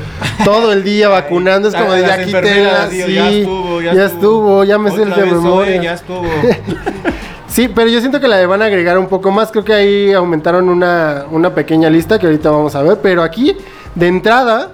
todo 0.45 0.73
el 0.73 0.83
día 0.83 1.09
vacunando. 1.11 1.69
Es 1.69 1.77
como 1.77 1.93
de 1.93 2.01
ya 2.03 2.25
quítenla, 2.25 2.91
sí, 2.91 2.99
ya 3.15 3.31
estuvo, 3.31 3.81
ya, 3.81 3.95
ya 3.95 4.05
estuvo, 4.07 4.65
ya 4.65 4.79
me 4.79 4.91
sé 4.91 5.05
el 5.05 5.15
de 5.15 5.27
memoria. 5.27 5.77
oye, 5.79 5.85
ya 5.85 5.95
estuvo. 5.95 6.25
Sí, 7.47 7.69
pero 7.69 7.89
yo 7.89 8.01
siento 8.01 8.19
que 8.19 8.27
la 8.27 8.45
van 8.49 8.63
a 8.63 8.65
agregar 8.65 8.99
un 8.99 9.07
poco 9.07 9.31
más. 9.31 9.53
Creo 9.53 9.63
que 9.63 9.75
ahí 9.75 10.13
aumentaron 10.13 10.69
una, 10.69 11.27
una 11.31 11.55
pequeña 11.55 11.89
lista 11.89 12.19
que 12.19 12.27
ahorita 12.27 12.51
vamos 12.51 12.75
a 12.75 12.83
ver. 12.83 12.99
Pero 13.01 13.23
aquí, 13.23 13.57
de 13.95 14.09
entrada, 14.09 14.71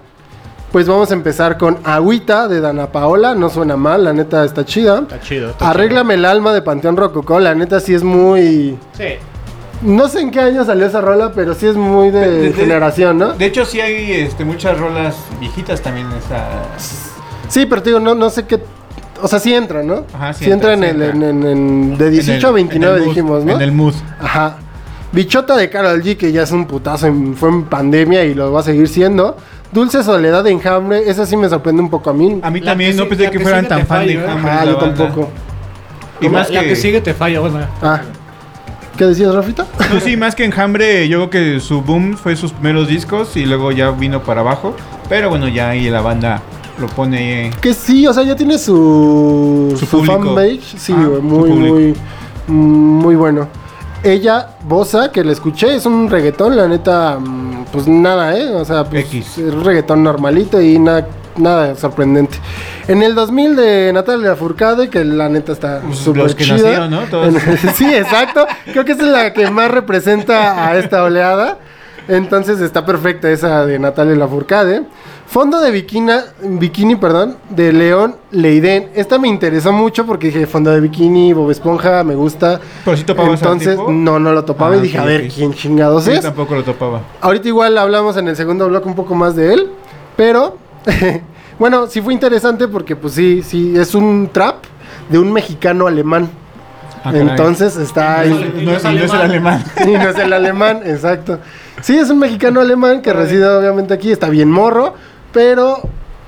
pues 0.73 0.89
vamos 0.89 1.11
a 1.11 1.15
empezar 1.15 1.59
con 1.59 1.79
Agüita 1.85 2.49
de 2.49 2.61
Dana 2.61 2.91
Paola. 2.91 3.35
No 3.35 3.51
suena 3.51 3.77
mal, 3.77 4.05
la 4.05 4.15
neta 4.15 4.45
está 4.45 4.65
chida. 4.65 5.01
Está 5.01 5.21
chido. 5.21 5.51
está 5.51 5.71
Arréglame 5.71 6.15
el 6.15 6.25
alma 6.25 6.55
de 6.55 6.63
Panteón 6.63 6.97
Rococó. 6.97 7.39
La 7.39 7.55
neta 7.55 7.81
sí 7.81 7.95
es 7.95 8.03
muy... 8.03 8.79
Sí. 8.93 9.19
No 9.83 10.09
sé 10.09 10.21
en 10.21 10.31
qué 10.31 10.41
año 10.41 10.65
salió 10.65 10.87
esa 10.87 11.01
rola, 11.01 11.33
pero 11.35 11.55
sí 11.55 11.67
es 11.67 11.77
muy 11.77 12.11
de, 12.11 12.21
De- 12.31 12.41
de- 12.49 12.53
generación, 12.53 13.17
¿no? 13.19 13.33
De 13.35 13.47
hecho, 13.47 13.65
sí 13.65 13.81
hay 13.81 14.11
este, 14.13 14.45
muchas 14.45 14.79
rolas 14.79 15.15
viejitas 15.41 15.81
también 15.81 16.07
en 16.11 16.19
esa. 16.19 16.45
Sí, 17.49 17.65
pero 17.67 17.83
te 17.83 17.91
digo, 17.91 18.01
no, 18.01 18.15
no 18.15 18.29
sé 18.31 18.45
qué. 18.47 18.61
O 19.23 19.29
sea, 19.29 19.39
sí 19.39 19.53
entra, 19.55 19.83
¿no? 19.83 20.05
Ajá, 20.15 20.33
sí 20.33 20.45
sí 20.47 20.51
entra, 20.51 20.75
entra, 20.75 20.89
en 20.91 20.97
sí 20.97 21.03
el. 21.03 21.11
entra. 21.11 21.29
En, 21.31 21.43
en- 21.47 21.47
en- 21.93 21.99
de 21.99 22.11
18 22.11 22.33
En 22.33 22.39
el- 22.41 22.45
a 22.47 22.51
29 22.53 22.97
en 22.97 22.99
el 23.03 23.07
mood, 23.07 23.15
dijimos, 23.15 23.45
¿no? 23.45 23.53
En 23.55 23.61
el 23.63 23.73
mood. 23.73 23.95
Ajá. 24.21 24.57
Bichota 25.13 25.57
de 25.57 25.71
Carol 25.71 26.03
G, 26.03 26.17
que 26.17 26.33
ya 26.33 26.43
es 26.43 26.51
un 26.53 26.67
putazo, 26.67 27.07
en- 27.07 27.35
fue 27.37 27.49
en 27.49 27.65
pandemia 27.65 28.25
y 28.25 28.35
lo 28.35 28.53
va 28.53 28.61
a 28.61 28.63
seguir 28.65 28.89
siendo. 28.89 29.37
Dulce 29.73 30.03
Soledad 30.03 30.45
de 30.45 30.51
Enjambre, 30.51 31.09
esa 31.11 31.25
sí 31.27 31.37
me 31.37 31.49
sorprende 31.49 31.83
un 31.83 31.91
poco 31.91 32.11
a 32.11 32.15
mí. 32.15 32.41
A 32.43 32.51
mí 32.51 32.61
La 32.61 32.73
también 32.73 32.97
no 32.97 33.07
pensé 33.09 33.25
que 33.31 33.39
que 33.39 33.41
fueran 33.41 33.67
tan 33.69 33.87
fan 33.87 34.07
de. 34.07 34.15
Enjambre, 34.15 34.51
Ajá, 34.51 34.65
la 34.65 34.71
yo 34.73 34.79
banda. 34.79 34.97
tampoco. 34.97 35.29
Y 36.21 36.29
más 36.29 36.51
la 36.51 36.61
que, 36.63 36.69
que 36.69 36.77
sigue 36.77 37.01
te 37.01 37.15
falla, 37.15 37.41
bueno. 37.41 37.61
Ah. 37.83 38.01
¿Qué 38.99 39.07
decías, 39.07 39.33
Rafita? 39.35 39.65
No, 39.95 40.01
sí, 40.01 40.17
más 40.17 40.35
que 40.35 40.45
Enjambre, 40.45 41.09
yo 41.09 41.29
creo 41.29 41.31
que 41.55 41.61
su 41.61 41.81
boom 41.83 42.17
fue 42.17 42.35
sus 42.37 42.53
primeros 42.53 42.89
discos 42.89 43.37
y 43.37 43.47
luego 43.47 43.71
ya 43.73 43.91
vino 43.93 44.23
para 44.25 44.41
abajo. 44.41 44.75
Pero 45.09 45.31
bueno, 45.31 45.47
ya 45.49 45.71
ahí 45.71 45.89
la 45.89 46.01
banda 46.01 46.43
lo 46.81 46.89
pone. 46.89 47.47
eh, 47.47 47.51
Que 47.61 47.73
sí, 47.75 48.07
o 48.07 48.13
sea, 48.13 48.25
ya 48.25 48.35
tiene 48.37 48.59
su, 48.59 49.75
Su 49.79 49.87
su, 49.87 50.05
fanpage. 50.05 50.61
Sí, 50.77 50.93
su 50.93 51.23
muy, 51.23 51.51
muy, 51.51 51.95
muy 52.49 53.15
bueno. 53.15 53.47
Ella, 54.03 54.51
Bosa, 54.65 55.11
que 55.11 55.25
la 55.25 55.33
escuché, 55.33 55.75
es 55.77 55.87
un 55.87 56.09
reggaetón, 56.11 56.57
la 56.57 56.69
neta, 56.69 57.19
mm, 57.21 57.65
pues 57.73 57.89
nada, 57.89 58.37
¿eh? 58.39 58.49
O 58.55 58.65
sea, 58.65 58.85
pues 58.85 59.05
X. 59.07 59.39
es 59.39 59.55
un 59.55 59.65
reggaetón 59.65 60.03
normalito 60.05 60.61
y 60.61 60.79
na- 60.79 61.05
nada 61.39 61.75
sorprendente. 61.77 62.37
En 62.87 63.03
el 63.03 63.15
2000 63.15 63.57
de 63.57 63.93
Natalia 63.93 64.35
Furcade, 64.37 64.89
que 64.91 65.05
la 65.05 65.29
neta 65.29 65.53
está 65.53 65.83
súper 65.93 66.35
chida. 66.35 66.55
nacieron, 66.57 66.91
¿no? 66.91 67.01
Todos. 67.03 67.35
Sí, 67.75 67.85
exacto. 67.95 68.47
Creo 68.73 68.85
que 68.85 68.93
esa 68.93 69.03
es 69.03 69.09
la 69.09 69.33
que 69.33 69.51
más 69.51 69.71
representa 69.71 70.67
a 70.69 70.77
esta 70.79 71.03
oleada. 71.05 71.59
Entonces 72.09 72.61
está 72.61 72.87
perfecta 72.87 73.31
esa 73.31 73.67
de 73.67 73.79
Natalia 73.79 74.15
Lafourcade. 74.17 74.83
Fondo 75.27 75.61
de 75.61 75.71
bikini, 75.71 76.11
bikini, 76.43 76.97
perdón, 76.97 77.37
de 77.51 77.71
León 77.71 78.17
Leiden. 78.31 78.89
Esta 78.95 79.19
me 79.19 79.29
interesó 79.29 79.73
mucho 79.73 80.07
porque 80.07 80.29
dije 80.29 80.47
fondo 80.47 80.71
de 80.71 80.81
bikini, 80.81 81.35
Bob 81.35 81.51
Esponja, 81.51 82.03
me 82.03 82.15
gusta. 82.15 82.59
Pero 82.83 82.97
sí 82.97 83.05
topabas 83.05 83.43
Entonces, 83.43 83.77
tipo. 83.77 83.93
no, 83.93 84.19
no 84.19 84.33
lo 84.33 84.43
topaba 84.47 84.73
Ah, 84.75 84.79
y 84.79 84.81
dije, 84.81 84.97
ok, 84.99 85.03
a 85.05 85.07
ver. 85.07 85.29
¿quién 85.29 85.53
chingados 85.53 86.07
Yo 86.07 86.13
es? 86.13 86.23
tampoco 86.23 86.55
lo 86.55 86.63
topaba. 86.65 87.03
Ahorita 87.21 87.47
igual 87.47 87.77
hablamos 87.77 88.17
en 88.17 88.29
el 88.29 88.37
segundo 88.37 88.67
bloque 88.69 88.89
un 88.89 88.95
poco 88.95 89.15
más 89.15 89.37
de 89.37 89.53
él, 89.53 89.71
pero 90.17 90.57
bueno, 91.59 91.87
sí 91.87 92.01
fue 92.01 92.13
interesante 92.13 92.69
porque 92.69 92.97
pues 92.97 93.15
sí, 93.15 93.43
sí, 93.43 93.75
es 93.77 93.95
un 93.95 94.29
trap 94.33 94.57
de 95.09 95.19
un 95.19 95.33
mexicano 95.33 95.87
alemán. 95.87 96.29
Ah. 97.05 97.13
Entonces 97.15 97.77
está 97.77 98.21
ahí. 98.21 98.31
No, 98.65 98.73
es- 98.73 98.85
no 98.85 98.91
es 98.91 99.13
el 99.13 99.21
alemán. 99.21 99.65
Y 99.87 99.91
no 99.93 100.09
es 100.09 100.19
el 100.19 100.33
alemán, 100.33 100.81
exacto. 100.85 101.39
Sí, 101.81 101.97
es 101.97 102.11
un 102.11 102.19
mexicano 102.19 102.61
alemán 102.61 103.03
que 103.03 103.13
reside 103.13 103.47
obviamente 103.49 103.95
aquí, 103.95 104.11
está 104.11 104.29
bien 104.29 104.51
morro, 104.51 104.95
pero 105.33 105.81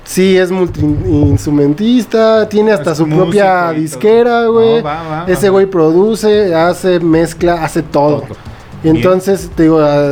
sí 0.05 0.37
es 0.37 0.49
multiinstrumentista, 0.51 2.47
tiene 2.47 2.71
hasta 2.71 2.91
Es 2.91 2.97
su 2.97 3.07
propia 3.07 3.71
disquera, 3.71 4.45
güey. 4.45 4.77
No, 4.77 4.83
va, 4.83 5.25
Ese 5.27 5.49
güey 5.49 5.65
produce, 5.65 6.55
hace, 6.55 6.99
mezcla, 6.99 7.63
hace 7.63 7.81
todo. 7.83 8.21
Todo. 8.21 8.50
Y 8.83 8.89
entonces, 8.89 9.51
te 9.55 9.63
digo, 9.63 9.79
ah, 9.79 10.11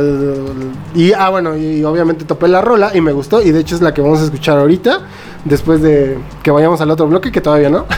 y 0.94 1.12
ah, 1.12 1.28
bueno, 1.30 1.56
y 1.56 1.82
obviamente 1.84 2.24
topé 2.24 2.46
la 2.48 2.60
rola 2.60 2.92
y 2.94 3.00
me 3.00 3.10
gustó, 3.12 3.42
y 3.42 3.50
de 3.50 3.60
hecho 3.60 3.74
es 3.74 3.80
la 3.80 3.92
que 3.92 4.00
vamos 4.00 4.20
a 4.20 4.24
escuchar 4.24 4.58
ahorita, 4.58 5.00
después 5.44 5.82
de 5.82 6.18
que 6.42 6.50
vayamos 6.52 6.80
al 6.80 6.90
otro 6.90 7.06
bloque, 7.08 7.32
que 7.32 7.40
todavía 7.40 7.70
no. 7.70 7.86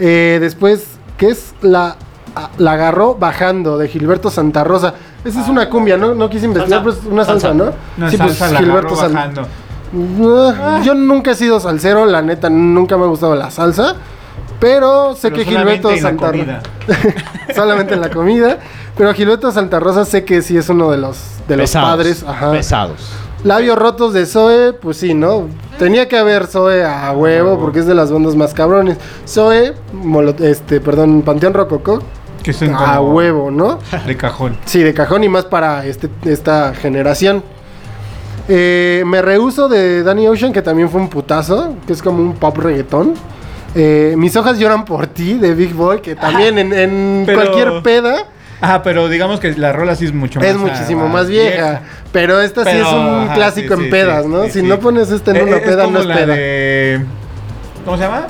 Eh, 0.00 0.38
después, 0.40 0.84
¿qué 1.16 1.26
es 1.30 1.54
la, 1.60 1.96
ah, 2.36 2.50
la 2.58 2.74
agarró 2.74 3.16
bajando 3.16 3.78
de 3.78 3.88
Gilberto 3.88 4.30
Santa 4.30 4.62
Rosa? 4.62 4.94
Esa 5.24 5.42
es 5.42 5.48
una 5.48 5.68
cumbia, 5.68 5.96
¿no? 5.96 6.14
No 6.14 6.30
quise 6.30 6.46
investigar, 6.46 6.84
pero 6.84 6.94
es 6.94 7.04
una 7.04 7.24
salsa. 7.24 7.52
¿no? 7.52 7.72
Una 7.96 8.08
sí, 8.08 8.16
pues 8.16 8.36
salsa 8.36 8.52
la 8.52 8.58
Gilberto 8.60 8.94
agarró 8.94 8.96
San- 8.96 9.12
bajando. 9.14 9.48
Ah, 10.56 10.80
Yo 10.84 10.94
nunca 10.94 11.32
he 11.32 11.34
sido 11.34 11.58
salsero, 11.58 12.06
la 12.06 12.22
neta, 12.22 12.48
nunca 12.48 12.96
me 12.96 13.04
ha 13.04 13.06
gustado 13.08 13.34
la 13.34 13.50
salsa. 13.50 13.96
Pero 14.60 15.14
sé 15.14 15.30
Pero 15.30 15.36
que 15.36 15.44
solamente 15.44 15.88
Gilberto 15.88 15.90
en 15.90 15.96
la 15.96 16.02
Santa 16.02 16.26
comida. 16.30 16.62
solamente 17.54 17.94
en 17.94 18.00
la 18.00 18.10
comida. 18.10 18.58
Pero 18.96 19.14
Gilberto 19.14 19.52
Santa 19.52 19.78
Rosa 19.80 20.04
sé 20.04 20.24
que 20.24 20.42
sí 20.42 20.56
es 20.56 20.68
uno 20.68 20.90
de 20.90 20.98
los 20.98 21.18
de 21.46 21.56
los 21.56 21.70
padres. 21.72 22.24
Ajá. 22.26 22.50
Pesados. 22.52 23.08
Labios 23.44 23.78
rotos 23.78 24.12
de 24.14 24.26
Zoe, 24.26 24.72
pues 24.72 24.96
sí, 24.96 25.14
¿no? 25.14 25.46
Tenía 25.78 26.08
que 26.08 26.18
haber 26.18 26.48
Zoe 26.48 26.84
a 26.84 27.12
huevo 27.12 27.56
porque 27.60 27.78
es 27.78 27.86
de 27.86 27.94
las 27.94 28.10
bandas 28.10 28.34
más 28.34 28.52
cabrones. 28.52 28.98
Zoe, 29.28 29.74
Molo- 29.92 30.34
este, 30.44 30.80
perdón, 30.80 31.22
Panteón 31.22 31.54
Rococó, 31.54 32.02
Que 32.42 32.52
son 32.52 32.74
a 32.74 33.00
huevo, 33.00 33.52
¿no? 33.52 33.78
De 34.06 34.16
cajón. 34.16 34.56
Sí, 34.64 34.82
de 34.82 34.92
cajón 34.92 35.22
y 35.22 35.28
más 35.28 35.44
para 35.44 35.86
este, 35.86 36.10
esta 36.24 36.74
generación. 36.74 37.44
Eh, 38.48 39.04
me 39.06 39.22
rehuso 39.22 39.68
de 39.68 40.02
Danny 40.02 40.26
Ocean, 40.26 40.52
que 40.52 40.62
también 40.62 40.88
fue 40.90 41.00
un 41.00 41.08
putazo, 41.08 41.74
que 41.86 41.92
es 41.92 42.02
como 42.02 42.20
un 42.20 42.34
pop 42.34 42.56
reggaetón. 42.58 43.14
Eh, 43.80 44.14
Mis 44.16 44.34
hojas 44.36 44.58
lloran 44.58 44.84
por 44.84 45.06
ti, 45.06 45.34
de 45.34 45.54
Big 45.54 45.72
Boy, 45.72 46.00
que 46.00 46.14
también 46.16 46.58
en, 46.58 46.72
en 46.72 47.22
Pero- 47.26 47.38
cualquier 47.40 47.82
peda 47.82 48.26
Ajá, 48.60 48.82
pero 48.82 49.08
digamos 49.08 49.38
que 49.38 49.52
la 49.52 49.72
rola 49.72 49.94
sí 49.94 50.04
es 50.06 50.12
mucho 50.12 50.40
más. 50.40 50.48
es 50.48 50.56
muchísimo 50.56 51.04
ah, 51.04 51.08
más 51.08 51.28
vieja. 51.28 51.82
Pero 52.10 52.40
esta 52.40 52.64
sí 52.64 52.76
es 52.76 52.86
un 52.88 53.26
ajá, 53.26 53.34
clásico 53.34 53.74
sí, 53.76 53.80
en 53.82 53.84
sí, 53.86 53.90
pedas, 53.92 54.24
sí, 54.24 54.28
¿no? 54.30 54.42
sí, 54.46 54.50
si 54.50 54.60
sí. 54.62 54.66
no 54.66 54.80
pones 54.80 55.12
esta 55.12 55.30
en 55.30 55.36
Eh, 55.36 55.42
una 55.44 55.56
es 55.58 55.62
peda, 55.62 55.84
como 55.84 55.92
no 55.94 56.00
es 56.00 56.06
la 56.06 56.14
peda. 56.16 56.34
de- 56.34 57.04
¿Cómo 57.84 57.96
se 57.96 58.02
llama? 58.02 58.26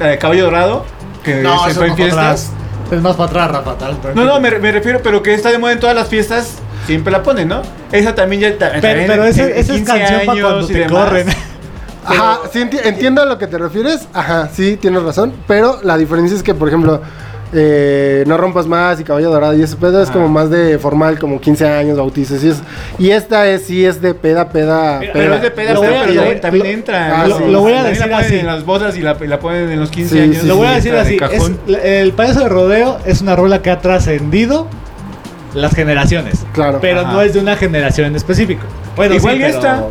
La 0.00 0.06
de 0.08 0.18
Caballo 0.18 0.44
Dorado. 0.46 0.84
Que 1.22 1.36
No, 1.36 1.68
se 1.68 1.70
fue 1.70 1.70
es 1.70 1.76
en 1.76 1.78
más 1.78 1.86
para 1.88 1.94
fiestas. 1.94 2.18
atrás. 2.18 2.52
Es 2.90 3.00
más 3.00 3.14
para 3.16 3.28
atrás, 3.30 3.50
Rafa. 3.52 3.78
tal- 3.78 3.98
No, 4.16 4.24
no, 4.24 4.40
me, 4.40 4.50
me 4.58 4.72
refiero, 4.72 5.00
pero 5.04 5.22
que 5.22 5.34
está 5.34 5.52
de 5.52 5.58
moda 5.58 5.70
en 5.72 5.78
todas 5.78 5.94
las 5.94 6.08
fiestas. 6.08 6.56
Siempre 6.88 7.12
la 7.12 7.22
ponen, 7.22 7.46
¿no? 7.46 7.62
Esa 7.92 8.12
también 8.16 8.42
ya. 8.42 8.58
Pero, 8.58 9.02
pero 9.06 9.24
esa 9.24 9.46
es 9.50 9.70
15 9.70 9.84
canción 9.84 10.20
para 10.26 10.40
cuando 10.42 10.66
te 10.66 10.72
demás. 10.72 10.90
corren. 11.04 11.26
Ajá, 12.04 12.38
sí 12.52 12.58
enti- 12.60 12.80
entiendo 12.84 13.22
a 13.22 13.26
lo 13.26 13.38
que 13.38 13.46
te 13.46 13.58
refieres. 13.58 14.08
Ajá, 14.14 14.48
sí, 14.52 14.76
tienes 14.76 15.02
razón. 15.02 15.32
Pero 15.46 15.78
la 15.82 15.96
diferencia 15.98 16.36
es 16.36 16.42
que, 16.42 16.54
por 16.54 16.68
ejemplo, 16.68 17.00
eh, 17.52 18.22
No 18.28 18.36
Rompas 18.36 18.66
Más 18.66 19.00
y 19.00 19.04
Caballo 19.04 19.28
Dorado 19.30 19.54
y 19.56 19.62
ese 19.62 19.74
pedo 19.76 20.00
es 20.02 20.10
como 20.10 20.28
más 20.28 20.50
de 20.50 20.78
formal, 20.78 21.18
como 21.18 21.40
15 21.40 21.68
años, 21.68 21.98
bautizos 21.98 22.42
y 22.44 22.48
eso. 22.50 22.62
Y 22.98 23.10
esta 23.10 23.48
es, 23.48 23.64
sí 23.64 23.84
es 23.84 24.00
de 24.00 24.14
peda, 24.14 24.50
peda, 24.50 24.98
Pero- 25.00 25.12
Pero 25.14 25.34
es 25.34 25.42
de 25.42 25.50
peda, 25.50 25.74
Lo 25.74 25.80
pero 25.80 25.92
voy 25.92 26.00
a- 26.00 26.04
también, 26.04 26.34
lo- 26.34 26.40
también 26.40 26.64
lo- 26.66 26.70
entra. 26.72 27.20
ah, 27.22 27.26
lo 27.26 27.60
voy 27.60 27.72
a 27.72 27.76
También 27.82 27.84
decir 27.94 28.00
la 28.06 28.16
ponen 28.16 28.26
así. 28.26 28.38
en 28.38 28.46
las 28.46 28.64
bodas 28.64 28.96
y 28.96 29.00
la, 29.02 29.16
y 29.20 29.26
la 29.26 29.40
ponen 29.40 29.70
en 29.70 29.80
los 29.80 29.90
15 29.90 30.14
Sí, 30.14 30.20
años. 30.22 30.36
sí, 30.42 30.46
Lo 30.46 30.56
voy 30.56 30.68
a 30.68 30.72
decir 30.72 30.94
así. 30.94 31.18
es- 31.32 31.50
el 31.84 32.12
payaso 32.12 32.40
de 32.40 32.48
rodeo 32.48 32.98
es 33.04 33.20
una 33.20 33.34
rola 33.34 33.62
que 33.62 33.70
ha 33.70 33.80
trascendido 33.80 34.68
las 35.54 35.74
generaciones. 35.74 36.44
Claro. 36.52 36.78
Pero 36.80 37.00
Ajá. 37.00 37.12
no 37.12 37.22
es 37.22 37.34
de 37.34 37.40
una 37.40 37.56
generación 37.56 38.06
en 38.06 38.14
específico. 38.16 38.62
Bueno, 38.94 39.16
Igual 39.16 39.34
sí, 39.34 39.40
que 39.40 39.46
pero- 39.46 39.58
esta. 39.58 39.84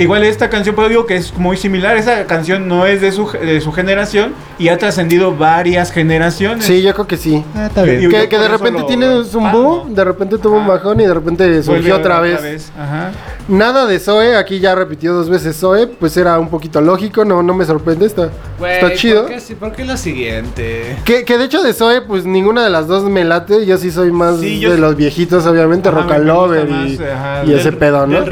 Igual 0.00 0.24
esta 0.24 0.48
canción, 0.50 0.74
pero 0.74 0.88
digo 0.88 1.06
que 1.06 1.16
es 1.16 1.32
muy 1.36 1.56
similar. 1.56 1.96
Esa 1.96 2.24
canción 2.26 2.66
no 2.68 2.86
es 2.86 3.00
de 3.00 3.12
su, 3.12 3.30
de 3.30 3.60
su 3.60 3.70
generación 3.72 4.32
y 4.58 4.68
ha 4.68 4.78
trascendido 4.78 5.36
varias 5.36 5.92
generaciones. 5.92 6.64
Sí, 6.64 6.82
yo 6.82 6.92
creo 6.94 7.06
que 7.06 7.16
sí. 7.16 7.44
Ah, 7.54 7.66
está 7.66 7.82
bien. 7.82 8.02
Y- 8.04 8.08
Que, 8.08 8.38
de 8.38 8.48
repente 8.48 8.82
tiene 8.88 9.08
un 9.20 9.52
boom, 9.52 9.94
de 9.94 10.04
repente 10.04 10.38
tuvo 10.38 10.56
un 10.56 10.66
bajón 10.66 11.00
y 11.00 11.04
de 11.06 11.14
repente 11.14 11.62
surgió 11.62 11.96
otra 11.96 12.20
vez. 12.20 12.72
Ajá. 12.78 13.12
Nada 13.48 13.86
de 13.86 13.98
Zoe, 13.98 14.36
aquí 14.36 14.60
ya 14.60 14.74
repitió 14.74 15.12
dos 15.12 15.28
veces 15.28 15.56
Zoe, 15.56 15.86
pues 15.88 16.16
era 16.16 16.38
un 16.38 16.48
poquito 16.48 16.80
lógico, 16.80 17.24
no, 17.24 17.42
no 17.42 17.52
me 17.54 17.64
sorprende, 17.64 18.06
está, 18.06 18.30
está 18.68 18.92
chido. 18.94 19.22
¿por 19.22 19.30
qué, 19.32 19.40
sí- 19.40 19.54
por 19.54 19.72
qué 19.72 19.84
la 19.84 19.96
siguiente? 19.96 20.96
Que, 21.04 21.24
que 21.24 21.36
de 21.36 21.44
hecho 21.44 21.62
de 21.62 21.72
Zoe, 21.72 22.02
pues 22.02 22.24
ninguna 22.24 22.62
de 22.64 22.70
las 22.70 22.86
dos 22.86 23.04
me 23.04 23.24
late. 23.24 23.66
Yo 23.66 23.76
sí 23.78 23.90
soy 23.90 24.12
más 24.12 24.38
Sí, 24.40 24.60
de 24.64 24.74
sí- 24.76 24.80
los 24.80 24.96
viejitos, 24.96 25.46
obviamente, 25.46 25.88
Ajá, 25.88 26.00
Rock 26.02 26.12
and 26.12 26.26
Lover 26.26 26.68
más, 26.68 26.90
y, 26.90 27.02
ajá, 27.02 27.42
y 27.44 27.50
del- 27.50 27.58
ese 27.60 27.72
pedo, 27.72 28.06
¿no? 28.06 28.20
Del 28.20 28.30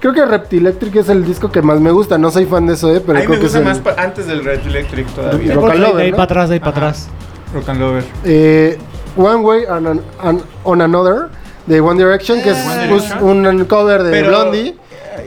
Creo 0.00 0.12
que 0.14 0.24
Reptilectric 0.26 0.96
es 0.96 1.08
el 1.08 1.24
disco 1.24 1.50
que 1.50 1.62
más 1.62 1.80
me 1.80 1.90
gusta. 1.90 2.18
No 2.18 2.30
soy 2.30 2.46
fan 2.46 2.66
de 2.66 2.76
Zoe, 2.76 3.00
pero 3.00 3.18
A 3.18 3.20
mí 3.20 3.26
creo 3.26 3.36
me 3.36 3.40
que 3.40 3.46
es 3.46 3.52
gusta 3.54 3.58
el- 3.70 3.82
más 3.82 3.98
antes 3.98 4.26
del 4.26 4.44
Red 4.44 4.66
Electric 4.66 5.06
todavía. 5.08 5.54
Rock 5.54 5.70
and 5.70 5.80
Lover, 5.80 5.96
De 5.96 6.02
ahí 6.04 6.10
¿no? 6.10 6.16
para 6.16 6.24
atrás, 6.24 6.48
de 6.48 6.54
ahí 6.54 6.60
para 6.60 6.70
atrás. 6.72 7.08
Rock 7.54 7.68
and 7.68 7.80
Lover. 7.80 8.04
eh, 8.24 8.78
One 9.16 9.36
Way 9.36 9.64
on, 9.68 9.86
an- 9.86 10.00
on- 10.22 10.42
on 10.64 10.80
Another 10.82 11.28
de 11.66 11.80
One 11.80 12.02
Direction, 12.02 12.40
que 12.42 12.50
es 12.50 12.80
Direction. 12.88 13.22
un 13.22 13.64
cover 13.64 14.02
de 14.04 14.10
Pero- 14.10 14.28
Blondie, 14.28 14.76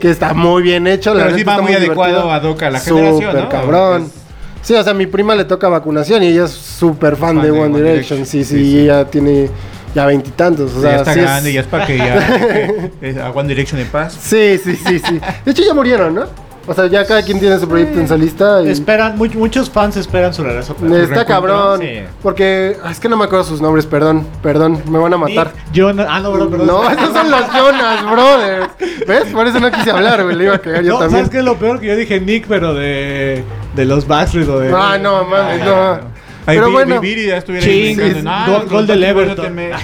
que 0.00 0.10
está 0.10 0.32
muy 0.32 0.62
bien 0.62 0.86
hecho. 0.86 1.12
la 1.14 1.24
Pero 1.24 1.36
sí 1.36 1.44
va 1.44 1.52
está 1.52 1.62
muy 1.62 1.74
adecuado 1.74 2.30
a 2.32 2.38
la 2.40 2.80
generación, 2.80 3.14
Súper 3.16 3.34
¿no? 3.42 3.48
cabrón. 3.48 4.02
Es- 4.04 4.22
Sí, 4.62 4.74
o 4.74 4.82
sea, 4.84 4.94
mi 4.94 5.06
prima 5.06 5.34
le 5.34 5.44
toca 5.44 5.68
vacunación 5.68 6.22
y 6.22 6.28
ella 6.28 6.44
es 6.44 6.52
súper 6.52 7.16
fan, 7.16 7.34
Fan 7.34 7.42
de, 7.42 7.50
de 7.50 7.50
One, 7.50 7.62
One 7.74 7.78
Direction. 7.82 8.18
Direction. 8.18 8.26
Sí, 8.26 8.44
sí, 8.44 8.64
Sí, 8.64 8.70
sí. 8.70 8.78
ella 8.82 9.04
tiene 9.06 9.50
ya 9.94 10.06
veintitantos. 10.06 10.74
O 10.74 10.80
sea, 10.80 10.90
ya 10.92 10.96
está 10.98 11.12
sí 11.14 11.18
es- 11.20 11.24
grande, 11.26 11.52
ya 11.52 11.60
es 11.60 11.66
para 11.66 11.86
que 11.86 11.98
ya 11.98 12.16
eh, 13.02 13.20
a 13.22 13.30
One 13.30 13.48
Direction 13.48 13.78
de 13.80 13.86
paz. 13.86 14.16
Sí, 14.20 14.58
sí, 14.62 14.76
sí, 14.76 14.98
sí. 14.98 15.20
De 15.44 15.50
hecho 15.50 15.62
ya 15.64 15.74
murieron, 15.74 16.14
¿no? 16.14 16.24
O 16.64 16.72
sea, 16.74 16.86
ya 16.86 17.04
cada 17.04 17.22
quien 17.22 17.40
tiene 17.40 17.58
su 17.58 17.66
proyecto 17.66 17.98
en 17.98 18.06
solista 18.06 18.62
y 18.62 18.68
Esperan, 18.68 19.18
mu- 19.18 19.26
muchos 19.34 19.68
fans 19.68 19.96
esperan 19.96 20.32
su 20.32 20.44
regreso. 20.44 20.76
está 21.02 21.24
cabrón. 21.26 21.80
sí. 21.80 22.04
Porque 22.22 22.76
ah, 22.84 22.92
es 22.92 23.00
que 23.00 23.08
no 23.08 23.16
me 23.16 23.24
acuerdo 23.24 23.44
sus 23.44 23.60
nombres, 23.60 23.84
perdón, 23.84 24.24
perdón, 24.44 24.80
me 24.88 25.00
van 25.00 25.12
a 25.12 25.16
matar. 25.16 25.50
Jonas- 25.72 26.06
ah, 26.08 26.20
no, 26.20 26.30
bro, 26.30 26.48
perdón. 26.48 26.68
No, 26.68 26.88
esos 26.88 27.12
son 27.12 27.32
los 27.32 27.46
Jonas 27.48 28.04
Brothers. 28.08 28.68
¿Ves? 29.08 29.24
Por 29.32 29.44
eso 29.48 29.58
no 29.58 29.72
quise 29.72 29.90
hablar, 29.90 30.22
güey. 30.22 30.36
Le 30.36 30.44
iba 30.44 30.54
a 30.54 30.58
cagar 30.60 30.84
yo 30.84 30.92
No, 30.92 30.98
también. 31.00 31.24
¿Sabes 31.24 31.30
qué 31.30 31.38
es 31.38 31.44
lo 31.44 31.56
peor? 31.56 31.80
Que 31.80 31.86
yo 31.88 31.96
dije 31.96 32.20
Nick, 32.20 32.46
pero 32.46 32.74
de, 32.74 33.42
de 33.74 33.84
los 33.84 34.06
Backstreet 34.06 34.48
o 34.48 34.60
de... 34.60 34.72
Ah, 34.72 34.96
no, 35.02 35.24
mames, 35.24 35.64
no. 35.64 35.92
Ay, 35.94 36.00
Pero 36.46 36.66
Vi- 36.66 36.72
bueno. 36.72 37.00
Vivir 37.00 37.18
y 37.18 37.26
ya 37.28 37.36
estuviera 37.38 37.64
Ching, 37.66 38.24
"No, 38.24 38.46
gol- 38.46 38.68
gol 38.68 38.86
del 38.86 39.04
Everton". 39.04 39.36
no 39.36 39.42
te 39.42 39.50
metas". 39.50 39.82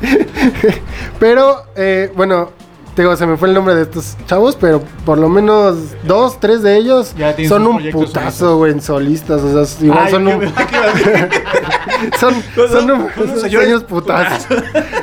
Pero, 1.18 1.64
eh, 1.76 2.10
bueno, 2.16 2.50
te 2.94 3.02
digo, 3.02 3.16
se 3.16 3.26
me 3.26 3.36
fue 3.36 3.48
el 3.48 3.54
nombre 3.54 3.74
de 3.74 3.82
estos 3.82 4.16
chavos, 4.26 4.56
pero 4.60 4.82
por 5.04 5.18
lo 5.18 5.28
menos 5.28 5.76
dos, 6.04 6.40
tres 6.40 6.62
de 6.62 6.76
ellos 6.76 7.14
Ya 7.16 7.34
son 7.48 7.66
un 7.66 7.90
putazo, 7.90 8.56
güey, 8.56 8.72
en 8.72 8.80
solistas. 8.82 9.40
O 9.42 9.64
sea, 9.64 9.86
igual 9.86 10.00
Ay, 10.06 10.10
son 10.10 10.26
un, 10.26 10.40
son, 12.18 12.34
Son- 12.54 12.68
son 12.70 12.90
un- 12.90 13.40
señores 13.40 13.82
putazos. 13.84 14.46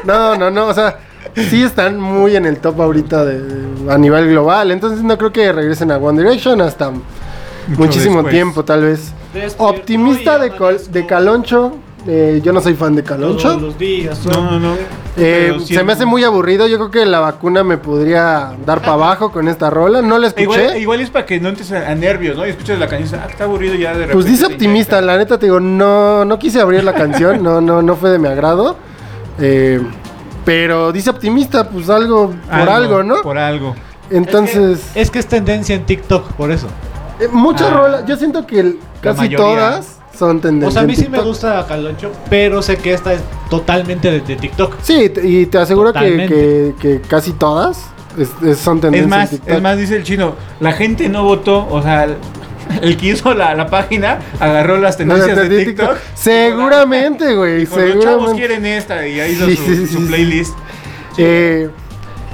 No, 0.03 0.35
no, 0.35 0.49
no, 0.51 0.67
o 0.67 0.73
sea, 0.73 0.99
sí 1.49 1.63
están 1.63 1.99
muy 1.99 2.35
en 2.35 2.45
el 2.45 2.57
top 2.57 2.81
ahorita 2.81 3.23
de, 3.23 3.41
a 3.91 3.97
nivel 3.97 4.29
global. 4.29 4.71
Entonces 4.71 5.01
no 5.03 5.17
creo 5.17 5.31
que 5.31 5.51
regresen 5.51 5.91
a 5.91 5.97
One 5.97 6.21
Direction 6.21 6.59
hasta 6.61 6.91
muchísimo 7.67 8.15
después. 8.17 8.33
tiempo, 8.33 8.65
tal 8.65 8.81
vez. 8.83 9.13
Optimista 9.57 10.37
de, 10.39 10.51
Col- 10.51 10.91
de 10.91 11.05
Caloncho. 11.05 11.75
eh, 12.07 12.39
yo 12.43 12.53
no 12.53 12.61
soy 12.61 12.73
fan 12.75 12.95
de 12.95 13.03
Caloncho. 13.03 13.49
Todos 13.49 13.61
los 13.61 13.77
días. 13.77 14.25
No, 14.25 14.51
no, 14.51 14.59
no. 14.59 14.75
Eh, 15.17 15.57
se 15.65 15.83
me 15.83 15.93
hace 15.93 16.05
muy 16.05 16.23
aburrido. 16.23 16.67
Yo 16.67 16.77
creo 16.77 16.91
que 16.91 17.05
la 17.05 17.19
vacuna 17.19 17.63
me 17.63 17.77
podría 17.77 18.53
dar 18.65 18.79
para 18.81 18.93
abajo 18.93 19.31
con 19.31 19.47
esta 19.47 19.69
rola. 19.69 20.01
No 20.01 20.17
la 20.19 20.27
escuché. 20.27 20.43
Igual, 20.43 20.77
igual 20.77 21.01
es 21.01 21.09
para 21.09 21.25
que 21.25 21.39
no 21.39 21.49
entres 21.49 21.71
a, 21.71 21.89
a 21.89 21.95
nervios, 21.95 22.37
¿no? 22.37 22.45
Y 22.45 22.51
escuchas 22.51 22.77
la 22.79 22.87
canción 22.87 23.19
ah, 23.23 23.27
está 23.29 23.45
aburrido 23.45 23.73
ya 23.75 23.89
de 23.89 24.05
repente. 24.05 24.13
Pues 24.13 24.25
dice 24.25 24.45
optimista, 24.45 25.01
la 25.01 25.17
neta 25.17 25.37
te 25.39 25.47
digo, 25.47 25.59
no, 25.59 26.23
no 26.23 26.37
quise 26.39 26.61
abrir 26.61 26.83
la 26.83 26.93
canción, 26.93 27.41
no, 27.43 27.59
no, 27.61 27.81
no 27.81 27.95
fue 27.95 28.11
de 28.11 28.19
mi 28.19 28.27
agrado. 28.27 28.77
Eh, 29.39 29.81
pero 30.45 30.91
dice 30.91 31.09
optimista, 31.09 31.67
pues 31.69 31.89
algo 31.89 32.33
por 32.49 32.69
algo, 32.69 33.03
¿no? 33.03 33.21
Por 33.21 33.37
algo. 33.37 33.75
Entonces, 34.09 34.79
Es 34.79 34.93
que, 34.93 35.01
es 35.01 35.11
que 35.11 35.19
es 35.19 35.27
tendencia 35.27 35.75
en 35.75 35.85
TikTok, 35.85 36.31
por 36.33 36.51
eso. 36.51 36.67
Eh, 37.19 37.27
muchas 37.31 37.67
Ah. 37.71 37.73
rolas, 37.77 38.05
yo 38.05 38.15
siento 38.17 38.45
que 38.45 38.59
el- 38.59 38.79
casi 39.01 39.17
mayoría. 39.19 39.37
todas 39.37 39.97
son 40.17 40.39
tendencias. 40.41 40.69
O 40.69 40.73
sea, 40.73 40.81
a 40.81 40.85
mí 40.85 40.95
sí 40.95 41.07
me 41.09 41.19
gusta 41.21 41.65
Caloncho, 41.67 42.11
pero 42.29 42.61
sé 42.61 42.77
que 42.77 42.93
esta 42.93 43.13
es 43.13 43.21
totalmente 43.49 44.09
de, 44.11 44.21
de 44.21 44.35
TikTok. 44.35 44.75
Sí, 44.81 45.11
y 45.23 45.45
te 45.45 45.57
aseguro 45.59 45.93
que, 45.93 46.25
que- 46.27 46.73
que 46.81 47.01
casi 47.07 47.33
todas 47.33 47.85
es- 48.17 48.29
es- 48.43 48.57
son 48.57 48.81
tendencias. 48.81 49.03
Es 49.05 49.09
más, 49.09 49.31
en 49.31 49.37
TikTok. 49.39 49.55
es 49.57 49.61
más, 49.61 49.77
dice 49.77 49.95
el 49.95 50.03
chino, 50.03 50.35
la 50.59 50.71
gente 50.73 51.07
no 51.09 51.23
votó, 51.23 51.67
o 51.69 51.81
sea, 51.83 52.05
el- 52.81 52.97
que 52.97 53.07
hizo 53.07 53.33
la, 53.33 53.53
la 53.55 53.67
página 53.67 54.19
agarró 54.39 54.77
las 54.77 54.95
No, 54.99 55.13
tendencias 55.13 55.37
de 55.37 55.49
de 55.49 55.65
TikTok. 55.65 55.95
Seguramente, 56.15 57.33
güey, 57.35 57.59
Dijo, 57.59 57.77
los 57.77 57.85
chavos 58.03 58.03
seguramente. 58.29 58.37
quieren 58.47 58.65
esta 58.65 59.07
y 59.07 59.19
ahí 59.19 59.31
hizo 59.33 59.45
Sí, 59.45 59.55
su, 59.55 59.63
sí, 59.65 59.87
su 59.87 59.97
sí. 59.99 60.05
playlist. 60.07 60.53
Eh, 61.17 61.69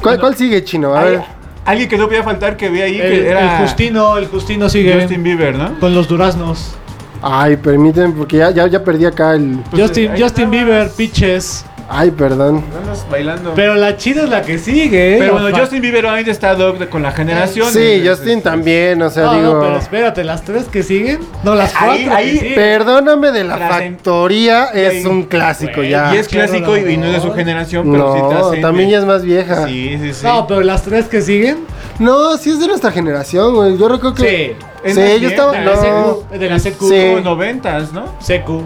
¿cuál, 0.01 0.19
cuál 0.19 0.35
sigue, 0.35 0.63
Chino? 0.63 0.95
A 0.95 1.03
ver. 1.03 1.21
Alguien 1.65 1.89
que 1.89 1.97
no 1.97 2.07
podía 2.07 2.23
faltar 2.23 2.57
que 2.57 2.69
ve 2.69 2.83
ahí 2.83 2.99
El, 2.99 3.01
que 3.01 3.29
era 3.29 3.55
el 3.55 3.61
Justino, 3.61 4.17
el 4.17 4.27
Justino 4.27 4.69
sigue 4.69 4.99
Justin 4.99 5.23
Bieber, 5.23 5.55
¿no? 5.55 5.79
con 5.79 5.93
los 5.93 6.07
duraznos. 6.07 6.75
Ay, 7.21 7.55
permítanme, 7.55 8.13
porque 8.17 8.37
ya, 8.37 8.51
ya, 8.51 8.67
ya 8.67 8.83
perdí 8.83 9.05
acá 9.05 9.33
el... 9.35 9.59
Pues, 9.71 9.81
Justin, 9.81 10.11
Justin. 10.17 10.51
Bieber, 10.51 10.89
pitches. 10.91 11.65
Ay, 11.95 12.09
perdón. 12.11 12.63
Andas 12.75 13.05
bailando. 13.09 13.53
Pero 13.55 13.75
la 13.75 13.95
chida 13.97 14.23
es 14.23 14.29
la 14.29 14.41
que 14.41 14.57
sigue. 14.57 15.13
¿eh? 15.15 15.17
Pero 15.19 15.33
bueno, 15.33 15.55
Justin 15.55 15.79
Bieber 15.81 16.05
ahorita 16.07 16.31
está 16.31 16.55
dog 16.55 16.89
con 16.89 17.03
la 17.03 17.11
generación. 17.11 17.71
Sí, 17.71 18.01
Justin 18.03 18.39
es- 18.39 18.43
también, 18.43 18.99
o 19.01 19.09
sea, 19.11 19.25
No, 19.25 19.33
digo... 19.35 19.53
no, 19.53 19.59
pero 19.61 19.77
espérate, 19.77 20.23
las 20.23 20.43
tres 20.43 20.65
que 20.65 20.81
siguen. 20.81 21.19
No, 21.43 21.53
las 21.53 21.71
cuatro 21.73 22.13
Ahí-. 22.15 22.53
Perdóname 22.55 23.31
de 23.31 23.43
la 23.43 23.57
factoría, 23.57 24.65
es 24.73 25.05
un 25.05 25.23
clásico 25.23 25.83
ya. 25.83 26.13
Y 26.15 26.17
es 26.17 26.27
clásico 26.27 26.75
y, 26.77 26.93
y 26.93 26.97
no 26.97 27.05
es 27.05 27.13
de 27.13 27.21
su 27.21 27.31
generación, 27.33 27.91
pero 27.91 28.13
sí 28.15 28.21
No, 28.21 28.29
trasciende. 28.29 28.61
también 28.61 28.89
ya 28.89 28.97
es 28.99 29.05
más 29.05 29.23
vieja. 29.23 29.67
Sí, 29.67 29.97
sí, 30.01 30.13
sí. 30.13 30.25
No, 30.25 30.47
pero 30.47 30.61
las 30.61 30.81
tres 30.83 31.05
que 31.05 31.21
siguen. 31.21 31.59
No, 31.99 32.35
sí 32.37 32.49
es 32.49 32.59
de 32.59 32.67
nuestra 32.67 32.91
generación, 32.91 33.53
güey. 33.53 33.77
Yo 33.77 33.87
recuerdo 33.87 34.15
que... 34.15 34.55
Sí. 34.83 34.93
Sí, 34.93 35.19
yo 35.21 35.29
estaba... 35.29 35.51
De 35.53 35.63
la 35.63 35.77
secu. 35.77 36.23
De 36.39 36.49
la 36.49 36.59
secu. 36.59 36.89
Sí. 36.89 36.95
Como 37.07 37.19
noventas, 37.21 37.93
¿no? 37.93 38.05
Secu. 38.19 38.63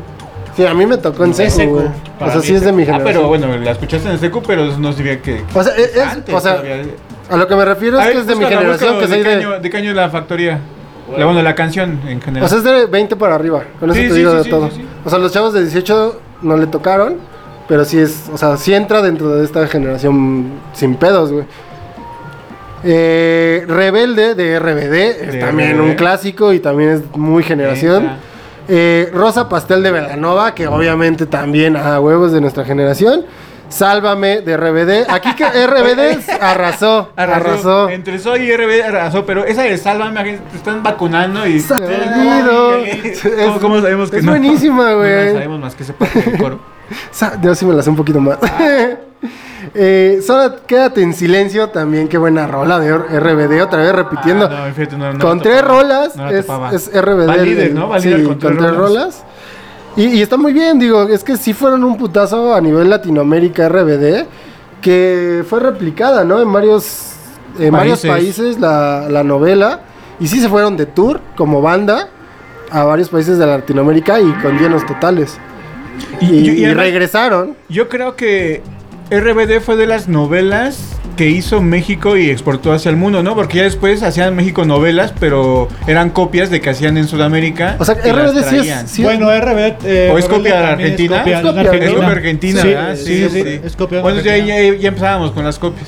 Sí, 0.58 0.66
a 0.66 0.74
mí 0.74 0.86
me 0.86 0.98
tocó 0.98 1.24
en 1.24 1.32
Es 1.32 1.38
seco, 1.38 1.52
secu, 1.52 1.74
güey. 1.76 1.88
O 2.20 2.32
sea, 2.32 2.42
sí 2.42 2.54
es 2.56 2.62
de 2.64 2.74
mi 2.74 2.84
Ah, 2.84 2.86
generación. 2.88 3.14
pero 3.14 3.28
bueno, 3.30 3.58
la 3.58 3.72
escuchaste 3.72 4.10
en 4.10 4.20
secu, 4.20 4.42
pero 4.46 4.66
no 4.78 4.92
significa 4.92 5.22
que... 5.22 5.44
O 5.54 5.64
sea, 5.64 5.74
es, 5.78 5.96
es- 5.96 6.02
antes 6.04 6.36
o 6.36 6.40
sea, 6.42 6.56
todavía. 6.58 6.84
a 7.30 7.38
lo 7.38 7.48
que 7.48 7.56
me 7.56 7.64
refiero 7.64 7.98
es 8.00 8.06
ver, 8.06 8.14
que 8.14 8.20
es 8.20 8.28
de 8.28 8.36
mi 8.36 8.46
generación, 8.46 9.00
que 9.00 9.08
soy 9.08 9.18
¿de, 9.20 9.24
qué 9.24 9.30
de... 9.30 9.36
año, 9.36 9.60
¿De 9.62 9.70
qué 9.70 9.78
año 9.78 9.90
es 9.92 9.96
la 9.96 10.10
factoría? 10.10 10.60
La, 11.18 11.24
bueno, 11.24 11.42
la 11.42 11.56
canción 11.56 12.02
en 12.06 12.20
general. 12.22 12.44
O 12.46 12.50
sea, 12.50 12.58
es 12.58 12.64
de 12.66 12.86
20 12.88 13.16
para 13.16 13.36
arriba. 13.36 13.64
Con 13.80 13.90
eso 13.92 13.98
Sí, 14.02 14.08
te 14.08 14.14
sí, 14.14 14.18
digo 14.18 14.32
sí, 14.32 14.38
de 14.44 14.50
todo. 14.50 14.70
O 15.06 15.10
sea, 15.10 15.18
los 15.20 15.32
chavos 15.32 15.54
de 15.54 15.62
18 15.62 16.20
no 16.42 16.58
le 16.58 16.68
tocaron. 16.68 17.16
Pero 17.70 17.86
sí 17.86 17.98
es. 18.00 18.30
O 18.34 18.38
sea, 18.38 18.56
sí 18.58 18.74
entra 18.74 19.02
dentro 19.02 19.30
de 19.36 19.44
esta 19.46 19.66
generación 19.68 20.52
sin 20.74 20.96
pedos, 20.96 21.32
güey. 21.32 21.46
Eh, 22.84 23.66
Rebelde 23.68 24.36
de 24.36 24.60
RBD. 24.60 24.94
Es 25.28 25.34
De 25.34 25.40
también 25.40 25.78
RBD. 25.78 25.82
un 25.84 25.94
clásico 25.96 26.54
y 26.54 26.60
también 26.60 26.90
es 26.92 27.16
muy 27.18 27.44
generación. 27.44 28.10
Eh, 28.68 29.10
Rosa 29.14 29.48
Pastel 29.48 29.82
de 29.84 29.92
Velanova, 29.92 30.54
que 30.54 30.68
obviamente 30.68 31.26
también 31.26 31.76
a 31.76 32.00
huevos 32.00 32.32
de 32.32 32.42
nuestra 32.42 32.66
generación. 32.66 33.26
Sálvame 33.70 34.42
de 34.42 34.56
RBD. 34.56 35.10
Aquí 35.10 35.36
que 35.36 35.44
RBD 35.46 36.30
arrasó. 36.42 37.12
Arrasó. 37.18 37.36
Arrasó. 37.36 37.90
Entre 37.90 38.18
Soy 38.18 38.50
y 38.50 38.56
RB 38.56 38.82
arrasó, 38.86 39.26
pero 39.26 39.44
esa 39.46 39.64
de 39.64 39.78
Sálvame, 39.78 40.40
te 40.52 40.58
están 40.58 40.82
vacunando 40.84 41.46
y... 41.46 41.62
¿Cómo, 41.62 43.60
cómo 43.60 43.82
sabemos 43.82 44.10
que 44.10 44.18
es 44.18 44.24
no? 44.24 44.32
buenísima, 44.32 44.94
güey. 44.96 45.26
no 45.28 45.34
sabemos 45.34 45.60
más 45.60 45.76
que 45.76 45.84
parte 45.94 46.22
del 46.22 46.38
coro. 46.40 46.77
Yo 47.42 47.56
sí 47.56 47.66
me 47.66 47.74
la 47.74 47.84
sé 47.84 47.90
un 47.90 47.96
poquito 47.96 48.20
más. 48.20 48.38
eh, 49.74 50.20
solo 50.26 50.56
quédate 50.66 51.02
en 51.02 51.14
silencio 51.14 51.70
también. 51.70 52.08
Qué 52.08 52.18
buena 52.18 52.48
rola 52.48 52.80
de 52.80 52.96
RBD. 52.98 53.62
Otra 53.62 53.80
vez 53.80 53.94
repitiendo. 53.94 54.46
Ah, 54.52 54.68
no, 54.68 54.74
fíjate, 54.74 54.98
no, 54.98 55.14
no 55.14 55.20
con 55.20 55.42
tres 55.42 55.64
rolas 55.64 56.14
es, 56.32 56.46
es 56.74 57.02
RBD. 57.02 57.28
Va 57.28 57.38
líder, 57.38 57.68
el- 57.68 57.76
¿no? 57.76 57.90
Va 57.90 58.00
sí, 58.00 58.24
con, 58.24 58.38
tres 58.40 58.76
rolas. 58.76 59.24
Y, 59.96 60.06
y 60.06 60.22
está 60.22 60.38
muy 60.38 60.54
bien, 60.54 60.78
digo, 60.78 61.04
es 61.04 61.24
que 61.24 61.38
sí 61.38 61.54
fueron 61.54 61.84
un 61.84 61.98
putazo 61.98 62.54
a 62.54 62.62
nivel 62.62 62.88
Latinoamérica 62.90 63.68
RBD, 63.68 64.26
que 64.82 65.44
fue 65.50 65.60
replicada, 65.60 66.24
¿no? 66.24 66.40
En 66.40 66.54
varios, 66.54 67.14
en 67.58 67.72
varios 67.72 68.02
Países. 68.02 68.38
países 68.38 68.60
la, 68.60 69.08
la 69.10 69.24
novela. 69.24 69.82
Y 70.20 70.28
sí 70.28 70.40
se 70.40 70.50
fueron 70.50 70.78
de 70.78 70.86
tour 70.86 71.20
como 71.36 71.62
banda 71.62 72.10
a 72.72 72.84
varios 72.84 73.10
países 73.10 73.38
de 73.38 73.46
Latinoamérica 73.48 74.20
y 74.20 74.32
con 74.34 74.58
llenos 74.60 74.86
totales. 74.86 75.38
Y, 76.22 76.26
Y- 76.26 76.30
y- 76.30 76.50
y 76.50 76.62
y 76.62 76.66
además- 76.66 76.84
regresaron. 76.86 77.56
Yo 77.70 77.90
creo 77.90 78.16
que 78.16 78.62
RBD 79.10 79.62
fue 79.62 79.76
de 79.78 79.88
las 79.88 80.08
novelas 80.08 80.94
que 81.16 81.30
hizo 81.30 81.62
México 81.62 82.16
y 82.18 82.30
exportó 82.30 82.74
hacia 82.74 82.90
el 82.90 82.96
mundo, 82.98 83.24
¿no? 83.24 83.34
Porque 83.34 83.58
ya 83.58 83.64
después 83.64 84.04
hacían 84.04 84.28
en 84.30 84.36
México 84.36 84.66
novelas, 84.66 85.14
pero 85.20 85.68
eran 85.88 86.12
copias 86.12 86.52
de 86.52 86.62
que 86.62 86.70
hacían 86.70 86.96
en 86.98 87.08
Sudamérica. 87.08 87.76
O 87.80 87.86
sea, 87.86 87.96
RBD 87.96 88.44
sí 88.44 88.70
es, 88.70 88.92
sí 88.92 89.02
bueno, 89.04 89.32
RBD. 89.32 89.78
eh, 89.86 90.12
¿O 90.14 90.18
es 90.20 90.26
copia 90.26 90.60
de 90.60 90.66
Argentina? 90.68 91.16
Es 91.26 91.42
copia 91.42 91.62
Argentina. 91.62 92.08
argentina, 92.08 92.62
Sí, 92.62 92.68
¿verdad? 92.68 92.96
sí, 92.96 93.30
sí, 93.30 93.42
sí, 93.42 93.60
es 93.64 93.76
copia 93.76 93.98
de 93.98 94.02
Bueno, 94.04 94.22
ya, 94.22 94.34
Argentina. 94.34 94.62
ya, 94.74 94.76
ya 94.78 94.88
empezábamos 94.90 95.32
con 95.32 95.44
las 95.46 95.58
copias. 95.58 95.88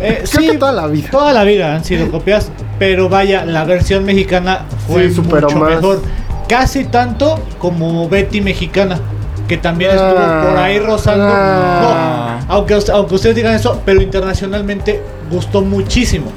Eh, 0.00 0.24
Creo 0.30 0.40
sí, 0.42 0.48
que 0.50 0.58
toda 0.58 0.72
la 0.72 0.86
vida. 0.88 1.08
Toda 1.12 1.32
la 1.32 1.44
vida 1.44 1.74
han 1.76 1.84
sido 1.84 2.10
copias, 2.10 2.50
pero 2.80 3.08
vaya, 3.08 3.44
la 3.44 3.64
versión 3.64 4.04
mexicana 4.04 4.64
fue 4.88 5.08
mucho 5.08 5.50
más. 5.58 5.76
mejor. 5.76 6.02
Casi 6.48 6.84
tanto 6.86 7.40
como 7.58 8.08
Betty 8.08 8.40
mexicana, 8.40 8.98
que 9.48 9.56
también 9.56 9.92
Ah, 9.92 9.94
estuvo 9.94 10.48
por 10.50 10.58
ahí 10.58 10.78
rozando. 10.78 11.24
ah. 11.28 12.38
No, 12.48 12.54
aunque, 12.54 12.78
aunque 12.92 13.14
ustedes 13.14 13.36
digan 13.36 13.54
eso, 13.54 13.80
pero 13.84 14.00
internacionalmente 14.02 15.02
gustó 15.30 15.62
muchísimo. 15.62 16.32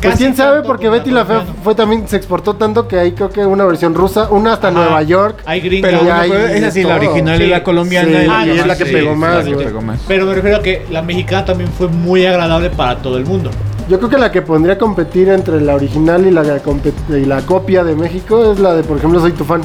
Pues 0.00 0.16
quién 0.16 0.34
sabe, 0.34 0.62
porque 0.62 0.88
Betty 0.88 1.12
la 1.12 1.24
Fea 1.24 1.44
fue 1.62 1.76
también, 1.76 2.08
se 2.08 2.16
exportó 2.16 2.54
tanto 2.56 2.88
que 2.88 2.98
hay 2.98 3.12
creo 3.12 3.30
que 3.30 3.46
una 3.46 3.64
versión 3.64 3.94
rusa, 3.94 4.28
una 4.30 4.54
hasta 4.54 4.68
Ajá. 4.68 4.76
Nueva 4.76 5.02
York. 5.02 5.36
Hay 5.46 5.60
gringa. 5.60 5.88
Pero 5.88 5.98
bueno, 6.02 6.14
hay 6.20 6.32
esa 6.58 6.72
sí, 6.72 6.82
la 6.82 6.96
original 6.96 7.36
Sí. 7.38 7.44
y 7.44 7.46
la 7.46 7.62
colombiana. 7.62 8.08
Sí, 8.08 8.14
y 8.16 8.48
y 8.48 8.50
es 8.50 8.56
no, 8.62 8.66
la 8.66 8.76
que 8.76 8.84
sí, 8.84 8.92
pegó 8.92 9.14
más, 9.14 9.44
pegó 9.44 9.80
más. 9.80 10.00
Pero 10.08 10.26
me 10.26 10.34
refiero 10.34 10.56
a 10.56 10.62
que 10.62 10.84
la 10.90 11.02
mexicana 11.02 11.44
también 11.44 11.70
fue 11.70 11.86
muy 11.86 12.26
agradable 12.26 12.70
para 12.70 12.96
todo 12.96 13.16
el 13.16 13.24
mundo. 13.26 13.50
Yo 13.88 13.98
creo 13.98 14.10
que 14.10 14.18
la 14.18 14.32
que 14.32 14.42
pondría 14.42 14.74
a 14.74 14.78
competir 14.78 15.28
entre 15.28 15.60
la 15.60 15.76
original 15.76 16.26
y 16.26 16.32
la, 16.32 16.42
y 17.10 17.24
la 17.24 17.40
copia 17.42 17.84
de 17.84 17.94
México 17.94 18.52
es 18.52 18.58
la 18.58 18.74
de, 18.74 18.82
por 18.82 18.96
ejemplo, 18.96 19.20
Soy 19.20 19.32
tu 19.32 19.44
fan. 19.44 19.60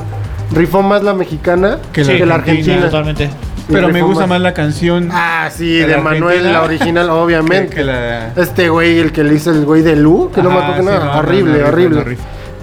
Rifó 0.52 0.82
más 0.82 1.04
la 1.04 1.14
mexicana 1.14 1.78
Que 1.92 2.04
que 2.04 2.26
la 2.26 2.36
argentina, 2.36 2.76
argentina. 2.76 2.82
Totalmente. 2.86 3.30
Pero 3.70 3.90
me 3.90 4.02
gusta 4.02 4.28
más 4.28 4.40
la 4.40 4.54
canción 4.54 5.10
Ah, 5.12 5.50
sí, 5.54 5.74
¿De 5.80 5.88
de, 5.88 5.96
la 5.98 6.02
Manuel, 6.02 6.54
la 6.54 6.64
original, 6.64 7.10
obviamente. 7.12 7.70
que, 7.70 7.76
que 7.78 7.84
la... 7.84 8.28
Este 8.36 8.70
güey, 8.70 8.98
el 9.00 9.12
que 9.12 9.24
le 9.26 9.34
hizo 9.36 9.52
el 9.52 9.66
güey 9.66 9.82
de 9.82 9.96
Lu, 9.98 10.32
que 10.34 10.42
no 10.42 10.50
me 10.50 10.58
Ajá, 10.58 10.68
acuerdo 10.68 10.84
sí, 10.84 10.96
nada. 10.96 11.06
no, 11.06 11.14
no, 11.14 11.20
horrible, 11.20 11.60
no, 11.60 11.68
horrible. 11.68 12.06
no. 12.06 12.12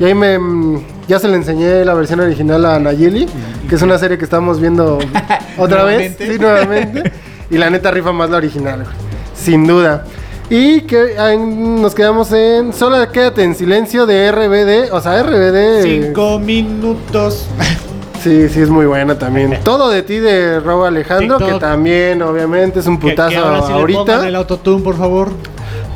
Y 0.01 0.05
ahí 0.09 0.15
me. 0.15 0.39
mm, 0.39 0.83
Ya 1.07 1.19
se 1.19 1.29
le 1.29 1.37
enseñé 1.37 1.85
la 1.85 1.93
versión 1.95 2.21
original 2.21 2.65
a 2.65 2.79
Nayeli, 2.79 3.29
que 3.69 3.75
es 3.75 3.83
una 3.83 3.99
serie 3.99 4.17
que 4.17 4.25
estamos 4.25 4.61
viendo 4.61 4.99
otra 5.59 5.85
vez. 5.85 6.17
Sí, 6.19 6.39
nuevamente. 6.39 7.13
Y 7.51 7.59
la 7.59 7.69
neta 7.69 7.91
rifa 7.91 8.11
más 8.13 8.31
la 8.31 8.39
original, 8.39 8.77
güey. 8.85 8.97
Sin 9.37 9.67
duda. 9.67 10.05
Y 10.51 10.83
que 10.83 11.17
ah, 11.19 11.35
nos 11.37 11.95
quedamos 11.95 12.31
en. 12.33 12.73
Solo 12.73 12.97
quédate 13.11 13.43
en 13.45 13.55
silencio 13.55 14.07
de 14.07 14.31
RBD. 14.31 14.93
O 14.93 15.01
sea, 15.01 15.23
RBD. 15.23 15.83
Cinco 15.83 16.39
minutos. 16.39 17.47
Sí, 18.23 18.49
sí, 18.49 18.63
es 18.63 18.71
muy 18.71 18.87
buena 18.87 19.19
también. 19.19 19.59
Todo 19.65 19.91
de 19.91 20.03
ti 20.03 20.17
de 20.19 20.59
Robo 20.59 20.87
Alejandro, 20.87 21.37
TikTok. 21.37 21.57
que 21.57 21.61
también, 21.61 22.23
obviamente, 22.23 22.81
es 22.81 22.87
un 22.87 22.97
Que- 22.97 23.09
que 23.09 23.11
putazo 23.11 23.39
ahora 23.39 23.61
sí 23.67 23.69
le 23.75 23.79
ahorita. 23.81 23.99
pongan 24.01 24.25
el 24.25 24.37
autotune, 24.37 24.83
por 24.83 24.97
favor. 24.97 25.29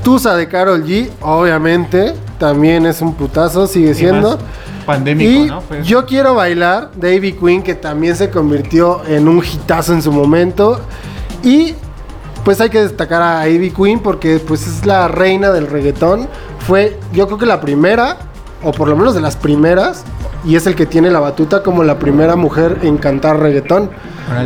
Tusa 0.04 0.37
de 0.37 0.46
Carol 0.46 0.84
G, 0.84 1.08
obviamente, 1.22 2.12
también 2.38 2.84
es 2.84 3.00
un 3.00 3.14
putazo, 3.14 3.66
sigue 3.66 3.94
siendo. 3.94 4.38
pandémico, 4.84 5.30
Y 5.30 5.46
¿no? 5.46 5.62
Fue- 5.62 5.82
yo 5.82 6.04
quiero 6.04 6.34
bailar, 6.34 6.90
Davy 6.96 7.32
Queen, 7.32 7.62
que 7.62 7.74
también 7.74 8.14
se 8.14 8.28
convirtió 8.28 9.00
en 9.06 9.26
un 9.26 9.38
hitazo 9.42 9.94
en 9.94 10.02
su 10.02 10.12
momento. 10.12 10.80
Y 11.42 11.74
pues 12.44 12.61
hay 12.61 12.70
que 12.70 12.81
destacar 12.83 13.22
a 13.22 13.48
Ivy 13.48 13.70
Queen 13.70 14.01
porque 14.01 14.38
pues 14.38 14.66
es 14.66 14.87
la 14.87 15.09
reina 15.09 15.51
del 15.51 15.66
reggaetón. 15.66 16.29
Fue, 16.66 16.98
yo 17.12 17.27
creo 17.27 17.38
que 17.38 17.46
la 17.46 17.61
primera, 17.61 18.16
o 18.62 18.72
por 18.72 18.88
lo 18.88 18.96
menos 18.96 19.14
de 19.14 19.20
las 19.20 19.37
primeras, 19.37 20.05
y 20.44 20.55
es 20.57 20.66
el 20.66 20.74
que 20.77 20.87
tiene 20.87 21.11
la 21.11 21.20
batuta 21.20 21.62
como 21.62 21.83
la 21.83 21.98
primera 21.98 22.37
mujer 22.37 22.79
en 22.83 22.96
cantar 22.98 23.38
reggaetón. 23.40 23.90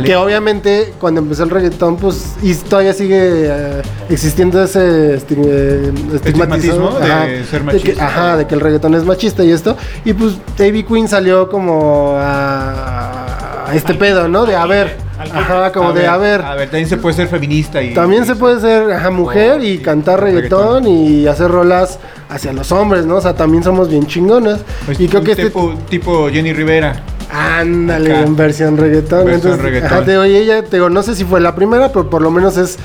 Que 0.05 0.15
obviamente 0.15 0.93
cuando 0.97 1.19
empezó 1.19 1.43
el 1.43 1.49
reggaetón, 1.49 1.97
pues, 1.97 2.35
y 2.41 2.55
todavía 2.55 2.93
sigue 2.93 3.19
eh, 3.21 3.81
existiendo 4.09 4.63
ese 4.63 5.17
esti- 5.17 5.35
eh, 5.45 5.91
Estigmatismo 6.13 6.91
de 6.99 7.11
ajá, 7.11 7.25
ser 7.49 7.59
que- 7.59 7.65
machista. 7.65 8.07
ajá, 8.07 8.37
de 8.37 8.47
que 8.47 8.55
el 8.55 8.61
reggaetón 8.61 8.95
es 8.95 9.03
machista 9.03 9.43
y 9.43 9.51
esto. 9.51 9.75
Y 10.05 10.13
pues 10.13 10.35
Ivy 10.57 10.83
Queen 10.83 11.09
salió 11.09 11.49
como 11.49 12.13
a, 12.15 13.65
a 13.69 13.75
este 13.75 13.93
pedo, 13.93 14.29
¿no? 14.29 14.45
De 14.45 14.55
a 14.55 14.65
ver, 14.65 14.95
ajá, 15.33 15.71
como 15.71 15.93
de 15.93 16.07
a 16.07 16.17
ver. 16.17 16.41
A 16.41 16.55
ver, 16.55 16.69
también 16.69 16.87
se 16.87 16.97
puede 16.97 17.15
ser 17.15 17.27
feminista 17.27 17.81
y. 17.81 17.93
También 17.93 18.25
se 18.25 18.35
puede 18.35 18.59
ser 18.59 18.91
ajá, 18.91 19.09
mujer 19.09 19.63
y 19.63 19.79
cantar 19.79 20.21
reggaetón, 20.21 20.87
y 20.87 21.27
hacer 21.27 21.49
rolas 21.49 21.99
hacia 22.29 22.53
los 22.53 22.71
hombres, 22.71 23.05
¿no? 23.05 23.15
O 23.15 23.21
sea, 23.21 23.35
también 23.35 23.63
somos 23.63 23.89
bien 23.89 24.05
chingonas. 24.07 24.61
Pues, 24.85 24.99
y 24.99 25.07
creo 25.07 25.23
que 25.23 25.31
este... 25.31 25.45
tipo, 25.45 25.73
tipo 25.89 26.29
Jenny 26.29 26.53
Rivera. 26.53 27.03
Ándale, 27.31 28.21
en 28.21 28.35
versión 28.35 28.77
reggaetón. 28.77 29.25
Versión 29.25 29.53
Entonces, 29.53 29.61
reggaetón. 29.61 29.97
ajá, 29.97 30.05
te 30.05 30.39
ella, 30.39 30.63
te 30.63 30.77
digo, 30.77 30.89
no 30.89 31.01
sé 31.01 31.15
si 31.15 31.23
fue 31.23 31.41
la 31.41 31.55
primera, 31.55 31.91
pero 31.91 32.09
por 32.09 32.21
lo 32.21 32.29
menos 32.29 32.57
es... 32.57 32.77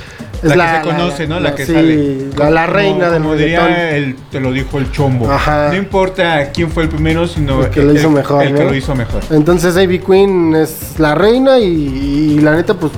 es 0.43 0.57
La 0.57 0.83
que 0.83 0.89
se 0.89 0.95
conoce, 0.95 1.27
¿no? 1.27 1.41
La 1.41 1.55
que 1.55 1.67
sí, 1.67 1.73
sale. 1.73 2.27
La, 2.37 2.51
la 2.51 2.67
reina 2.67 3.11
como, 3.11 3.35
del 3.35 3.57
como 3.57 3.69
el, 3.69 4.17
te 4.31 4.41
lo 4.41 4.53
dijo 4.53 4.79
el 4.79 4.91
chombo. 4.93 5.31
Ajá. 5.31 5.69
No 5.69 5.77
importa 5.77 6.51
quién 6.53 6.71
fue 6.71 6.85
el 6.85 6.89
primero, 6.89 7.27
sino 7.27 7.65
El 7.65 7.71
que 7.71 7.83
lo 7.83 7.95
hizo 7.95 8.11
mejor, 8.11 8.45
El 8.45 8.55
que 8.55 8.65
lo 8.65 8.75
hizo 8.75 8.95
mejor. 8.95 9.23
Entonces 9.31 9.77
Ivy 9.77 9.99
Queen 9.99 10.55
es 10.55 10.99
la 10.99 11.15
reina 11.15 11.59
y, 11.59 11.65
y 12.37 12.41
la 12.41 12.55
neta 12.55 12.75
pues... 12.75 12.93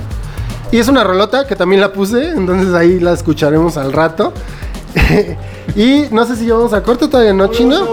Y 0.71 0.77
es 0.77 0.87
una 0.87 1.03
rolota 1.03 1.45
que 1.45 1.55
también 1.55 1.81
la 1.81 1.91
puse, 1.91 2.29
entonces 2.29 2.73
ahí 2.73 2.99
la 2.99 3.11
escucharemos 3.11 3.75
al 3.75 3.91
rato. 3.91 4.33
y 5.75 6.05
no 6.11 6.25
sé 6.25 6.35
si 6.35 6.45
ya 6.45 6.53
vamos 6.53 6.73
a 6.73 6.81
corte 6.83 7.07
todavía, 7.07 7.33
¿no, 7.33 7.47
Chino? 7.47 7.87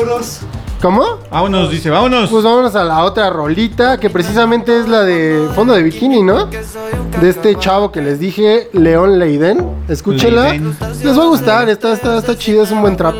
¿Cómo? 0.81 1.03
Vámonos, 1.31 1.71
dice, 1.71 1.91
vámonos. 1.91 2.31
Pues 2.31 2.45
vámonos 2.45 2.77
a 2.77 2.85
la 2.85 3.05
otra 3.05 3.31
rolita, 3.31 3.99
que 3.99 4.11
precisamente 4.11 4.79
es 4.79 4.89
la 4.89 5.03
de 5.03 5.49
fondo 5.55 5.75
de 5.75 5.83
bikini, 5.83 6.23
¿no? 6.23 6.47
De 6.47 7.29
este 7.29 7.57
chavo 7.57 7.91
que 7.91 8.01
les 8.01 8.21
dije, 8.21 8.71
León 8.73 9.19
Leiden. 9.19 9.67
Escúchela. 9.89 10.51
Leiden. 10.51 10.77
Les 11.03 11.19
va 11.19 11.23
a 11.25 11.27
gustar, 11.27 11.69
está, 11.69 11.93
está, 11.93 12.19
está 12.19 12.39
chido, 12.39 12.63
es 12.63 12.71
un 12.71 12.81
buen 12.81 12.97
trap. 12.97 13.15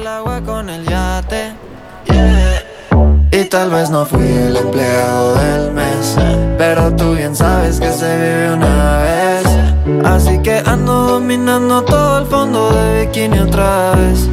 Y 3.31 3.45
tal 3.45 3.71
vez 3.71 3.91
no 3.91 4.07
fui 4.07 4.27
el 4.27 4.57
empleado 4.57 5.35
del 5.35 5.73
mes, 5.73 6.17
pero 6.57 6.95
tú 6.95 7.15
bien 7.15 7.35
sabes 7.35 7.81
que 7.81 7.91
se 7.93 8.17
vive 8.17 8.55
una 8.55 8.99
vez. 9.03 10.07
Así 10.07 10.39
que 10.43 10.63
ando 10.65 11.09
dominando 11.09 11.83
todo 11.83 12.19
el 12.19 12.27
fondo 12.27 12.71
de 12.73 13.07
bikini 13.07 13.41
otra 13.41 13.93
vez. 13.97 14.29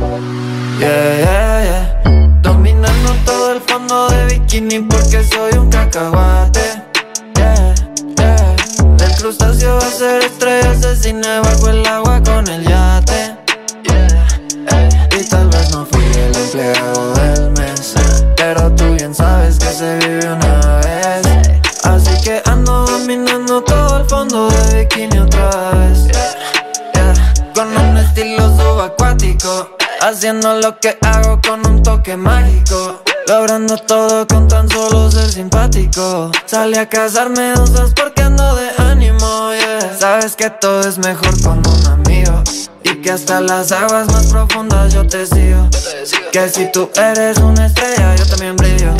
Yeah, 0.79 1.17
yeah, 1.17 1.63
yeah. 1.63 1.74
El 3.75 3.81
fondo 3.81 4.07
de 4.07 4.25
bikini 4.27 4.79
porque 4.83 5.21
soy 5.21 5.51
un 5.57 5.69
cacahuate. 5.69 6.81
Yeah, 7.35 7.75
yeah. 8.17 8.55
Del 8.95 9.15
crustáceo 9.17 9.75
va 9.75 9.85
a 9.85 9.91
ser 9.91 10.23
estrella 10.23 10.71
asesina 10.71 11.41
bajo 11.41 11.67
el 11.67 11.85
agua 11.85 12.23
con 12.23 12.47
el 12.47 12.63
yate. 12.63 13.35
Yeah, 13.83 15.09
y 15.19 15.25
tal 15.25 15.49
vez 15.49 15.71
no 15.71 15.85
fui 15.87 16.05
el 16.05 16.35
empleado 16.37 17.13
del 17.15 17.51
mes 17.51 17.95
Pero 18.37 18.73
tú 18.75 18.93
bien 18.93 19.13
sabes 19.13 19.59
que 19.59 19.67
se 19.73 19.97
vive 19.97 20.25
una 20.31 20.77
vez 20.77 21.27
Así 21.83 22.23
que 22.23 22.41
ando 22.45 22.85
dominando 22.85 23.61
todo 23.61 23.97
el 23.97 24.05
fondo 24.05 24.49
de 24.51 24.85
bikini 24.85 25.17
otra 25.17 25.71
vez 25.71 26.07
Con 27.53 27.75
un 27.75 27.97
estilo 27.97 28.55
subacuático 28.57 29.75
Haciendo 29.99 30.61
lo 30.61 30.79
que 30.79 30.97
hago 31.01 31.41
con 31.41 31.67
un 31.67 31.83
toque 31.83 32.15
mágico 32.15 33.03
Logrando 33.27 33.75
todo 33.77 34.27
con 34.27 34.47
tan 34.47 34.69
solo 34.69 35.09
ser 35.09 35.31
simpático. 35.31 36.31
Salí 36.45 36.77
a 36.77 36.87
cazarme 36.87 37.53
dosas 37.53 37.91
porque 37.95 38.21
ando 38.21 38.55
de 38.55 38.69
ánimo, 38.77 39.51
yeah. 39.51 39.97
Sabes 39.97 40.35
que 40.35 40.51
todo 40.51 40.81
es 40.81 40.99
mejor 40.99 41.41
con 41.41 41.57
un 41.57 41.87
amigo 41.87 42.43
y 42.83 43.01
que 43.01 43.11
hasta 43.11 43.41
las 43.41 43.71
aguas 43.71 44.07
más 44.11 44.27
profundas 44.27 44.93
yo 44.93 45.07
te 45.07 45.25
sigo. 45.25 45.67
Que 46.31 46.49
si 46.49 46.71
tú 46.71 46.87
eres 46.95 47.39
una 47.39 47.65
estrella 47.65 48.15
yo 48.15 48.27
también 48.27 48.55
brillo. 48.55 48.93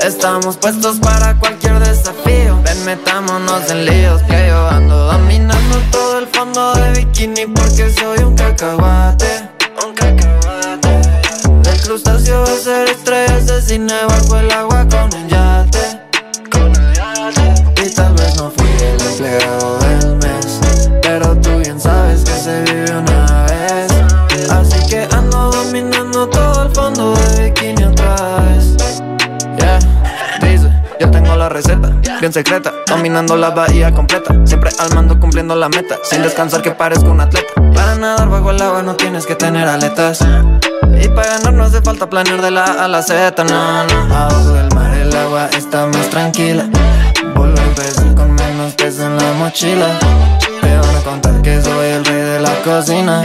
Estamos 0.00 0.56
puestos 0.58 1.00
para 1.00 1.36
cualquier 1.36 1.80
desafío. 1.80 2.62
Ven 2.62 2.84
metámonos 2.84 3.68
en 3.68 3.84
líos 3.84 4.22
que 4.22 4.46
yo 4.46 4.68
ando 4.68 5.06
dominando 5.06 5.78
todo 5.90 6.20
el 6.20 6.28
fondo 6.28 6.74
de 6.74 6.92
bikini 6.92 7.46
Porque 7.46 7.90
soy 7.90 8.18
Un 8.18 8.36
cacahuate 8.36 9.55
Del 11.86 11.92
crustáceo 11.92 12.40
va 12.40 12.52
a 12.52 12.58
ser 12.58 12.88
estrella 12.88 13.36
asesina 13.36 14.06
bajo 14.08 14.36
el 14.38 14.50
agua 14.50 14.84
con 14.88 15.12
el 15.12 15.28
yate. 15.28 16.00
Con 16.50 16.74
el 16.74 16.94
yate. 16.94 17.86
Y 17.86 17.94
tal 17.94 18.12
vez 18.14 18.34
no 18.34 18.50
fui 18.50 18.66
el 18.82 19.00
empleado 19.00 19.65
bien 32.20 32.32
secreta, 32.32 32.72
dominando 32.86 33.36
la 33.36 33.50
bahía 33.50 33.92
completa, 33.92 34.34
siempre 34.44 34.70
al 34.78 34.94
mando 34.94 35.18
cumpliendo 35.18 35.54
la 35.54 35.68
meta, 35.68 35.96
sin 36.02 36.22
descansar 36.22 36.62
que 36.62 36.72
parezco 36.72 37.10
un 37.10 37.20
atleta. 37.20 37.54
Para 37.74 37.94
nadar 37.96 38.28
bajo 38.28 38.50
el 38.50 38.60
agua 38.60 38.82
no 38.82 38.94
tienes 38.94 39.26
que 39.26 39.34
tener 39.34 39.66
aletas. 39.68 40.20
Y 41.00 41.08
para 41.08 41.38
ganar 41.38 41.52
no 41.54 41.64
hace 41.64 41.80
falta 41.82 42.08
planear 42.08 42.40
de 42.42 42.50
la 42.50 42.64
A 42.64 42.88
la 42.88 43.02
Z, 43.02 43.44
no, 43.44 43.84
no. 43.84 44.14
Abajo 44.14 44.52
del 44.52 44.74
mar 44.74 44.94
el 44.94 45.14
agua 45.16 45.48
está 45.56 45.86
más 45.86 46.08
tranquila. 46.10 46.66
Vuelvo 47.34 47.58
a 47.58 47.64
empezar 47.64 48.14
con 48.14 48.34
menos 48.34 48.74
peso 48.74 49.06
en 49.06 49.16
la 49.16 49.32
mochila. 49.34 49.86
Te 50.60 50.76
van 50.76 50.96
a 50.96 51.00
contar 51.00 51.42
que 51.42 51.60
soy 51.62 51.86
el 51.88 52.04
rey 52.04 52.22
de 52.22 52.40
la 52.40 52.54
cocina. 52.62 53.24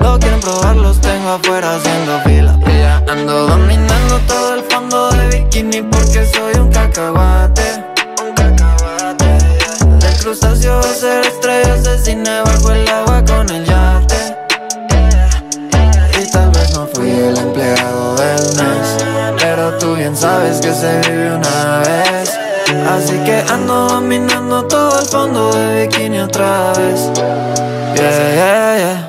Lo 0.00 0.18
quieren 0.18 0.40
probar, 0.40 0.76
los 0.76 1.00
tengo 1.00 1.30
afuera 1.30 1.74
haciendo 1.74 2.20
fila. 2.24 2.58
Y 2.66 2.78
ya 2.78 3.02
ando 3.10 3.46
dominando 3.46 4.18
todo 4.26 4.54
el 4.54 4.62
fondo 4.64 4.87
bikini 5.48 5.82
porque 5.82 6.26
soy 6.26 6.54
un 6.60 6.70
cacahuate. 6.70 7.84
Un 8.22 8.34
cacahuate. 8.34 9.38
Del 9.98 10.16
crustáceo 10.18 10.78
a 10.78 10.82
ser 10.82 11.24
estrella 11.24 11.74
asesina 11.74 12.42
bajo 12.44 12.72
el 12.72 12.88
agua 12.88 13.24
con 13.24 13.48
el 13.50 13.64
yate. 13.64 14.36
Y 16.20 16.30
tal 16.30 16.50
vez 16.50 16.74
no 16.74 16.86
fui 16.92 17.10
el 17.10 17.38
empleado 17.38 18.16
del 18.16 18.42
mes 18.56 19.36
Pero 19.40 19.78
tú 19.78 19.94
bien 19.94 20.16
sabes 20.16 20.60
que 20.60 20.72
se 20.72 21.00
vive 21.00 21.36
una 21.36 21.78
vez 21.78 22.36
Así 22.90 23.16
que 23.24 23.44
ando 23.48 23.88
dominando 23.88 24.66
todo 24.66 25.00
el 25.00 25.06
fondo 25.06 25.52
de 25.52 25.86
bikini 25.86 26.18
otra 26.18 26.72
vez 26.72 27.08
Yeah, 27.94 28.34
yeah, 28.34 28.78
yeah 28.78 29.07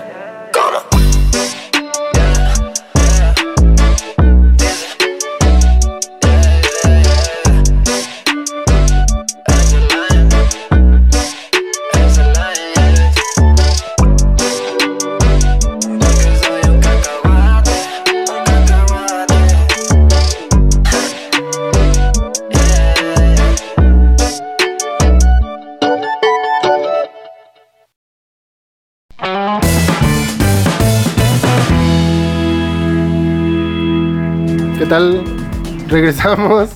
Regresamos. 36.20 36.70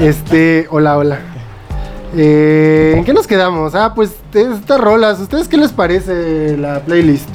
este, 0.00 0.66
hola, 0.70 0.96
hola. 0.96 1.18
Eh, 2.16 2.94
¿En 2.96 3.04
qué 3.04 3.12
nos 3.12 3.26
quedamos? 3.26 3.74
Ah, 3.74 3.92
pues 3.94 4.14
estas 4.32 4.80
rolas. 4.80 5.20
¿Ustedes 5.20 5.48
qué 5.48 5.56
les 5.56 5.72
parece 5.72 6.56
la 6.56 6.80
playlist? 6.80 7.28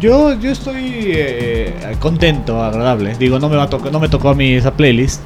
Yo, 0.00 0.34
yo 0.34 0.50
estoy 0.50 0.92
eh, 1.06 1.96
contento, 1.98 2.62
agradable. 2.62 3.16
Digo, 3.18 3.38
no 3.38 3.48
me, 3.48 3.56
va 3.56 3.68
no 3.90 4.00
me 4.00 4.08
tocó 4.08 4.28
a 4.28 4.34
mí 4.34 4.54
esa 4.54 4.72
playlist. 4.72 5.20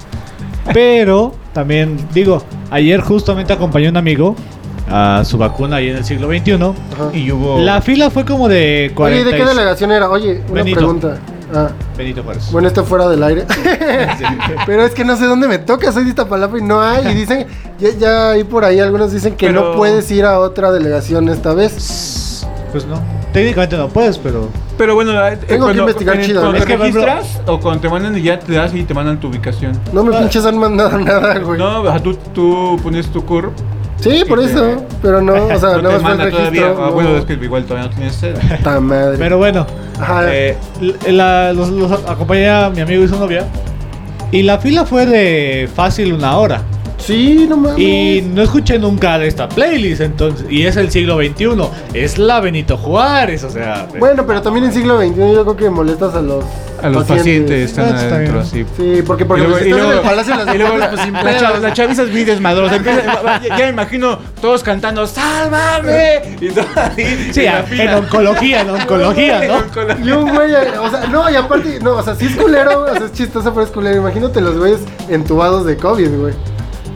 Pero 0.73 1.35
también, 1.53 1.97
digo, 2.13 2.43
ayer 2.71 3.01
justamente 3.01 3.53
acompañé 3.53 3.87
a 3.89 3.91
un 3.91 3.97
amigo 3.97 4.37
a 4.91 5.23
su 5.25 5.37
vacuna 5.37 5.77
ahí 5.77 5.89
en 5.89 5.97
el 5.97 6.05
siglo 6.05 6.29
XXI. 6.29 6.53
Ajá. 6.55 6.75
Y 7.13 7.31
hubo. 7.31 7.59
La 7.59 7.83
fila 7.83 8.11
fue 8.11 8.25
como 8.25 8.49
de 8.49 8.93
40. 8.95 9.23
Oye, 9.23 9.31
¿de 9.31 9.37
qué 9.37 9.49
delegación 9.49 9.93
era? 9.93 10.09
Oye, 10.09 10.43
una 10.49 10.63
Benito. 10.63 10.79
pregunta. 10.79 11.19
Ah, 11.55 11.71
Benito 11.97 12.23
Juárez. 12.23 12.51
bueno, 12.53 12.69
esto 12.69 12.85
fuera 12.85 13.09
del 13.09 13.23
aire. 13.23 13.47
Pero 14.67 14.83
es 14.85 14.93
que 14.93 15.05
no 15.05 15.17
sé 15.17 15.27
dónde 15.27 15.49
me 15.49 15.59
toca, 15.59 15.91
soy 15.93 16.05
de 16.05 16.11
Iztapalapa 16.11 16.59
y 16.59 16.63
no 16.63 16.81
hay. 16.81 17.09
Y 17.09 17.15
dicen, 17.15 17.47
ya, 17.79 17.91
ya 17.99 18.31
hay 18.33 18.45
por 18.45 18.65
ahí 18.65 18.81
algunos 18.81 19.13
dicen 19.13 19.35
que 19.37 19.51
no 19.51 19.75
puedes 19.75 20.11
ir 20.11 20.25
a 20.25 20.39
otra 20.41 20.71
delegación 20.73 21.29
esta 21.29 21.55
vez. 21.55 22.47
Pues 22.73 22.87
no. 22.87 23.01
Técnicamente 23.33 23.77
no 23.77 23.89
puedes, 23.89 24.19
pero. 24.19 24.49
Pero 24.77 24.95
bueno, 24.95 25.11
eh, 25.27 25.37
Tengo 25.47 25.69
que 25.73 25.79
investigar 25.79 26.17
en- 26.17 26.23
chido, 26.23 26.41
Cuando 26.41 26.59
¿no? 26.59 26.65
te 26.65 26.65
Es 26.65 26.67
que, 26.67 26.79
por 26.79 26.87
ejemplo- 26.87 27.15
registras 27.15 27.43
o 27.49 27.61
cuando 27.61 27.81
te 27.81 27.89
mandan 27.89 28.17
y 28.19 28.23
ya 28.23 28.39
te 28.39 28.53
das 28.53 28.75
y 28.75 28.85
te 28.85 28.95
mandan 28.95 29.19
tu 29.19 29.29
ubicación. 29.29 29.73
No 29.93 30.05
me 30.05 30.17
pinches 30.19 30.45
han 30.47 30.59
mandado 30.59 30.99
nada, 30.99 31.39
güey. 31.39 31.59
No, 31.59 31.81
o 31.83 31.85
sea, 31.87 31.99
tú, 32.03 32.15
tú 32.35 32.79
pones 32.83 33.07
tu 33.09 33.25
curb. 33.25 33.53
Sí, 34.01 34.23
por 34.29 34.39
eso. 34.41 34.85
Pero 35.03 35.21
no, 35.21 35.33
o 35.35 35.59
sea, 35.59 35.71
no 35.77 35.83
nada 35.83 35.83
te 35.83 35.83
más 35.83 35.83
fue 35.83 35.97
el 35.97 36.03
manda 36.03 36.25
registro. 36.25 36.39
todavía. 36.39 36.67
Ah, 36.71 36.87
no. 36.87 36.93
bueno, 36.93 37.17
es 37.17 37.25
que 37.25 37.33
igual 37.35 37.65
todavía 37.65 37.89
no 37.89 37.95
tienes 37.95 38.15
sed. 38.15 38.35
Puta 38.59 38.81
madre. 38.81 39.17
Pero 39.19 39.39
bueno. 39.39 39.67
Eh, 40.29 40.57
la- 41.09 41.53
los, 41.53 41.69
los 41.71 41.91
acompañé 42.07 42.49
a 42.49 42.71
mi 42.71 42.81
amigo 42.81 43.03
y 43.05 43.09
su 43.09 43.19
novia. 43.19 43.45
Y 44.31 44.43
la 44.43 44.59
fila 44.59 44.85
fue 44.85 45.07
de 45.07 45.69
fácil 45.75 46.13
una 46.13 46.37
hora. 46.39 46.63
Sí, 46.99 47.47
no 47.49 47.57
mames. 47.57 47.79
Y 47.79 48.23
no 48.35 48.43
escuché 48.43 48.79
nunca 48.79 49.19
de 49.19 49.29
esta 49.29 49.49
playlist, 49.49 50.01
entonces. 50.03 50.47
Y 50.51 50.67
es 50.67 50.77
el 50.77 50.91
siglo 50.91 51.17
XXI. 51.19 51.47
Es 51.95 52.19
la 52.19 52.41
Benito 52.41 52.77
Juárez, 52.77 53.45
o 53.45 53.51
sea. 53.51 53.87
Bueno, 53.99 54.27
pero 54.27 54.43
también 54.43 54.67
en 54.67 54.73
siglo 54.73 54.99
XXI 55.01 55.15
yo 55.17 55.43
creo 55.45 55.57
que 55.57 55.71
molestas 55.71 56.15
a 56.15 56.21
los 56.21 56.45
A 56.83 56.89
los 56.91 57.05
pacientes 57.07 57.71
están 57.71 57.95
Ah, 57.95 58.03
está 58.03 58.15
adentro, 58.17 58.41
así. 58.41 58.65
Sí, 58.77 59.03
porque 59.07 59.25
por 59.25 59.39
Y 59.39 59.43
ejemplo, 59.43 59.59
luego- 59.59 59.65
si 59.65 59.71
en 59.71 59.77
luego- 59.87 59.93
el 60.03 60.07
Palacio 60.09 60.37
de 60.37 60.45
las 60.45 60.55
y 60.55 60.59
luego 60.59 60.73
Deportes, 60.75 60.95
pues 60.95 61.05
sin 61.07 61.13
la, 61.15 61.23
pedos. 61.23 61.41
cha- 61.41 61.59
la 61.59 61.73
chaviza 61.73 62.03
es 62.03 62.11
muy 62.11 62.25
desmadrosa. 62.25 62.77
Empieza- 62.77 63.03
ya, 63.05 63.43
ya 63.59 63.65
me 63.65 63.69
imagino 63.71 64.19
todos 64.41 64.63
cantando 64.63 65.07
¡Sálvame! 65.07 66.37
Y 66.41 66.49
todo 66.51 66.67
ahí 66.77 67.31
Sí, 67.33 67.47
en 67.47 67.81
en 67.81 67.95
oncología, 67.95 68.61
en 68.63 68.71
oncología, 68.71 69.45
En 69.45 69.49
¿no? 69.49 70.07
Y 70.07 70.11
un 70.13 70.31
güey, 70.35 70.53
o 70.55 70.91
sea, 70.91 71.07
no, 71.11 71.31
y 71.31 71.35
aparte, 71.37 71.79
no, 71.83 71.93
o 71.97 72.03
sea, 72.03 72.15
sí 72.15 72.27
es 72.27 72.37
culero, 72.37 72.83
o 72.85 72.95
sea, 72.95 73.07
es 73.07 73.13
chistoso, 73.13 73.53
pero 73.55 73.65
es 73.67 73.71
culero. 73.73 73.97
Imagínate 73.97 74.41
los 74.41 74.57
güeyes 74.57 74.81
entubados 75.09 75.65
de 75.67 75.77
COVID, 75.77 76.11
güey. 76.11 76.35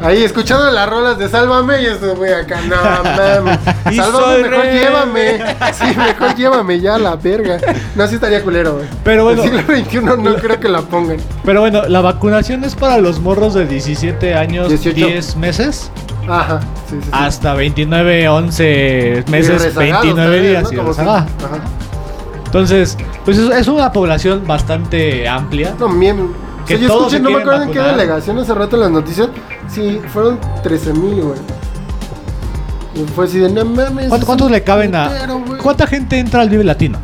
Ahí 0.02 0.22
escuchando 0.24 0.70
las 0.70 0.88
rolas 0.88 1.18
de 1.18 1.28
Sálvame 1.28 1.82
y 1.82 1.86
esto, 1.86 2.16
güey, 2.16 2.32
acá, 2.32 2.60
no 2.62 2.76
mames. 2.76 3.58
Sálvame, 3.96 4.38
mejor 4.42 4.50
rebelde. 4.50 4.78
llévame. 4.80 5.38
Sí, 5.72 5.96
mejor 5.96 6.34
llévame 6.34 6.80
ya 6.80 6.98
la 6.98 7.16
verga. 7.16 7.58
No, 7.94 8.06
sí 8.06 8.16
estaría 8.16 8.42
culero, 8.42 8.74
güey. 8.74 8.86
Pero 9.04 9.24
bueno. 9.24 9.42
El 9.44 9.50
siglo 9.50 9.62
XXI 9.76 10.00
no 10.22 10.34
creo 10.36 10.58
que 10.60 10.68
la 10.68 10.82
pongan. 10.82 11.18
Pero 11.44 11.60
bueno, 11.60 11.86
la 11.88 12.00
vacunación 12.00 12.64
es 12.64 12.74
para 12.74 12.98
los 12.98 13.20
morros 13.20 13.54
de 13.54 13.66
17 13.66 14.34
años, 14.34 14.68
18. 14.68 15.06
10 15.06 15.36
meses. 15.36 15.90
Ajá, 16.28 16.60
sí, 16.88 16.96
sí. 16.96 17.02
sí. 17.02 17.08
Hasta 17.12 17.54
29, 17.54 18.28
11 18.28 19.24
Y 19.26 19.30
meses, 19.30 19.62
rezagados 19.62 20.02
29 20.04 20.14
también, 20.36 20.42
días. 20.52 20.72
¿no? 20.72 21.02
y 21.02 21.08
Ajá. 21.08 21.26
Entonces, 22.46 22.98
pues 23.24 23.38
es, 23.38 23.50
es 23.50 23.68
una 23.68 23.92
población 23.92 24.46
bastante 24.46 25.26
amplia. 25.28 25.74
No, 25.78 25.88
bien. 25.88 26.20
O 26.20 26.64
Que 26.66 26.76
sea, 26.78 26.86
yo 26.86 26.94
escuché, 26.98 27.18
no 27.18 27.30
me 27.30 27.40
acuerdo 27.40 27.62
en 27.62 27.70
qué 27.72 27.78
vacunar. 27.78 27.96
delegación 27.98 28.38
hace 28.38 28.54
rato 28.54 28.76
en 28.76 28.82
las 28.82 28.90
noticias. 28.90 29.28
Sí, 29.72 30.00
fueron 30.12 30.38
13 30.62 30.92
mil, 30.92 31.22
güey. 31.22 31.38
Y 32.94 33.04
fue 33.14 33.24
así 33.24 33.38
de, 33.38 33.48
no 33.50 33.64
mames. 33.64 34.08
¿Cuánto- 34.08 34.26
¿Cuántos 34.26 34.50
le 34.50 34.62
caben 34.62 34.94
a.? 34.94 35.08
putero, 35.08 35.38
güey". 35.46 35.58
¿Cuánta 35.60 35.86
gente 35.86 36.18
entra 36.18 36.42
al 36.42 36.50
Vive 36.50 36.64
Latino? 36.64 36.98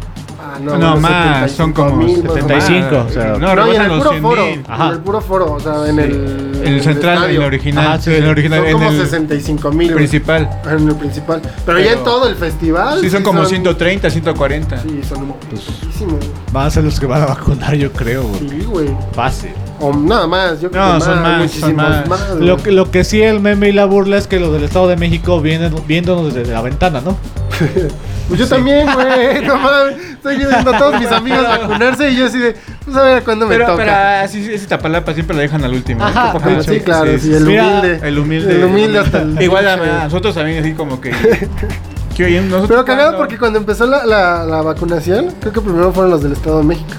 No, 0.63 0.71
bueno, 0.73 0.97
más, 1.01 1.51
son 1.53 1.73
como 1.73 2.01
75,000, 2.03 2.23
más 2.25 2.31
o. 2.31 2.35
75, 2.35 3.07
sea. 3.13 3.25
No, 3.39 3.55
No, 3.57 3.73
y 3.73 3.77
en 3.77 3.83
el 3.83 3.89
puro 3.99 4.11
'cien 4.11 4.23
foro. 4.23 4.47
mil. 4.47 4.65
Ajá. 4.69 4.87
En 4.89 4.93
el 4.93 4.99
puro 5.01 5.21
foro, 5.21 5.53
o 5.53 5.61
sea, 5.61 5.89
en 5.89 5.99
el. 5.99 6.61
En 6.65 6.75
el 6.75 6.83
central, 6.83 7.25
en 7.31 7.37
el 7.37 7.43
original. 7.43 7.87
Ajá, 7.87 8.01
sí. 8.01 8.11
en 8.15 8.25
el 8.25 8.29
original. 8.31 8.59
Son 8.61 8.67
en 8.69 8.73
como 8.75 8.91
el 8.91 8.99
65 8.99 9.73
mil. 9.73 9.93
principal. 9.95 10.51
En 10.69 10.89
el 10.89 10.95
principal. 10.97 11.41
Pero, 11.65 11.79
ya 11.79 11.85
Pero- 11.87 11.99
en 11.99 12.05
todo 12.05 12.29
el 12.29 12.35
festival. 12.35 13.01
Sí, 13.01 13.11
son 13.11 13.23
como 13.23 13.45
130, 13.45 14.11
140. 14.11 14.83
Sí, 14.83 15.01
son 15.09 15.19
un 15.23 15.29
muchísimo. 15.29 16.11
güey. 16.17 16.29
Van 16.53 16.67
a 16.67 16.71
ser 16.71 16.85
los 16.85 16.99
que 16.99 17.07
van 17.07 17.23
a 17.23 17.27
vacunar, 17.27 17.75
yo 17.75 17.93
creo. 17.93 18.23
güey. 18.25 18.41
Sí, 18.49 18.65
güey. 18.67 18.89
Fácil. 19.13 19.51
O 19.81 19.95
nada 19.95 20.27
más, 20.27 20.61
yo 20.61 20.71
creo 20.73 20.85
No, 20.85 20.95
que 20.99 21.05
son 21.05 21.23
más, 21.23 21.31
son 21.33 21.41
muchísimos 21.43 22.09
más. 22.09 22.31
güey. 22.35 22.47
Lo 22.49 22.57
que, 22.57 22.73
lo 22.73 22.91
que 22.91 23.05
sí 23.05 23.23
el 23.23 23.39
meme 23.41 23.69
y 23.69 23.73
la 23.73 23.85
burla 23.85 24.17
es 24.19 24.27
que 24.27 24.41
los 24.41 24.53
del 24.53 24.65
Estado 24.65 24.89
de 24.89 24.97
México 24.97 25.41
vienen 25.41 25.73
viéndonos 25.87 26.35
desde 26.35 26.53
la 26.53 26.63
ventana, 26.63 27.01
¿no? 27.01 27.17
Pues 28.29 28.41
yo 28.41 28.47
también, 28.49 28.87
güey. 28.93 29.43
No 29.47 29.57
mames. 29.57 29.97
Estoy 30.13 30.37
viendo 30.37 30.71
a 30.71 30.79
todos 30.79 31.01
mis 31.01 31.11
amigos 31.11 31.43
vacunarse 31.43 32.11
y 32.11 32.17
yo 32.17 32.27
así 32.27 32.39
de. 32.39 32.55
Pues 32.85 32.97
a 32.97 33.03
ver 33.03 33.23
cuándo 33.25 33.47
me 33.47 33.57
toca. 33.57 33.77
pero 33.77 33.93
así, 33.93 34.47
ese 34.53 34.67
Tapalapa 34.67 35.15
siempre 35.15 35.35
lo 35.35 35.43
dejan 35.43 35.65
al 35.65 35.73
último. 35.73 36.03
¿eh? 36.07 36.11
Ajá. 36.15 36.35
Ah, 36.43 36.63
sí, 36.63 36.81
claro, 36.81 37.19
sí, 37.19 37.33
el 37.35 37.45
Mira, 37.45 37.67
humilde. 37.67 38.01
El 38.07 38.19
humilde. 38.19 38.55
El 38.57 38.65
humilde 38.65 38.99
hasta 38.99 39.23
el. 39.23 39.41
Igual 39.43 39.67
a, 39.69 40.05
nosotros 40.05 40.35
también 40.35 40.61
así 40.63 40.73
como 40.75 41.01
que... 41.01 41.11
que 42.17 42.41
nosotros 42.43 42.69
Pero 42.69 42.85
cagado 42.85 43.11
cuando- 43.11 43.19
porque 43.19 43.39
cuando 43.39 43.59
empezó 43.59 43.87
la, 43.87 44.05
la, 44.05 44.45
la 44.45 44.63
vacunación, 44.63 45.35
creo 45.41 45.53
que 45.53 45.61
primero 45.61 45.93
fueron 45.93 46.11
los 46.11 46.23
del 46.23 46.33
Estado 46.33 46.59
de 46.59 46.65
México. 46.65 46.91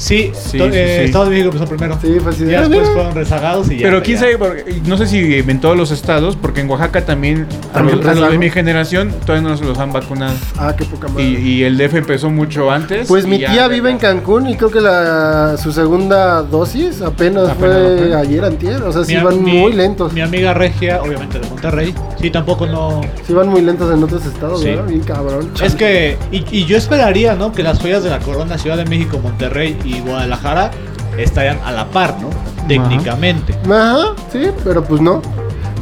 Sí, 0.00 0.32
Sí, 0.34 0.56
to- 0.58 0.64
sí, 0.64 0.70
eh, 0.74 1.10
sí. 1.12 1.18
De 1.18 1.24
México 1.30 1.46
empezó 1.48 1.66
primero. 1.66 1.98
Sí. 2.00 2.08
Ya 2.46 2.58
"Ah, 2.58 2.60
después 2.62 2.70
mira". 2.70 2.92
fueron 2.94 3.14
rezagados 3.14 3.70
y 3.70 3.76
ya. 3.76 3.82
Pero 3.84 4.02
quién 4.02 4.18
sabe, 4.18 4.38
porque- 4.38 4.80
no 4.86 4.96
sé 4.96 5.06
si 5.06 5.34
en 5.34 5.60
todos 5.60 5.76
los 5.76 5.90
estados, 5.90 6.36
porque 6.36 6.62
en 6.62 6.70
Oaxaca 6.70 7.04
también, 7.04 7.46
a 7.70 7.74
¿También 7.74 7.98
los, 7.98 8.06
a 8.06 8.14
los 8.14 8.30
de 8.32 8.38
mi 8.38 8.48
generación, 8.50 9.12
todavía 9.26 9.48
no 9.48 9.56
se 9.58 9.64
los 9.64 9.78
han 9.78 9.92
vacunado. 9.92 10.34
Ah, 10.56 10.74
qué 10.76 10.84
poca 10.86 11.08
madre. 11.08 11.24
Y, 11.24 11.36
y 11.36 11.62
el 11.64 11.76
DF 11.76 11.98
empezó 11.98 12.30
mucho 12.30 12.70
antes. 12.70 13.08
Pues 13.08 13.26
mi 13.26 13.38
tía 13.38 13.68
vive 13.68 13.90
en 13.90 13.98
Cancún 13.98 14.48
y 14.48 14.56
creo 14.56 14.70
que 14.70 14.80
la 14.80 15.56
su 15.58 15.70
segunda 15.72 16.42
dosis 16.42 17.02
apenas, 17.02 17.50
Apenas 17.50 17.56
fue 17.58 18.14
ayer 18.16 18.44
antier, 18.44 18.82
o 18.82 18.92
sea, 18.92 19.04
sí 19.04 19.16
Mi- 19.16 19.22
van 19.22 19.44
mi- 19.44 19.58
muy 19.58 19.72
lentos. 19.74 20.12
Mi 20.14 20.22
amiga 20.22 20.54
Regia, 20.54 21.02
obviamente 21.02 21.38
de 21.38 21.46
Monterrey, 21.46 21.94
sí, 22.20 22.30
tampoco 22.30 22.66
no. 22.66 23.02
Sí 23.26 23.34
van 23.34 23.48
muy 23.48 23.60
lentos 23.60 23.92
en 23.92 24.02
otros 24.02 24.24
estados, 24.24 24.60
Sí. 24.60 24.66
¿verdad? 24.70 24.86
Bien 24.86 25.00
cabrón. 25.02 25.50
Es 25.62 25.74
que, 25.74 26.16
y, 26.32 26.44
y 26.50 26.64
yo 26.64 26.76
esperaría, 26.78 27.34
¿no? 27.34 27.52
Que 27.52 27.62
las 27.62 27.78
joyas 27.78 28.02
de 28.02 28.08
la 28.10 28.18
corona, 28.20 28.56
Ciudad 28.56 28.76
de 28.78 28.84
México, 28.86 29.18
Monterrey 29.22 29.76
y 29.84 29.89
Guadalajara 29.98 30.70
estarían 31.18 31.58
a 31.64 31.72
la 31.72 31.86
par, 31.86 32.16
¿no? 32.20 32.30
Técnicamente. 32.68 33.58
Ajá, 33.64 34.14
sí, 34.30 34.50
pero 34.62 34.84
pues 34.84 35.00
no. 35.00 35.20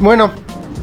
Bueno, 0.01 0.31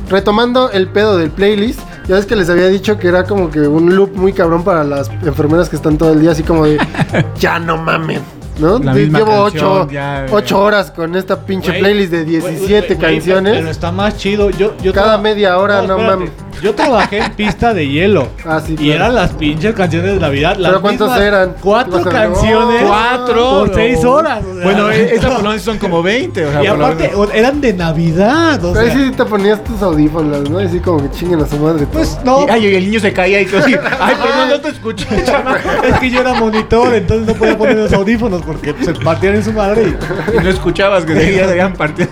retomando 0.09 0.70
el 0.70 0.89
pedo 0.89 1.18
del 1.18 1.31
playlist, 1.31 1.81
ya 2.07 2.14
ves 2.14 2.27
que 2.27 2.37
les 2.37 2.49
había 2.49 2.68
dicho 2.68 2.99
que 2.99 3.09
era 3.09 3.24
como 3.24 3.51
que 3.51 3.61
un 3.61 3.97
loop 3.97 4.14
muy 4.14 4.33
cabrón 4.33 4.62
para 4.62 4.85
las 4.85 5.11
enfermeras 5.22 5.68
que 5.68 5.77
están 5.77 5.99
todo 5.99 6.12
el 6.12 6.20
día 6.20 6.31
así 6.31 6.45
como 6.45 6.64
de 6.64 6.79
ya 7.39 7.59
no 7.59 7.77
mamen. 7.77 8.36
¿No? 8.59 8.78
La 8.78 8.94
De- 8.94 9.02
misma 9.02 9.18
Llevo 9.18 9.44
canción, 9.44 9.64
ocho, 9.82 9.90
ya, 9.90 10.26
ocho 10.30 10.59
horas 10.61 10.90
con 10.90 11.14
esta 11.14 11.40
pinche 11.44 11.68
Güey, 11.70 11.80
playlist 11.80 12.12
de 12.12 12.24
güey, 12.24 12.40
güey, 12.40 12.52
17 12.57 12.86
güey, 12.94 12.98
güey, 12.98 13.14
canciones. 13.16 13.52
Pero 13.59 13.70
está 13.70 13.92
más 13.92 14.16
chido. 14.16 14.50
Yo, 14.50 14.74
yo 14.82 14.92
Cada 14.92 15.18
media 15.18 15.59
hora, 15.59 15.82
no 15.82 15.98
mames. 15.98 16.30
Yo 16.62 16.74
trabajé 16.74 17.18
en 17.18 17.32
pista 17.32 17.74
de 17.74 17.86
hielo. 17.86 18.28
Ah, 18.48 18.62
sí, 18.64 18.74
Y 18.74 18.76
claro. 18.76 18.92
eran 18.94 19.14
las 19.16 19.32
pinches 19.32 19.74
canciones 19.74 20.14
de 20.14 20.20
Navidad. 20.20 20.57
Las 20.57 20.70
¿Pero 20.70 20.80
cuántos 20.80 21.09
mismas 21.09 21.26
eran? 21.26 21.54
Cuatro 21.61 22.00
canciones. 22.04 22.82
¡Oh! 22.84 22.86
Cuatro. 22.86 23.50
Por 23.66 23.74
seis 23.74 24.04
horas. 24.04 24.42
o 24.44 24.54
sea. 24.54 24.64
Bueno, 24.64 24.90
e- 24.92 25.14
esa 25.16 25.28
por 25.30 25.42
lo 25.42 25.48
menos 25.50 25.62
son 25.62 25.78
como 25.78 26.02
20. 26.02 26.46
O 26.46 26.50
sea, 26.52 26.62
Y 26.62 26.66
aparte, 26.68 27.11
eran 27.34 27.61
de 27.61 27.72
Navidad. 27.74 28.64
O 28.64 28.72
Pero 28.72 28.86
ahí 28.86 28.92
sea, 28.92 29.04
sí 29.07 29.11
te 29.16 29.24
ponías 29.24 29.62
tus 29.64 29.82
audífonos, 29.82 30.48
¿no? 30.48 30.62
Y 30.62 30.64
así 30.66 30.78
como 30.78 31.02
que 31.02 31.11
chinguen 31.18 31.40
a 31.42 31.46
su 31.46 31.57
madre. 31.59 31.86
pues 31.92 32.16
no. 32.24 32.46
Y, 32.46 32.50
ay, 32.50 32.66
y 32.66 32.74
el 32.76 32.84
niño 32.84 33.00
se 33.00 33.12
caía 33.12 33.40
y 33.40 33.46
todo 33.46 33.61
así. 33.61 33.74
Ay, 34.00 34.14
perdón, 34.14 34.48
no 34.48 34.61
te 34.61 34.68
escuché. 34.68 35.07
Es 35.16 35.98
que 36.00 36.09
yo 36.11 36.20
era 36.20 36.34
monitor, 36.34 36.94
entonces 36.94 37.26
no 37.26 37.34
podía 37.34 37.59
poner 37.59 37.76
los 37.76 37.92
audífonos 37.92 38.42
porque 38.47 38.74
se 38.82 38.94
partían 38.94 39.34
en 39.34 39.44
su 39.44 39.53
madre. 39.53 39.82
y- 39.82 40.36
Y 40.36 40.40
no 40.42 40.49
escuchabas 40.49 41.05
que 41.05 41.14
se- 41.14 41.34
ya 41.34 41.44
se 41.44 41.51
habían 41.51 41.74
partido. 41.74 42.09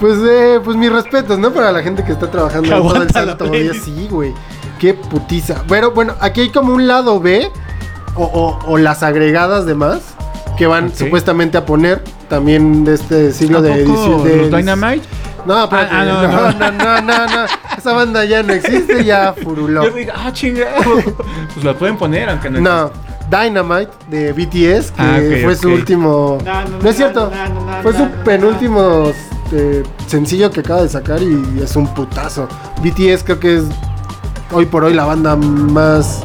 Pues, 0.00 0.18
eh, 0.28 0.60
pues 0.62 0.76
mis 0.76 0.92
respetos, 0.92 1.38
¿no? 1.38 1.52
Para 1.52 1.72
la 1.72 1.82
gente 1.82 2.04
que 2.04 2.12
está 2.12 2.30
trabajando 2.30 2.68
Que 2.68 2.74
todo 2.74 3.02
el 3.02 3.10
santo 3.10 3.46
día. 3.48 3.72
Sí, 3.74 4.06
güey. 4.10 4.32
Qué 4.78 4.92
putiza. 4.94 5.62
Pero 5.68 5.92
bueno, 5.92 6.14
aquí 6.20 6.42
hay 6.42 6.50
como 6.50 6.74
un 6.74 6.86
lado 6.86 7.20
B 7.20 7.50
o, 8.16 8.24
o- 8.24 8.58
o 8.66 8.76
las 8.78 9.02
agregadas 9.02 9.66
de 9.66 9.74
más 9.74 10.00
que 10.58 10.66
van 10.66 10.94
supuestamente 10.94 11.56
a 11.58 11.64
poner 11.66 12.02
también 12.28 12.84
de 12.84 12.94
este 12.94 13.32
siglo 13.32 13.60
de 13.62 13.70
¿Tampoco 13.70 13.98
edición 14.04 14.24
de 14.24 14.36
los 14.36 14.50
Dynamite? 14.50 15.02
No, 15.46 15.64
espérate. 15.64 15.90
Ah, 15.92 16.00
ah, 16.00 16.04
no, 16.04 16.22
no, 16.52 16.70
no, 16.72 17.00
no. 17.02 17.26
no. 17.26 17.44
Esa 17.76 17.92
banda 17.92 18.24
ya 18.24 18.42
no 18.42 18.52
existe, 18.52 19.04
ya 19.04 19.34
furuló. 19.42 19.84
Yo 19.84 19.90
dije, 19.90 20.10
ah, 20.14 20.30
chinga. 20.32 20.66
pues 21.54 21.64
la 21.64 21.74
pueden 21.74 21.96
poner, 21.96 22.28
aunque 22.30 22.50
no. 22.50 22.60
No, 22.60 22.90
Dynamite 23.30 23.90
de 24.08 24.32
BTS, 24.32 24.90
que 24.92 25.02
Ah, 25.02 25.18
fue 25.42 25.56
su 25.56 25.70
último. 25.70 26.38
No, 26.44 26.62
no, 26.64 26.68
No, 26.70 26.78
no, 26.82 26.90
es 26.90 26.96
cierto, 26.96 27.30
no, 27.30 27.48
no, 27.48 27.76
no, 27.76 27.82
fue 27.82 27.92
su 27.92 27.98
no, 28.00 28.08
no, 28.08 28.24
penúltimo 28.24 29.12
este, 29.44 29.82
sencillo 30.06 30.50
que 30.50 30.60
acaba 30.60 30.82
de 30.82 30.88
sacar 30.88 31.22
y 31.22 31.60
es 31.62 31.74
un 31.76 31.86
putazo. 31.94 32.48
BTS 32.82 33.24
creo 33.24 33.40
que 33.40 33.56
es 33.58 33.64
hoy 34.52 34.66
por 34.66 34.84
hoy 34.84 34.94
la 34.94 35.04
banda 35.04 35.36
más 35.36 36.22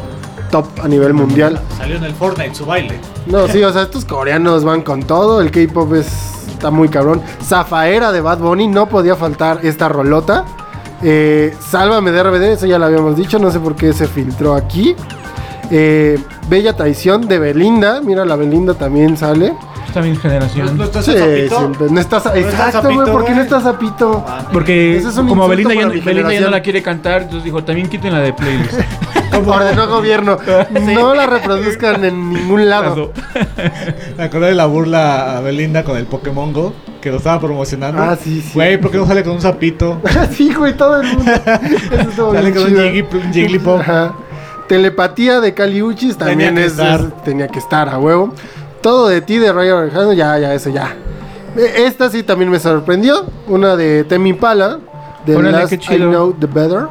top 0.52 0.66
a 0.84 0.88
nivel 0.88 1.14
mundial. 1.14 1.60
Salió 1.78 1.98
en 1.98 2.04
el 2.04 2.14
Fortnite 2.14 2.56
su 2.56 2.66
baile. 2.66 3.00
No, 3.28 3.48
sí, 3.48 3.64
o 3.64 3.72
sea, 3.72 3.84
estos 3.84 4.06
coreanos 4.06 4.64
van 4.64 4.82
con 4.82 5.04
todo, 5.04 5.42
el 5.42 5.52
K-pop 5.52 5.94
es, 5.94 6.08
está 6.52 6.70
muy 6.72 6.90
cabrón. 6.90 7.22
Zafaera 7.44 8.12
de 8.12 8.22
Bad 8.22 8.40
Bunny, 8.40 8.68
no 8.68 8.88
podía 8.90 9.16
faltar 9.16 9.60
esta 9.64 9.90
rolota. 9.90 10.46
Eh, 11.02 11.56
Sálvame 11.62 12.12
de 12.12 12.24
RBD, 12.24 12.44
eso 12.54 12.66
ya 12.66 12.78
lo 12.78 12.86
habíamos 12.86 13.16
dicho, 13.16 13.40
no 13.40 13.52
sé 13.52 13.60
por 13.60 13.76
qué 13.76 13.94
se 13.94 14.06
filtró 14.08 14.54
aquí. 14.56 14.96
Eh, 15.72 16.20
Bella 16.50 16.76
Traición 16.76 17.28
de 17.28 17.40
Belinda, 17.40 18.02
mira, 18.02 18.26
la 18.26 18.36
Belinda 18.36 18.74
también 18.74 19.18
sale. 19.18 19.54
Está 19.86 20.02
bien 20.02 20.18
generación. 20.18 20.80
estás 20.82 21.06
Sí, 21.06 21.14
siempre. 21.14 21.88
No 21.90 22.00
estás, 22.00 22.26
está 22.28 22.40
exacto, 22.40 22.82
Zapito, 22.84 23.02
güey, 23.02 23.12
¿por 23.12 23.26
qué 23.26 23.34
no 23.34 23.42
estás 23.42 23.64
Zapito? 23.64 24.26
Porque 24.54 24.98
es 24.98 25.18
un 25.18 25.28
como 25.28 25.48
Belinda 25.48 25.74
ya, 25.74 25.88
Belinda 25.88 26.32
ya 26.32 26.42
no 26.42 26.50
la 26.50 26.62
quiere 26.62 26.84
cantar, 26.84 27.24
entonces 27.24 27.44
dijo, 27.44 27.64
también 27.64 27.90
quiten 27.90 28.14
la 28.14 28.20
de 28.20 28.34
playlist. 28.34 28.74
Ordenó 29.46 29.88
gobierno. 29.88 30.38
No 30.94 31.14
la 31.14 31.26
reproduzcan 31.26 32.04
en 32.04 32.34
ningún 32.34 32.70
lado. 32.70 33.14
Me 34.18 34.24
acordé 34.24 34.48
de 34.48 34.56
la 34.56 34.66
burla 34.66 35.38
a 35.38 35.42
Belinda 35.42 35.84
con 35.84 35.98
el 35.98 36.06
Pokémon 36.06 36.52
Go, 36.54 36.74
que 37.02 37.10
lo 37.10 37.18
estaba 37.18 37.40
promocionando. 37.40 38.02
Ah, 38.02 38.16
sí, 38.22 38.42
sí. 38.42 38.52
Güey, 38.54 38.80
¿por 38.80 38.92
qué 38.92 38.98
no 38.98 39.08
sale 39.08 39.24
con 39.24 39.34
un 39.34 39.42
sapito? 39.42 40.02
sí, 40.32 40.54
güey, 40.54 40.76
todo 40.76 41.02
el 41.02 41.08
mundo. 41.08 41.32
Eso 41.32 42.34
Sale 42.34 42.54
con 42.54 42.64
un 42.64 42.70
chido. 42.70 43.08
Un 43.24 43.34
Jigglypuff. 43.34 43.82
Ajá. 43.82 44.14
Telepatía 44.70 45.42
de 45.42 45.54
Caliuchis 45.54 46.16
también 46.18 46.56
Tenía 46.56 46.96
es, 46.96 47.24
tenía 47.26 47.48
que 47.48 47.60
estar 47.60 47.90
a 47.90 47.98
huevo. 47.98 48.34
Todo 48.82 49.08
de 49.10 49.20
ti 49.22 49.38
de 49.38 49.52
Rayo 49.52 49.80
Alejandro, 49.80 50.14
ya, 50.14 50.38
ya, 50.38 50.54
eso 50.54 50.70
ya. 50.70 50.96
E- 51.58 51.86
Esta 51.88 52.10
sí 52.10 52.24
también 52.24 52.50
me 52.52 52.60
sorprendió. 52.60 53.26
Una 53.48 53.76
de 53.76 54.04
Temi 54.06 54.34
Pala, 54.34 54.80
de 55.26 55.36
Órale, 55.36 55.58
Last 55.58 55.74
I. 55.74 55.98
Know 55.98 56.34
the 56.40 56.46
Better. 56.48 56.88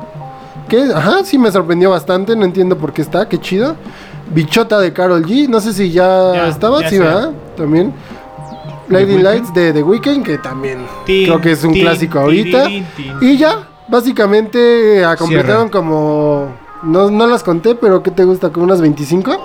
Que, 0.68 0.83
ajá, 0.95 1.24
sí 1.24 1.39
me 1.39 1.51
sorprendió 1.51 1.89
bastante. 1.91 2.37
No 2.37 2.45
entiendo 2.45 2.76
por 2.76 2.93
qué 2.93 3.01
está, 3.01 3.29
qué 3.29 3.39
chido. 3.39 3.76
Bichota 4.35 4.79
de 4.81 4.93
Carol 4.93 5.24
G, 5.24 5.49
no 5.49 5.61
sé 5.61 5.72
si 5.72 5.91
ya, 5.91 6.35
Ya, 6.35 6.49
estaba, 6.49 6.83
ya 6.83 6.91
sí. 6.91 6.99
¿verdad? 6.99 7.31
También. 7.57 7.95
Lady? 8.89 9.18
Lights 9.18 9.55
de 9.55 9.72
The 9.72 9.83
Weeknd, 9.83 10.24
que 10.24 10.39
también 10.39 10.79
creo 11.07 11.41
que 11.41 11.53
es 11.53 11.62
un 11.62 11.72
clásico 11.74 12.18
ahorita. 12.18 12.68
Y 13.20 13.37
ya, 13.37 13.68
básicamente 13.87 15.03
completaron 15.18 15.68
como. 15.68 16.49
No, 16.83 17.11
no 17.11 17.26
las 17.26 17.43
conté, 17.43 17.74
pero 17.74 18.03
¿qué 18.03 18.11
te 18.11 18.24
gusta? 18.24 18.51
¿Como 18.51 18.64
unas 18.64 18.81
25? 18.81 19.37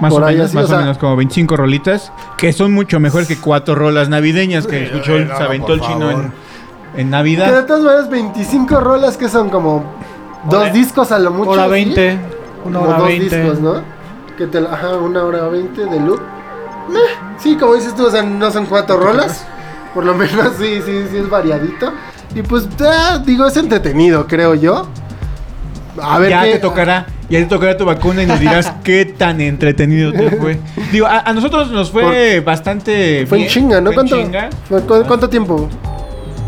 Más 0.00 0.12
Por 0.12 0.22
o 0.22 0.26
ahí 0.26 0.36
menos, 0.36 0.48
así, 0.48 0.56
más 0.56 0.64
o 0.64 0.66
o 0.66 0.70
sea- 0.70 0.78
menos 0.78 0.98
como 0.98 1.16
25 1.16 1.56
rolitas, 1.56 2.10
que 2.38 2.52
son 2.54 2.72
mucho 2.72 2.98
mejor 3.00 3.26
que 3.26 3.36
cuatro 3.38 3.74
rolas 3.74 4.08
navideñas 4.08 4.66
que 4.66 4.84
escuchó, 4.84 5.16
el- 5.16 5.28
no, 5.28 5.36
se 5.36 5.42
aventó 5.42 5.74
el 5.74 5.80
chino 5.82 6.10
en, 6.10 6.16
en 6.20 6.32
Que 6.92 6.96
de 6.98 7.04
Navidad. 7.04 7.66
todas 7.66 7.82
maneras, 7.82 8.08
25 8.08 8.80
rolas 8.80 9.16
que 9.18 9.28
son 9.28 9.50
como 9.50 9.84
dos 10.48 10.62
Hora- 10.62 10.72
discos 10.72 11.12
a 11.12 11.18
lo 11.18 11.30
mucho. 11.32 11.50
Hora 11.50 11.64
¿sí? 11.64 11.70
20. 11.70 12.18
Una 12.64 12.78
Como 12.78 12.88
hora 12.90 12.98
dos 13.00 13.08
20. 13.08 13.36
discos, 13.38 13.60
¿no? 13.60 13.74
Que 14.38 14.46
te, 14.46 14.60
la- 14.62 14.72
ajá, 14.72 14.96
una 14.96 15.22
hora 15.24 15.48
20 15.48 15.84
de 15.84 16.00
loop. 16.00 16.20
Meh, 16.88 16.98
Sí, 17.38 17.56
como 17.56 17.74
dices 17.74 17.94
tú, 17.94 18.06
o 18.06 18.10
sea, 18.10 18.22
no 18.22 18.50
son 18.50 18.64
cuatro 18.66 18.96
rolas. 18.98 19.46
Por 19.94 20.04
lo 20.06 20.14
menos 20.14 20.52
sí, 20.58 20.80
sí, 20.84 21.04
sí 21.10 21.16
es 21.18 21.28
variadito. 21.28 21.92
Y 22.34 22.40
pues, 22.42 22.66
ah, 22.80 23.18
digo, 23.24 23.46
es 23.46 23.56
entretenido, 23.58 24.26
creo 24.26 24.54
yo. 24.54 24.86
A 26.02 26.18
ver 26.18 26.30
ya 26.30 26.42
qué. 26.44 26.52
te 26.52 26.58
tocará, 26.58 27.06
ya 27.28 27.38
te 27.40 27.46
tocará 27.46 27.76
tu 27.76 27.84
vacuna 27.84 28.22
y 28.22 28.26
nos 28.26 28.38
dirás 28.40 28.72
qué 28.84 29.04
tan 29.04 29.40
entretenido 29.40 30.12
te 30.12 30.30
fue. 30.36 30.58
Digo, 30.92 31.06
a, 31.06 31.20
a 31.20 31.32
nosotros 31.32 31.70
nos 31.70 31.90
fue 31.90 32.40
bastante 32.40 33.26
Fue 33.26 33.42
en 33.42 33.48
chinga, 33.48 33.80
¿no? 33.80 33.92
fue 33.92 34.02
en 34.02 34.08
¿Cuánto, 34.08 34.24
chinga. 34.26 34.50
fue- 34.68 34.80
cu- 34.82 35.04
¿Cuánto 35.06 35.28
tiempo 35.28 35.68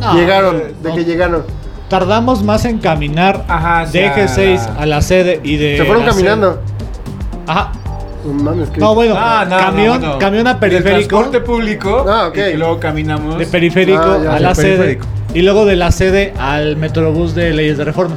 No, 0.00 0.14
llegaron? 0.14 0.56
eh, 0.56 0.74
De 0.82 0.88
no. 0.90 0.94
que 0.94 1.04
llegaron. 1.04 1.44
Tardamos 1.88 2.42
más 2.42 2.64
en 2.64 2.78
caminar 2.78 3.44
Ajá, 3.48 3.86
de 3.86 4.06
hacia 4.08 4.26
G6 4.26 4.66
la- 4.76 4.82
a 4.82 4.86
la 4.86 5.02
sede 5.02 5.40
y 5.44 5.56
de. 5.56 5.76
Se 5.76 5.84
fueron 5.84 6.04
caminando. 6.04 6.52
sede- 6.54 7.44
Ajá. 7.46 7.72
No 8.24 8.32
mames, 8.34 8.70
que. 8.70 8.78
No, 8.80 8.94
bueno, 8.94 9.14
Ah, 9.18 9.44
no, 9.50 9.56
camión, 9.58 10.00
no, 10.00 10.12
no. 10.14 10.18
camión 10.18 10.46
a 10.46 10.58
periférico. 10.60 10.88
transporte 11.18 11.40
público. 11.40 12.06
Ah, 12.08 12.28
ok. 12.28 12.38
Y 12.54 12.56
luego 12.56 12.78
caminamos. 12.78 13.36
De 13.38 13.46
periférico 13.46 14.00
Ah, 14.00 14.20
ya, 14.22 14.34
a 14.36 14.40
la 14.40 14.54
sede. 14.54 15.00
Y 15.34 15.42
luego 15.42 15.66
de 15.66 15.76
la 15.76 15.90
sede 15.90 16.32
al 16.38 16.76
Metrobús 16.76 17.34
de 17.34 17.52
Leyes 17.52 17.78
de 17.78 17.84
Reforma. 17.84 18.14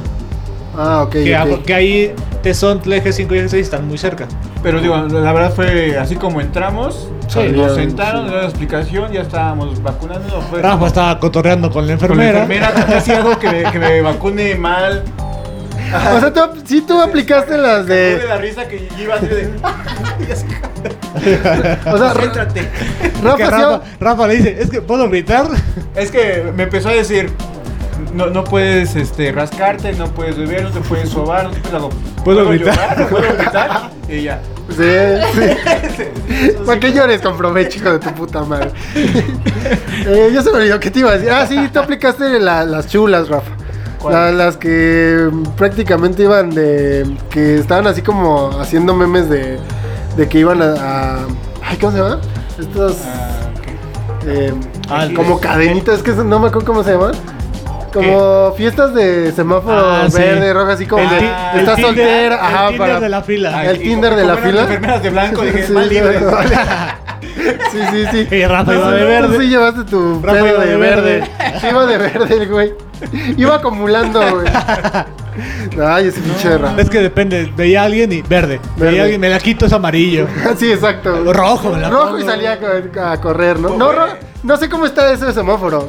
Ah, 0.76 1.02
ok. 1.04 1.10
Que, 1.12 1.36
ok. 1.38 1.64
que 1.64 1.74
ahí 1.74 2.14
Tesón, 2.42 2.80
eje 2.90 3.12
5 3.12 3.34
y 3.34 3.38
eje 3.38 3.48
6 3.48 3.64
están 3.64 3.86
muy 3.88 3.98
cerca. 3.98 4.26
Pero 4.62 4.80
digo, 4.80 4.96
la 4.96 5.32
verdad 5.32 5.52
fue 5.52 5.96
así 5.98 6.16
como 6.16 6.40
entramos, 6.40 7.08
Sí. 7.28 7.40
nos 7.54 7.74
sentaron, 7.74 8.22
nos 8.22 8.30
dieron 8.30 8.42
la 8.42 8.48
explicación, 8.48 9.12
ya 9.12 9.22
estábamos 9.22 9.82
vacunando. 9.82 10.40
Fue 10.50 10.60
Rafa 10.62 10.74
como- 10.74 10.86
estaba 10.86 11.18
cotorreando 11.18 11.70
con 11.70 11.86
la 11.86 11.96
con 11.96 12.16
la 12.18 12.24
enfermera. 12.28 12.42
enfermera, 12.42 12.86
casi 12.86 13.12
algo 13.12 13.38
que 13.38 13.50
me, 13.50 13.64
que 13.72 13.78
me 13.78 14.00
vacune 14.02 14.54
mal. 14.54 15.02
O 16.16 16.18
sea, 16.18 16.32
tú, 16.32 16.40
sí 16.64 16.80
tú 16.84 17.00
aplicaste 17.00 17.56
las 17.56 17.86
de 17.86 18.18
de. 18.18 18.26
la 18.26 18.38
risa 18.38 18.66
que 18.66 18.88
iba 19.00 19.14
así 19.14 19.26
de. 19.28 19.50
O 21.92 21.98
sea, 21.98 22.12
Rafa, 22.12 22.48
sí- 22.52 22.60
Rafa, 23.22 23.80
Rafa 24.00 24.26
le 24.26 24.36
dice, 24.36 24.56
es 24.60 24.68
que 24.70 24.80
puedo 24.82 25.08
gritar. 25.08 25.46
Es 25.94 26.10
que 26.10 26.50
me 26.56 26.64
empezó 26.64 26.88
a 26.88 26.92
decir. 26.92 27.30
No, 28.14 28.26
no 28.26 28.44
puedes 28.44 28.94
este, 28.96 29.32
rascarte, 29.32 29.92
no 29.94 30.06
puedes 30.08 30.36
beber, 30.36 30.64
no 30.64 30.70
te 30.70 30.80
puedes 30.80 31.08
sobar, 31.10 31.44
no 31.44 31.50
te 31.50 31.60
puedes 31.60 31.74
algo. 31.74 31.90
¿Puedo 32.24 32.48
gritar? 32.48 32.74
llorar? 32.96 33.08
¿Puedo 33.08 33.36
gritar? 33.36 33.90
Y 34.08 34.12
ella. 34.14 34.40
Sí, 34.68 34.82
sí. 35.96 36.52
¿Para 36.66 36.80
qué 36.80 36.92
llores 36.92 37.20
con 37.20 37.36
provecho, 37.36 37.78
hijo 37.78 37.92
de 37.92 37.98
tu 38.00 38.10
puta 38.14 38.42
madre? 38.42 38.70
eh, 40.06 40.30
yo 40.32 40.42
se 40.42 40.50
me 40.50 40.58
olvidó 40.58 40.80
que 40.80 40.90
te 40.90 41.00
iba 41.00 41.10
a 41.10 41.14
decir. 41.14 41.30
Ah, 41.30 41.46
sí, 41.46 41.56
tú 41.72 41.78
aplicaste 41.80 42.38
la- 42.40 42.64
las 42.64 42.88
chulas, 42.88 43.28
Rafa. 43.28 43.50
La- 44.10 44.30
las 44.30 44.56
que 44.56 45.30
prácticamente 45.56 46.22
iban 46.22 46.50
de. 46.50 47.06
que 47.30 47.58
estaban 47.58 47.86
así 47.86 48.02
como 48.02 48.50
haciendo 48.60 48.94
memes 48.94 49.28
de. 49.28 49.58
de 50.16 50.28
que 50.28 50.38
iban 50.40 50.62
a. 50.62 50.74
a- 50.74 51.18
ay, 51.64 51.76
¿cómo 51.78 51.92
se 51.92 51.98
llama? 51.98 52.20
Estos. 52.58 52.98
Ah, 53.04 53.50
eh, 54.26 54.52
Ah, 54.88 55.08
como 55.16 55.40
cadenitas, 55.40 55.96
es 55.98 56.02
que 56.04 56.12
no 56.12 56.38
me 56.38 56.48
acuerdo 56.48 56.66
cómo 56.66 56.84
se 56.84 56.92
llaman. 56.92 57.12
Como 58.00 58.54
fiestas 58.56 58.94
de 58.94 59.32
semáforo 59.32 59.76
Ah, 59.78 60.06
sí. 60.08 60.18
verde, 60.18 60.52
rojo, 60.52 60.70
así 60.70 60.86
como 60.86 61.02
El 61.02 61.10
de. 61.10 61.18
ti- 61.18 61.24
el 61.54 61.60
Estás 61.60 61.76
Tinder- 61.76 61.86
soltera, 61.86 62.26
el 62.26 62.32
ajá, 62.32 62.68
Tinder 62.68 62.78
para. 62.78 63.00
de 63.00 63.08
la 63.08 63.22
fila. 63.22 63.64
El 63.64 63.78
Tinder 63.80 64.14
de 64.16 64.24
la 64.24 64.36
fila. 64.36 64.60
enfermeras 64.62 65.02
de 65.02 65.10
blanco, 65.10 65.42
dije, 65.42 65.66
Sí, 65.66 65.72
más 65.72 65.84
sí, 65.88 65.94
libre. 65.94 66.18
vale. 66.24 66.56
Sí, 67.72 67.78
sí, 67.92 68.06
sí. 68.28 68.34
Y 68.36 68.46
Rafa 68.46 68.74
iba 68.74 68.90
de 68.92 69.04
verde. 69.04 69.38
Sí, 69.38 69.48
llevaste 69.48 69.84
tu 69.84 70.20
Rafa 70.22 70.32
pedo 70.34 70.46
iba 70.48 70.64
de 70.64 70.70
de 70.70 70.76
verde. 70.76 71.20
verde. 71.20 71.68
Iba 71.70 71.86
de 71.86 71.98
verde 71.98 72.34
el 72.42 72.48
güey. 72.48 72.74
Iba 73.36 73.56
acumulando, 73.56 74.20
güey. 74.20 74.46
Ay, 75.86 76.08
ese 76.08 76.20
pinche 76.20 76.56
Rafa. 76.56 76.80
Es 76.80 76.88
que 76.88 77.00
depende, 77.00 77.52
veía 77.56 77.82
a 77.82 77.84
alguien 77.84 78.10
y 78.12 78.22
verde. 78.22 78.58
Verde. 78.76 78.90
Veía 78.90 79.00
a 79.00 79.04
alguien, 79.04 79.20
me 79.20 79.28
la 79.28 79.38
quito, 79.38 79.66
es 79.66 79.72
amarillo. 79.72 80.26
Sí, 80.58 80.72
exacto. 80.72 81.22
güey. 81.22 81.32
Rojo, 81.34 81.70
me 81.72 81.80
la 81.82 81.90
Rojo 81.90 82.18
y 82.18 82.22
pongo. 82.22 82.30
salía 82.32 82.52
a 82.52 82.58
co- 82.58 83.00
a 83.02 83.20
correr, 83.20 83.58
¿no? 83.58 83.70
No, 83.76 83.92
ro- 83.92 84.06
no 84.42 84.56
sé 84.56 84.68
cómo 84.70 84.86
está 84.86 85.12
ese 85.12 85.32
semáforo. 85.32 85.88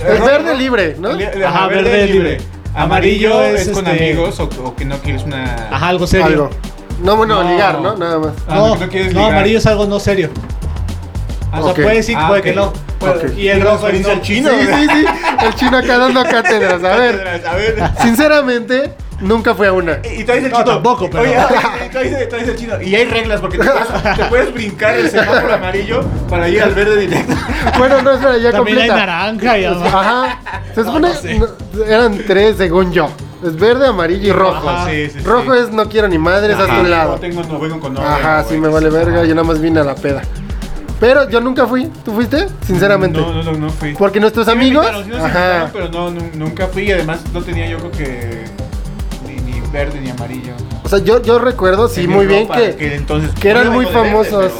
Es 0.00 0.20
verde 0.24 0.56
libre, 0.56 0.96
¿no? 0.98 1.10
Ajá, 1.10 1.48
Ajá, 1.48 1.66
verde 1.68 1.82
verde 1.90 2.06
libre. 2.06 2.30
libre. 2.30 2.38
Amarillo 2.74 3.32
Amarillo 3.34 3.56
es, 3.56 3.68
es 3.68 3.68
con 3.74 3.86
este- 3.86 4.04
amigos 4.04 4.38
o, 4.40 4.44
o 4.64 4.74
que 4.76 4.84
no 4.84 4.98
quieres 4.98 5.22
una. 5.24 5.68
Ajá, 5.70 5.88
algo 5.88 6.06
serio. 6.06 6.26
Algo. 6.26 6.50
No, 7.02 7.16
bueno, 7.16 7.42
No. 7.42 7.50
ligar, 7.50 7.80
¿no? 7.80 7.96
Nada 7.96 8.18
más. 8.18 8.32
Ah, 8.48 8.54
no, 8.56 8.76
no 8.76 8.88
quieres 8.88 9.12
no, 9.14 9.20
ligar. 9.20 9.32
amarillo 9.34 9.58
es 9.58 9.66
algo 9.66 9.86
no 9.86 9.98
serio. 10.00 10.30
O 11.58 11.64
sea, 11.64 11.74
puede 11.74 12.02
sí, 12.02 12.12
Ah, 12.16 12.28
puede 12.28 12.42
que 12.42 12.52
no. 12.52 12.72
Y 13.36 13.48
el 13.48 13.60
rojo 13.62 13.88
no. 13.88 14.08
al 14.10 14.20
chino. 14.20 14.50
Sí, 14.50 14.66
sí, 14.66 14.86
sí. 14.92 15.04
El 15.46 15.54
chino 15.54 15.76
acá 15.78 15.96
dando 15.98 16.22
cátedras. 16.24 16.82
A 16.84 16.96
ver, 16.98 17.42
A 17.46 17.54
ver. 17.54 17.82
sinceramente, 18.02 18.92
nunca 19.20 19.54
fue 19.54 19.66
a 19.68 19.72
una. 19.72 19.98
Y 20.04 20.24
tú 20.24 20.32
dices 20.32 20.44
el 20.44 20.50
No, 20.50 20.58
chino. 20.58 20.64
tampoco, 20.64 21.08
pero- 21.10 21.22
Oye, 21.22 21.34
y 21.34 22.50
el 22.50 22.56
chino. 22.56 22.82
Y 22.82 22.94
hay 22.94 23.04
reglas 23.06 23.40
porque 23.40 23.58
te 23.58 23.64
puedes, 23.64 24.16
te 24.16 24.24
puedes 24.26 24.54
brincar 24.54 24.94
el 24.96 25.10
semáforo 25.10 25.54
amarillo 25.54 26.02
para 26.28 26.48
ir 26.48 26.62
al 26.62 26.74
verde 26.74 26.96
directo. 27.00 27.34
Bueno, 27.78 28.00
no, 28.02 28.12
espera, 28.12 28.38
ya 28.38 28.52
También 28.52 28.78
hay 28.78 28.88
completa. 28.88 29.06
naranja 29.06 29.58
y 29.58 29.64
algo. 29.64 29.84
Ajá. 29.84 30.40
Se 30.74 30.84
supone 30.84 31.08
no 31.08 31.14
sé. 31.14 31.38
no, 31.38 31.46
eran 31.84 32.18
tres 32.26 32.56
según 32.56 32.92
yo. 32.92 33.08
Es 33.44 33.56
verde, 33.56 33.86
amarillo 33.88 34.28
y 34.28 34.32
rojo. 34.32 34.68
Ajá. 34.68 34.88
Sí, 34.88 35.06
sí, 35.10 35.18
sí. 35.18 35.24
Rojo 35.24 35.52
es 35.54 35.70
no 35.70 35.88
quiero 35.88 36.08
ni 36.08 36.16
madres 36.16 36.56
hasta 36.56 36.72
un 36.74 36.84
No 36.84 36.88
lado. 36.88 37.16
tengo, 37.16 37.42
no 37.42 37.58
vengo 37.58 37.80
con 37.80 37.98
Ajá, 37.98 38.44
sí 38.48 38.56
me 38.56 38.68
vale 38.68 38.88
verga. 38.88 39.24
Yo 39.24 39.34
nada 39.34 39.46
más 39.46 39.60
vine 39.60 39.80
a 39.80 39.84
la 39.84 39.94
peda. 39.94 40.22
Pero 41.00 41.28
yo 41.28 41.40
nunca 41.40 41.66
fui. 41.66 41.90
¿Tú 42.04 42.12
fuiste? 42.14 42.46
Sinceramente. 42.66 43.20
No, 43.20 43.32
no, 43.32 43.42
no, 43.42 43.52
no 43.52 43.70
fui. 43.70 43.94
Porque 43.94 44.18
nuestros 44.20 44.46
Sí 44.46 44.52
me 44.54 44.60
amigos. 44.62 44.86
invitaron, 44.86 45.04
sí 45.04 45.10
nos 45.10 45.20
Ajá. 45.20 45.28
invitaron, 45.64 45.70
pero 45.72 45.88
no, 45.90 46.10
nu- 46.10 46.30
nunca 46.34 46.66
fui 46.68 46.84
y 46.84 46.92
además 46.92 47.20
no 47.34 47.42
tenía 47.42 47.66
yo 47.68 47.78
creo 47.78 47.90
que 47.90 48.44
verde 49.76 50.00
ni 50.00 50.10
amarillo. 50.10 50.52
O 50.84 50.88
sea, 50.88 50.98
yo, 51.00 51.20
yo 51.22 51.38
recuerdo, 51.38 51.88
sí, 51.88 52.06
muy 52.08 52.26
bien 52.26 52.48
ropa, 52.48 52.56
que, 52.60 52.94
entonces, 52.96 53.30
que 53.38 53.50
eran 53.50 53.64
yo 53.64 53.72
muy 53.72 53.84
verde, 53.84 53.98
famosos. 53.98 54.52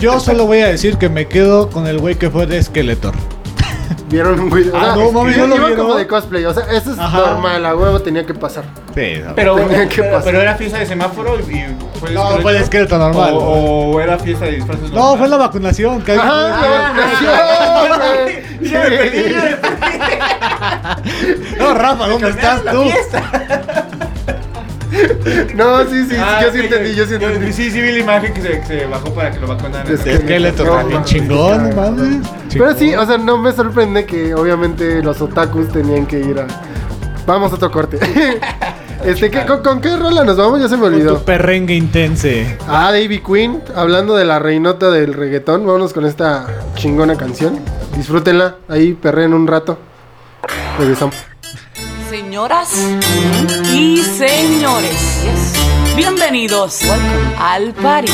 Yo 0.00 0.18
solo 0.20 0.46
voy 0.46 0.60
a 0.60 0.66
decir 0.68 0.96
que 0.98 1.08
me 1.08 1.26
quedo 1.28 1.70
con 1.70 1.86
el 1.86 1.98
güey 1.98 2.16
que 2.16 2.30
fue 2.30 2.46
de 2.46 2.62
Skeletor. 2.62 3.14
Vieron 4.08 4.38
un 4.40 4.50
video. 4.50 4.72
Ah, 4.76 4.78
o 4.78 4.94
sea, 4.94 5.04
no, 5.04 5.12
mami, 5.12 5.36
¿no 5.36 5.46
lo 5.46 5.56
vieron? 5.56 5.76
como 5.76 5.94
de 5.96 6.06
cosplay. 6.06 6.44
O 6.44 6.52
sea, 6.54 6.64
eso 6.72 6.92
es 6.92 6.98
Ajá. 6.98 7.18
normal. 7.18 7.64
A 7.66 7.74
huevo 7.76 8.00
tenía 8.00 8.24
que 8.26 8.34
pasar. 8.34 8.64
Sí, 8.94 9.20
Pero, 9.34 9.56
Tenía 9.56 9.88
que 9.88 9.96
pero, 10.02 10.10
pasar. 10.16 10.24
pero 10.24 10.40
era 10.40 10.54
fiesta 10.56 10.78
de 10.78 10.86
semáforo 10.86 11.38
y, 11.40 11.64
fue 12.00 12.10
No, 12.10 12.22
esqueleto. 12.22 12.42
fue 12.42 12.52
el 12.52 12.58
esqueleto 12.62 12.98
normal. 12.98 13.30
O, 13.34 13.90
o 13.92 14.00
era 14.00 14.18
fiesta 14.18 14.46
de 14.46 14.52
disfraces 14.52 14.90
No, 14.90 14.96
normal. 15.00 15.18
fue 15.18 15.28
la 15.28 15.36
vacunación. 15.36 16.02
que- 16.02 16.12
Ajá, 16.12 16.30
Ah, 16.32 16.94
la 17.22 17.30
vacunación, 17.82 18.66
No, 21.58 21.74
Rafa, 21.74 22.08
¿dónde 22.08 22.30
estás 22.30 22.62
tú? 22.64 22.84
No, 25.54 25.80
sí, 25.84 26.06
sí, 26.08 26.16
Ah, 26.18 26.40
yo 26.42 26.52
sí 26.52 26.58
entendí, 26.60 26.94
yo 26.94 27.06
sí 27.06 27.14
entendí. 27.14 27.52
Sí, 27.52 27.70
sí 27.70 27.80
vi 27.80 27.92
la 27.92 27.98
imagen 27.98 28.32
que 28.34 28.40
se, 28.42 28.60
que 28.60 28.66
se 28.66 28.86
bajó 28.86 29.12
para 29.14 29.30
que 29.30 29.40
lo 29.40 29.46
vacunaran. 29.48 29.92
Es 29.92 30.00
que- 30.00 30.18
No, 30.64 30.64
también 30.64 30.92
mames, 30.92 31.04
chingón, 31.10 31.76
mames. 31.76 32.28
Pero 32.52 32.74
sí, 32.76 32.94
o 32.94 33.06
sea, 33.06 33.18
no 33.18 33.38
me 33.38 33.52
sorprende 33.52 34.04
que 34.06 34.34
obviamente 34.34 35.02
los 35.02 35.20
otakus 35.20 35.68
tenían 35.70 36.06
que 36.06 36.20
ir 36.20 36.38
a. 36.40 36.46
Vamos 37.26 37.52
a 37.52 37.56
otro 37.56 37.70
corte. 37.70 37.98
este, 39.04 39.30
¿qué- 39.30 39.44
con, 39.46 39.62
con 39.62 39.80
qué 39.80 39.96
rola 39.96 40.22
nos 40.24 40.36
vamos? 40.36 40.60
Ya 40.60 40.68
se 40.68 40.76
me 40.76 40.82
Con 40.84 40.94
olvidó. 40.94 41.16
tu 41.18 41.24
perrengue 41.24 41.74
intense. 41.74 42.56
Ah, 42.68 42.90
Davy 42.92 43.20
Queen, 43.20 43.62
hablando 43.74 44.14
de 44.16 44.24
la 44.24 44.38
reinota 44.38 44.90
del 44.90 45.12
reggaetón. 45.14 45.66
Vámonos 45.66 45.92
con 45.92 46.04
esta 46.06 46.46
chingona 46.76 47.16
canción. 47.16 47.58
Disfrútenla, 47.96 48.56
ahí 48.68 48.92
perren 48.94 49.34
un 49.34 49.46
rato. 49.46 49.78
Regresamos. 50.78 51.16
Señoras 52.36 52.68
y 53.72 53.96
señores, 53.96 55.54
bienvenidos 55.96 56.80
al 57.38 57.72
party. 57.72 58.12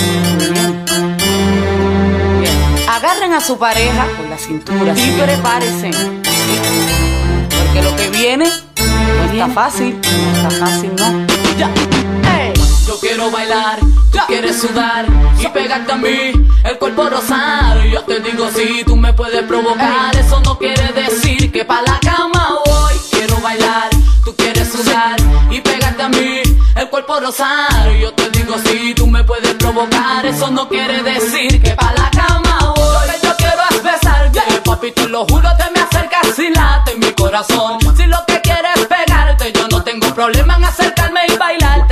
Bien. 2.38 2.88
Agarren 2.88 3.32
a 3.32 3.40
su 3.40 3.58
pareja 3.58 4.06
por 4.16 4.28
la 4.28 4.38
cintura 4.38 4.94
y 4.96 5.10
prepárense. 5.20 5.90
Porque 7.50 7.82
lo 7.82 7.96
que 7.96 8.10
viene 8.10 8.44
no 8.46 9.24
está 9.24 9.48
fácil, 9.48 10.00
no 10.00 10.36
está 10.36 10.50
fácil, 10.66 10.92
no. 10.96 11.26
Ya. 11.58 11.68
Yo 12.86 13.00
quiero 13.00 13.28
bailar, 13.28 13.80
tú 14.12 14.18
quieres 14.28 14.60
sudar 14.60 15.06
y 15.40 15.48
pegarte 15.48 15.92
a 15.92 15.96
mí, 15.96 16.32
el 16.64 16.78
cuerpo 16.78 17.08
rosar. 17.08 17.84
Yo 17.86 18.02
te 18.02 18.20
digo 18.20 18.48
si 18.54 18.84
tú 18.84 18.94
me 18.94 19.12
puedes 19.14 19.42
provocar, 19.42 20.14
eso 20.14 20.40
no 20.44 20.58
quiere 20.58 20.92
decir 20.92 21.50
que 21.50 21.64
pa' 21.64 21.82
la 21.82 21.98
cama 21.98 22.58
voy. 22.64 22.92
Quiero 23.10 23.36
bailar, 23.40 23.90
a 26.02 26.08
mí, 26.08 26.42
el 26.76 26.88
cuerpo 26.90 27.20
rosar. 27.20 27.90
Yo 28.00 28.12
te 28.12 28.28
digo 28.30 28.54
si 28.64 28.94
tú 28.94 29.06
me 29.06 29.22
puedes 29.24 29.54
provocar, 29.54 30.24
eso 30.26 30.50
no 30.50 30.68
quiere 30.68 31.02
decir 31.02 31.62
que 31.62 31.70
pa' 31.70 31.92
la 31.96 32.10
cama 32.10 32.74
voy. 32.74 33.06
Lo 33.06 33.12
que 33.12 33.26
yo 33.26 33.36
quiero 33.36 33.62
es 33.70 33.82
besarte, 33.82 34.40
papi, 34.64 34.90
te 34.92 35.08
lo 35.08 35.24
juro, 35.26 35.48
te 35.56 35.70
me 35.70 35.80
acercas 35.80 36.38
y 36.38 36.50
late 36.50 36.96
mi 36.96 37.12
corazón. 37.12 37.78
Si 37.96 38.06
lo 38.06 38.18
que 38.26 38.40
quieres 38.40 38.76
es 38.76 38.86
pegarte, 38.86 39.52
yo 39.52 39.68
no 39.68 39.82
tengo 39.82 40.12
problema 40.14 40.56
en 40.56 40.64
acercarme 40.64 41.20
y 41.28 41.36
bailarte 41.36 41.91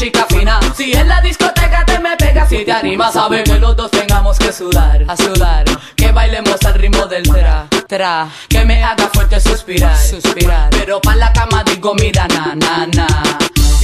chica 0.00 0.24
fina. 0.30 0.58
Si 0.74 0.92
en 0.92 1.08
la 1.08 1.20
discoteca 1.20 1.84
te 1.84 1.98
me 1.98 2.16
pegas 2.16 2.48
si 2.48 2.64
te 2.64 2.72
animas, 2.72 3.12
sabe 3.12 3.44
que 3.44 3.58
los 3.58 3.76
dos 3.76 3.90
tengamos 3.90 4.38
que 4.38 4.50
sudar, 4.50 5.04
a 5.06 5.14
sudar. 5.14 5.64
Que 5.94 6.10
bailemos 6.10 6.56
al 6.64 6.74
ritmo 6.74 7.06
del 7.06 7.22
tra, 7.24 7.66
tra. 7.86 8.28
Que 8.48 8.64
me 8.64 8.82
haga 8.82 9.10
fuerte 9.12 9.38
suspirar, 9.38 9.98
suspirar. 9.98 10.70
Pero 10.70 11.02
pa' 11.02 11.16
la 11.16 11.30
cama 11.34 11.62
digo, 11.64 11.94
mira, 11.94 12.26
na, 12.28 12.54
na, 12.54 12.86
na. 12.86 13.06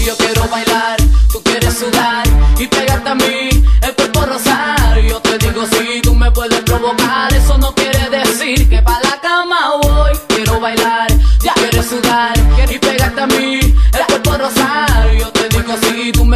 Yo 0.07 0.17
quiero 0.17 0.49
bailar, 0.49 0.97
tú 1.31 1.43
quieres 1.43 1.77
sudar 1.77 2.27
y 2.59 2.67
pegarte 2.67 3.11
a 3.11 3.15
mí, 3.15 3.65
el 3.83 3.95
cuerpo 3.95 4.25
rosar. 4.25 4.99
Yo 5.01 5.21
te 5.21 5.37
digo 5.37 5.67
si 5.67 6.01
tú 6.01 6.15
me 6.15 6.31
puedes 6.31 6.61
provocar, 6.61 7.31
eso 7.35 7.59
no 7.59 7.75
quiere 7.75 8.09
decir 8.09 8.71
que 8.71 8.81
pa' 8.81 9.01
la 9.03 9.21
cama 9.21 9.77
voy. 9.83 10.13
Quiero 10.29 10.61
bailar, 10.61 11.09
ya 11.43 11.53
quieres 11.53 11.87
sudar 11.87 12.46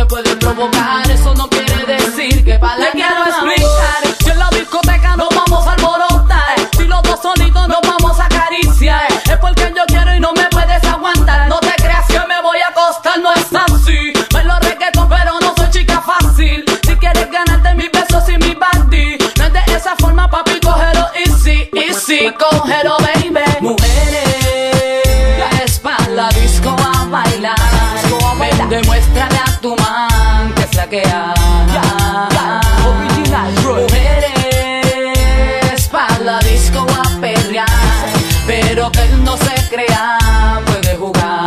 me 0.01 0.07
puedes 0.07 0.35
provocar, 0.37 1.11
eso 1.11 1.35
no 1.35 1.47
quiere 1.51 1.85
decir 1.85 2.43
que 2.43 2.59
pa' 2.59 2.75
la 2.79 2.91
cama 2.93 3.27
explicar. 3.29 4.17
Si 4.25 4.31
en 4.31 4.39
la 4.39 4.49
discoteca 4.49 5.15
nos 5.15 5.29
vamos 5.29 5.67
a 5.67 5.73
alborotar, 5.73 6.57
si 6.75 6.85
los 6.85 7.03
dos 7.03 7.21
solitos 7.21 7.69
nos 7.69 7.83
vamos 7.83 8.19
a 8.19 8.25
acariciar, 8.25 9.13
es 9.13 9.37
porque 9.37 9.71
yo 9.77 9.85
quiero 9.89 10.15
y 10.15 10.21
no 10.21 10.33
me 10.33 10.45
puedes 10.45 10.83
aguantar. 10.85 11.49
No 11.49 11.61
te 11.61 11.75
creas 11.83 12.07
que 12.07 12.19
me 12.19 12.41
voy 12.41 12.59
a 12.61 12.69
acostar, 12.69 13.21
no 13.21 13.31
es 13.35 13.53
así. 13.53 14.13
Bailo 14.33 14.59
reggaeton, 14.61 15.07
pero 15.07 15.39
no 15.39 15.55
soy 15.55 15.69
chica 15.71 16.01
fácil. 16.01 16.65
Si 16.83 16.97
quieres 16.97 17.31
ganarte 17.31 17.75
mis 17.75 17.93
besos 17.93 18.27
y 18.31 18.39
mi 18.39 18.55
body, 18.55 19.19
no 19.37 19.45
es 19.45 19.53
de 19.53 19.63
esa 19.75 19.97
forma, 19.97 20.31
papi, 20.31 20.61
cógelo 20.61 21.09
easy, 21.27 21.69
easy, 21.75 22.33
cógelo, 22.39 22.97
que. 30.91 31.03
Original, 32.91 33.53
Mujeres, 33.64 35.09
pa' 35.88 36.18
la 36.24 36.38
disco 36.41 36.80
a 36.80 37.03
perrear. 37.20 37.68
Pero 38.47 38.91
que 38.91 39.03
él 39.03 39.22
no 39.24 39.36
se 39.36 39.55
crea, 39.70 40.18
puede 40.66 40.97
jugar. 40.97 41.45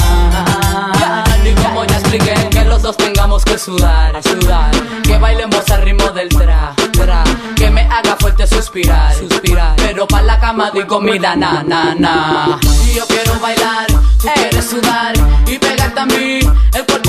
Y 1.44 1.54
como 1.62 1.84
ya 1.84 1.98
expliqué, 1.98 2.34
que 2.50 2.64
los 2.64 2.82
dos 2.82 2.96
tengamos 2.96 3.44
que 3.44 3.58
sudar, 3.58 4.24
sudar. 4.24 4.72
Que 5.04 5.18
bailemos 5.18 5.70
al 5.70 5.82
ritmo 5.82 6.10
del 6.12 6.30
tra, 6.30 6.74
tra. 6.94 7.26
Que 7.58 7.70
me 7.70 7.82
haga 7.82 8.16
fuerte 8.18 8.48
suspirar, 8.48 9.14
suspirar. 9.14 9.76
Pero 9.76 10.08
pa' 10.08 10.22
la 10.22 10.40
cama 10.40 10.72
digo, 10.72 11.02
mira, 11.02 11.36
na, 11.36 11.62
na, 11.64 11.94
na. 11.94 12.58
Y 12.86 12.94
yo 12.94 13.06
quiero 13.08 13.38
bailar, 13.42 13.88
tú 13.88 14.30
quieres 14.34 14.70
sudar. 14.70 15.14
Y 15.48 15.58
pegarte 15.58 16.00
a 16.00 16.06
mí, 16.06 16.40
el 16.40 16.86
cuerpo. 16.86 17.04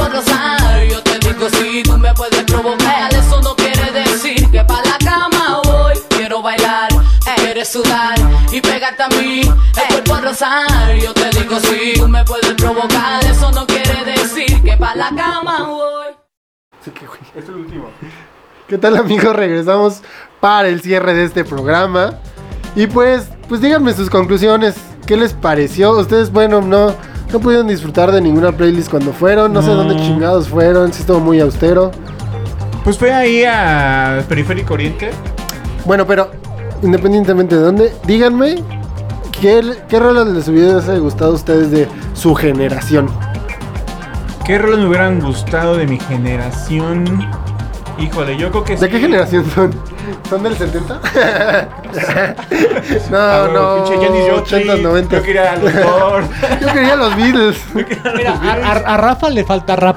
Yo 0.90 1.02
te 1.02 1.13
digo, 1.44 1.48
si 1.50 1.82
tú 1.82 1.98
me 1.98 2.12
puedes 2.14 2.42
provocar. 2.44 3.12
Eso 3.12 3.40
no 3.42 3.54
quiere 3.56 3.90
decir 3.92 4.50
que 4.50 4.64
pa' 4.64 4.82
la 4.82 4.98
cama 4.98 5.60
voy. 5.64 5.94
Quiero 6.08 6.42
bailar, 6.42 6.88
quieres 7.36 7.68
sudar. 7.68 8.14
Y 8.52 8.60
pegarte 8.60 9.02
a 9.02 9.08
mí, 9.08 9.40
el 9.40 10.04
cuerpo 10.04 10.28
rosar. 10.28 10.94
Yo 11.00 11.12
te 11.12 11.30
digo, 11.30 11.58
si 11.60 11.94
tú 11.94 12.08
me 12.08 12.24
puedes 12.24 12.52
provocar. 12.54 13.24
Eso 13.24 13.50
no 13.52 13.66
quiere 13.66 14.04
decir 14.04 14.62
que 14.62 14.76
pa' 14.76 14.94
la 14.94 15.10
cama 15.14 15.64
voy. 15.64 16.14
Es 17.34 17.48
el 17.48 17.54
último. 17.54 17.90
¿Qué 18.68 18.78
tal 18.78 18.96
amigos? 18.96 19.34
Regresamos 19.34 20.02
para 20.40 20.68
el 20.68 20.80
cierre 20.80 21.14
de 21.14 21.24
este 21.24 21.44
programa. 21.44 22.14
Y 22.76 22.86
pues, 22.86 23.28
pues 23.48 23.60
díganme 23.60 23.92
sus 23.94 24.10
conclusiones. 24.10 24.74
¿Qué 25.06 25.16
les 25.16 25.34
pareció? 25.34 25.92
Ustedes, 25.92 26.30
bueno, 26.32 26.60
no, 26.62 26.94
no 27.34 27.40
pudieron 27.40 27.66
disfrutar 27.66 28.12
de 28.12 28.20
ninguna 28.20 28.52
playlist 28.52 28.88
cuando 28.88 29.12
fueron. 29.12 29.52
No, 29.52 29.60
sé 29.60 29.68
dónde 29.70 29.96
chingados 29.96 30.48
fueron. 30.48 30.92
Sí 30.92 31.00
estuvo 31.00 31.18
muy 31.18 31.40
austero. 31.40 31.90
Pues 32.84 32.96
fue 32.96 33.12
ahí 33.12 33.42
a 33.42 34.24
Periférico 34.28 34.74
Oriente. 34.74 35.10
Bueno, 35.84 36.06
pero 36.06 36.30
independientemente 36.82 37.56
de 37.56 37.60
dónde, 37.60 37.92
díganme 38.06 38.62
qué, 39.40 39.62
qué 39.88 39.98
rolas 39.98 40.32
de 40.32 40.42
su 40.42 40.52
video 40.52 40.76
les 40.76 40.88
ha 40.88 40.96
gustado 40.98 41.32
a 41.32 41.34
ustedes 41.34 41.72
de 41.72 41.88
su 42.14 42.36
generación. 42.36 43.08
¿Qué 44.46 44.56
roles 44.56 44.78
me 44.78 44.86
hubieran 44.86 45.20
gustado 45.20 45.76
de 45.76 45.88
mi 45.88 45.98
generación? 45.98 47.04
Híjole, 47.98 48.36
yo 48.36 48.50
creo 48.50 48.64
que 48.64 48.76
¿De 48.76 48.86
sí. 48.86 48.92
qué 48.92 49.00
generación 49.00 49.44
son? 49.54 49.70
¿Son 50.28 50.42
del 50.42 50.56
70? 50.56 50.94
no, 53.10 53.16
Ah, 53.16 53.46
bueno, 53.48 53.76
no, 53.78 53.84
pinche 53.84 54.06
Janis 54.06 54.22
Joplin, 54.30 54.70
80, 54.70 54.76
90. 54.76 55.16
Yo 55.16 55.22
quería 55.22 55.52
a 55.52 55.56
los 55.56 55.74
Doors. 55.74 56.26
Yo 56.60 56.72
quería 56.72 56.96
los 56.96 57.16
Beatles. 57.16 57.56
Mira, 58.16 58.32
a, 58.42 58.52
a- 58.72 58.94
a 58.94 58.96
Rafa 58.96 59.30
le 59.30 59.44
falta 59.44 59.76
rap. 59.76 59.96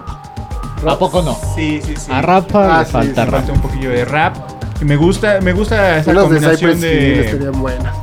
¿A 0.87 0.97
poco 0.99 1.21
no? 1.23 1.35
Sí, 1.55 1.81
sí, 1.83 1.95
sí. 1.95 2.11
A 2.11 2.21
Rafa 2.21 2.75
Ah, 2.77 2.79
le 2.81 2.85
sí, 2.85 2.91
falta 2.91 3.23
sí, 3.25 3.31
rap. 3.31 3.39
Falta 3.39 3.53
un 3.53 3.61
poquillo 3.61 3.89
de 3.89 4.05
rap. 4.05 4.35
Y 4.79 4.85
me 4.85 4.95
gusta, 4.95 5.39
me 5.41 5.53
gusta 5.53 5.97
esa 5.97 6.11
Unos 6.11 6.29
de 6.29 6.35
combinación 6.35 6.79
de, 6.79 7.21
estarían 7.25 7.59
buenas. 7.59 7.95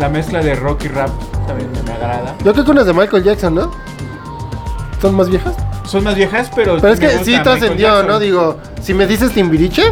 la 0.00 0.08
mezcla 0.08 0.40
de 0.42 0.56
rock 0.56 0.84
y 0.84 0.88
rap 0.88 1.10
también 1.46 1.70
me 1.86 1.92
agrada. 1.92 2.34
Yo 2.44 2.52
creo 2.52 2.64
que 2.64 2.70
unas 2.72 2.86
de 2.86 2.92
Michael 2.92 3.22
Jackson, 3.22 3.54
¿no? 3.54 3.70
¿Son 5.00 5.14
más 5.14 5.28
viejas? 5.28 5.54
Son 5.88 6.04
más 6.04 6.14
viejas, 6.16 6.50
pero 6.54 6.76
Pero 6.80 6.92
es 6.92 7.00
me 7.00 7.06
que 7.08 7.24
sí 7.24 7.38
trascendió. 7.42 8.02
¿no? 8.02 8.18
Digo, 8.18 8.58
si 8.82 8.92
me 8.92 9.06
dices 9.06 9.32
Timbiriche, 9.32 9.84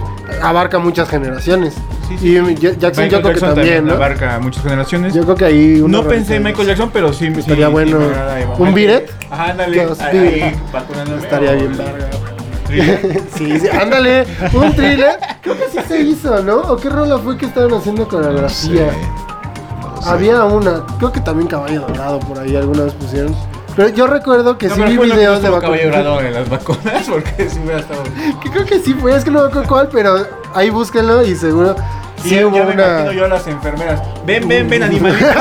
abarca 0.43 0.79
muchas 0.79 1.09
generaciones. 1.09 1.75
Sí, 2.07 2.17
sí, 2.19 2.37
y 2.37 2.57
Ja- 2.57 2.73
Jackson 2.79 3.05
Michael 3.05 3.11
yo 3.11 3.23
creo 3.23 3.35
que 3.35 3.41
también, 3.41 3.87
¿no? 3.87 3.95
abarca 3.95 4.39
muchas 4.39 4.63
generaciones. 4.63 5.15
Yo 5.15 5.23
creo 5.25 5.35
que 5.37 5.45
ahí... 5.47 5.83
no 5.87 6.03
pensé 6.05 6.37
en 6.37 6.43
Michael 6.45 6.69
Jackson, 6.69 6.91
pero 6.93 7.13
sí, 7.13 7.27
Estaría 7.27 7.67
sí 7.67 7.73
bueno. 7.73 7.99
¿Un 8.59 8.79
It? 8.79 9.11
Ajá, 9.31 9.51
ándale. 9.53 9.87
Dos 9.87 10.01
ahí, 10.01 10.55
Estaría 11.23 11.53
bien. 11.53 11.73
Sí, 13.37 13.61
sí, 13.61 13.69
ándale, 13.69 14.27
un 14.53 14.73
thriller. 14.75 15.17
Creo 15.41 15.57
que 15.57 15.65
sí 15.71 15.79
se 15.87 16.01
hizo, 16.01 16.43
¿no? 16.43 16.57
¿O 16.63 16.77
qué 16.77 16.91
rola 16.91 17.17
fue 17.17 17.39
que 17.39 17.47
estaban 17.47 17.73
haciendo 17.73 18.09
coreografía? 18.09 18.89
Había 20.05 20.45
una, 20.45 20.85
creo 20.99 21.13
que 21.13 21.21
también 21.21 21.49
Caballo 21.49 21.83
Dorado 21.83 22.19
por 22.21 22.39
ahí 22.41 22.57
alguna 22.57 22.83
vez 22.85 22.93
pusieron. 22.95 23.35
Pero 23.77 23.89
yo 23.91 24.07
recuerdo 24.07 24.57
que 24.59 24.68
No, 24.68 24.74
sí 24.74 24.83
vi 24.83 24.97
videos 24.97 25.43
de 25.43 25.49
dorado 25.51 26.20
en 26.22 26.33
las 26.33 26.49
vacunas, 26.49 27.07
porque 27.09 27.49
si 27.51 27.59
hubiera 27.61 27.81
estado. 27.81 28.03
Que 28.43 28.51
creo 28.51 28.64
que 28.64 28.79
sí 28.81 28.95
fue, 28.95 29.14
es 29.14 29.22
que 29.24 29.31
no 29.31 29.49
me 29.51 29.62
cuál, 29.66 29.89
pero 29.93 30.16
ahí 30.55 30.70
búsquenlo 30.70 31.22
y 31.24 31.35
seguro 31.37 31.77
Sí, 32.22 32.31
sí 32.31 32.35
ya 32.37 32.47
hubo 32.47 32.53
me 32.64 32.72
imagino 32.72 33.03
una. 33.03 33.12
yo 33.12 33.24
a 33.27 33.29
las 33.29 33.47
enfermeras. 33.47 34.03
Ven, 34.24 34.49
ven, 34.49 34.68
ven, 34.68 34.83
animalito. 34.83 35.27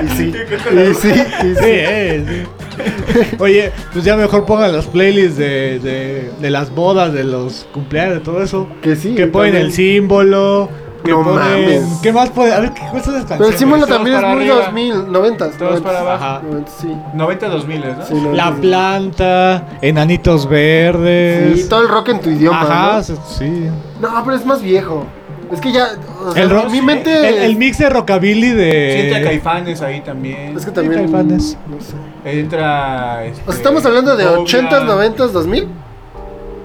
Y 0.00 0.08
sí, 0.16 0.32
y 0.32 0.94
sí, 0.94 1.08
y 1.08 1.14
Sí, 1.14 1.54
sí. 1.56 1.60
eh, 1.64 2.46
sí. 2.46 3.36
Oye, 3.40 3.72
pues 3.92 4.04
ya 4.04 4.16
mejor 4.16 4.44
pongan 4.46 4.72
las 4.72 4.86
playlists 4.86 5.36
de, 5.36 5.80
de, 5.80 6.30
de 6.40 6.50
las 6.50 6.70
bodas, 6.72 7.12
de 7.12 7.24
los 7.24 7.66
cumpleaños, 7.72 8.14
de 8.14 8.20
todo 8.20 8.42
eso. 8.42 8.68
Que 8.80 8.94
sí, 8.94 9.14
Que 9.16 9.26
ponen 9.26 9.52
también. 9.52 9.66
el 9.66 9.72
símbolo. 9.72 10.68
Que 11.04 11.10
No 11.12 11.22
ponen, 11.22 11.38
mames. 11.38 11.84
¿Qué 12.02 12.12
más 12.12 12.30
puede? 12.30 12.52
A 12.52 12.60
ver, 12.60 12.72
¿qué 12.74 12.82
esa 12.98 13.24
Pero 13.28 13.46
el 13.46 13.54
símbolo 13.56 13.86
también 13.86 14.16
es 14.16 14.22
muy 14.22 14.30
arriba. 14.50 14.56
2000, 14.66 15.12
90. 15.12 15.50
Todos 15.52 15.80
para 15.80 16.00
abajo. 16.00 16.24
Ajá. 16.24 16.40
Sí. 16.80 16.88
90 17.14 17.48
2000, 17.48 17.80
¿no? 17.80 18.04
sí, 18.06 18.14
no, 18.14 18.32
La 18.32 18.48
sí. 18.48 18.54
planta, 18.60 19.68
enanitos 19.80 20.48
verdes. 20.48 21.62
Sí, 21.62 21.68
todo 21.68 21.82
el 21.82 21.88
rock 21.88 22.08
en 22.08 22.20
tu 22.20 22.30
idioma. 22.30 22.62
Ajá, 22.62 22.96
¿no? 22.96 23.02
sí. 23.28 23.68
No, 24.00 24.08
pero 24.24 24.36
es 24.36 24.44
más 24.44 24.60
viejo. 24.60 25.06
Es 25.52 25.60
que 25.60 25.72
ya. 25.72 25.86
O 26.26 26.32
sea, 26.32 26.42
El 26.42 26.50
rock- 26.50 26.70
mi 26.70 26.82
mente. 26.82 27.28
El, 27.28 27.34
el 27.50 27.56
mix 27.56 27.78
de 27.78 27.88
rockabilly 27.88 28.48
Siente 28.50 29.14
a 29.14 29.18
de. 29.18 29.24
Caifanes 29.24 29.80
ahí 29.80 30.00
también. 30.02 30.56
Es 30.56 30.64
que 30.66 30.72
también. 30.72 31.02
Caifanes. 31.04 31.56
No 31.68 31.80
sé. 31.80 31.94
Entra. 32.38 33.24
Este, 33.24 33.42
O 33.42 33.52
sea, 33.52 33.54
estamos 33.54 33.86
hablando 33.86 34.14
de 34.16 34.26
Bobia. 34.26 34.44
80s, 34.44 34.84
90s, 34.84 35.28
2000. 35.30 35.68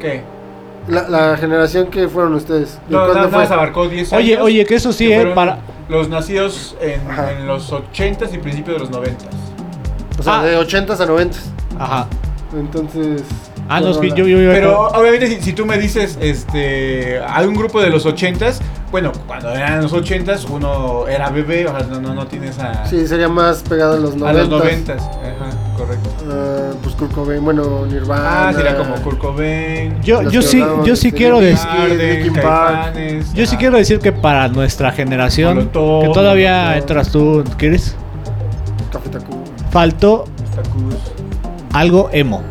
¿Qué? 0.01 0.32
La, 0.87 1.07
la 1.09 1.37
generación 1.37 1.87
que 1.87 2.07
fueron 2.09 2.33
ustedes. 2.35 2.75
¿De 2.87 2.93
No, 2.95 2.99
cuándo 2.99 3.13
nada 3.15 3.29
fue? 3.29 3.37
más 3.39 3.51
abarcó 3.51 3.87
10 3.87 4.11
años. 4.13 4.23
Oye, 4.23 4.37
oye, 4.41 4.65
que 4.65 4.75
eso 4.75 4.91
sí, 4.91 5.07
que 5.07 5.13
eh, 5.13 5.15
fueron 5.17 5.35
para... 5.35 5.59
Los 5.89 6.09
nacidos 6.09 6.75
en, 6.81 7.09
Ajá. 7.09 7.31
en 7.31 7.47
los 7.47 7.71
80s 7.71 8.33
y 8.33 8.37
principios 8.37 8.77
de 8.77 8.79
los 8.79 8.91
90s. 8.91 9.15
O 10.19 10.23
sea, 10.23 10.39
Ah. 10.39 10.43
de 10.45 10.57
80 10.57 10.93
a 11.01 11.05
90. 11.05 11.37
Ajá. 11.79 12.07
Entonces. 12.57 13.23
Ah, 13.69 13.79
no, 13.81 13.89
es 13.91 13.97
que 13.97 14.09
yo, 14.09 14.27
yo, 14.27 14.39
yo- 14.39 14.51
Pero 14.51 14.87
obviamente 14.89 15.27
si, 15.27 15.41
si 15.41 15.53
tú 15.53 15.65
me 15.65 15.77
dices, 15.77 16.17
este, 16.21 17.19
hay 17.27 17.47
un 17.47 17.55
grupo 17.55 17.81
de 17.81 17.89
los 17.89 18.05
80s, 18.05 18.59
bueno, 18.93 19.11
cuando 19.25 19.49
eran 19.49 19.81
los 19.81 19.91
80s 19.91 20.47
uno 20.51 21.07
era 21.07 21.31
bebé, 21.31 21.65
o 21.65 21.75
sea, 21.75 21.87
no, 21.87 21.99
no, 21.99 22.13
no 22.13 22.27
tienes 22.27 22.59
a, 22.59 22.85
Sí, 22.85 23.07
sería 23.07 23.27
más 23.27 23.63
pegado 23.63 23.93
a 23.95 23.97
los 23.99 24.15
90. 24.15 24.29
a 24.29 24.33
los 24.33 24.63
90s. 24.63 24.91
Ajá, 24.91 25.75
correcto. 25.75 26.09
Ah, 26.29 26.71
pues 26.83 26.93
Kurt 26.93 27.11
Cobain, 27.11 27.43
bueno, 27.43 27.87
Nirvana. 27.87 28.49
Ah, 28.49 28.53
sería 28.53 28.77
como 28.77 28.93
Kurt 28.97 29.17
Cobain. 29.17 29.99
Yo, 30.03 30.21
yo 30.29 30.43
sí, 30.43 30.63
yo 30.85 30.95
sí 30.95 31.11
quiero 31.11 31.39
decir... 31.39 31.67
Yo 33.33 33.47
sí 33.47 33.57
quiero 33.57 33.77
decir 33.77 33.97
que 33.97 34.11
para 34.11 34.47
nuestra 34.47 34.91
generación, 34.91 35.55
Molotov, 35.55 36.03
que 36.03 36.09
todavía 36.13 36.57
Molotov. 36.59 36.77
entras 36.77 37.11
tú, 37.11 37.43
¿quieres? 37.57 37.95
Café 38.91 39.09
Tacuba. 39.09 39.39
Faltó 39.71 40.25
Tacuz. 40.55 40.95
algo 41.73 42.09
emo. 42.13 42.43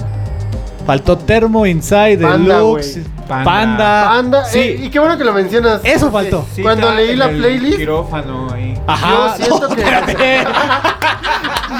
Faltó 0.84 1.16
Thermo 1.18 1.66
Inside 1.66 2.16
Deluxe, 2.16 2.98
Panda. 3.28 3.44
Panda. 3.44 4.12
Anda, 4.18 4.44
sí. 4.44 4.58
eh, 4.58 4.80
y 4.84 4.90
qué 4.90 4.98
bueno 4.98 5.16
que 5.16 5.24
lo 5.24 5.32
mencionas. 5.32 5.80
Eso 5.84 6.10
faltó. 6.10 6.46
Sí, 6.54 6.62
Cuando 6.62 6.90
leí 6.92 7.16
la 7.16 7.28
playlist- 7.30 7.76
Quirófano 7.76 8.48
ahí. 8.52 8.78
Ajá. 8.86 9.08
Yo 9.10 9.34
siento 9.36 9.68
no, 9.68 9.74
que- 9.76 9.82
espérate. 9.82 10.44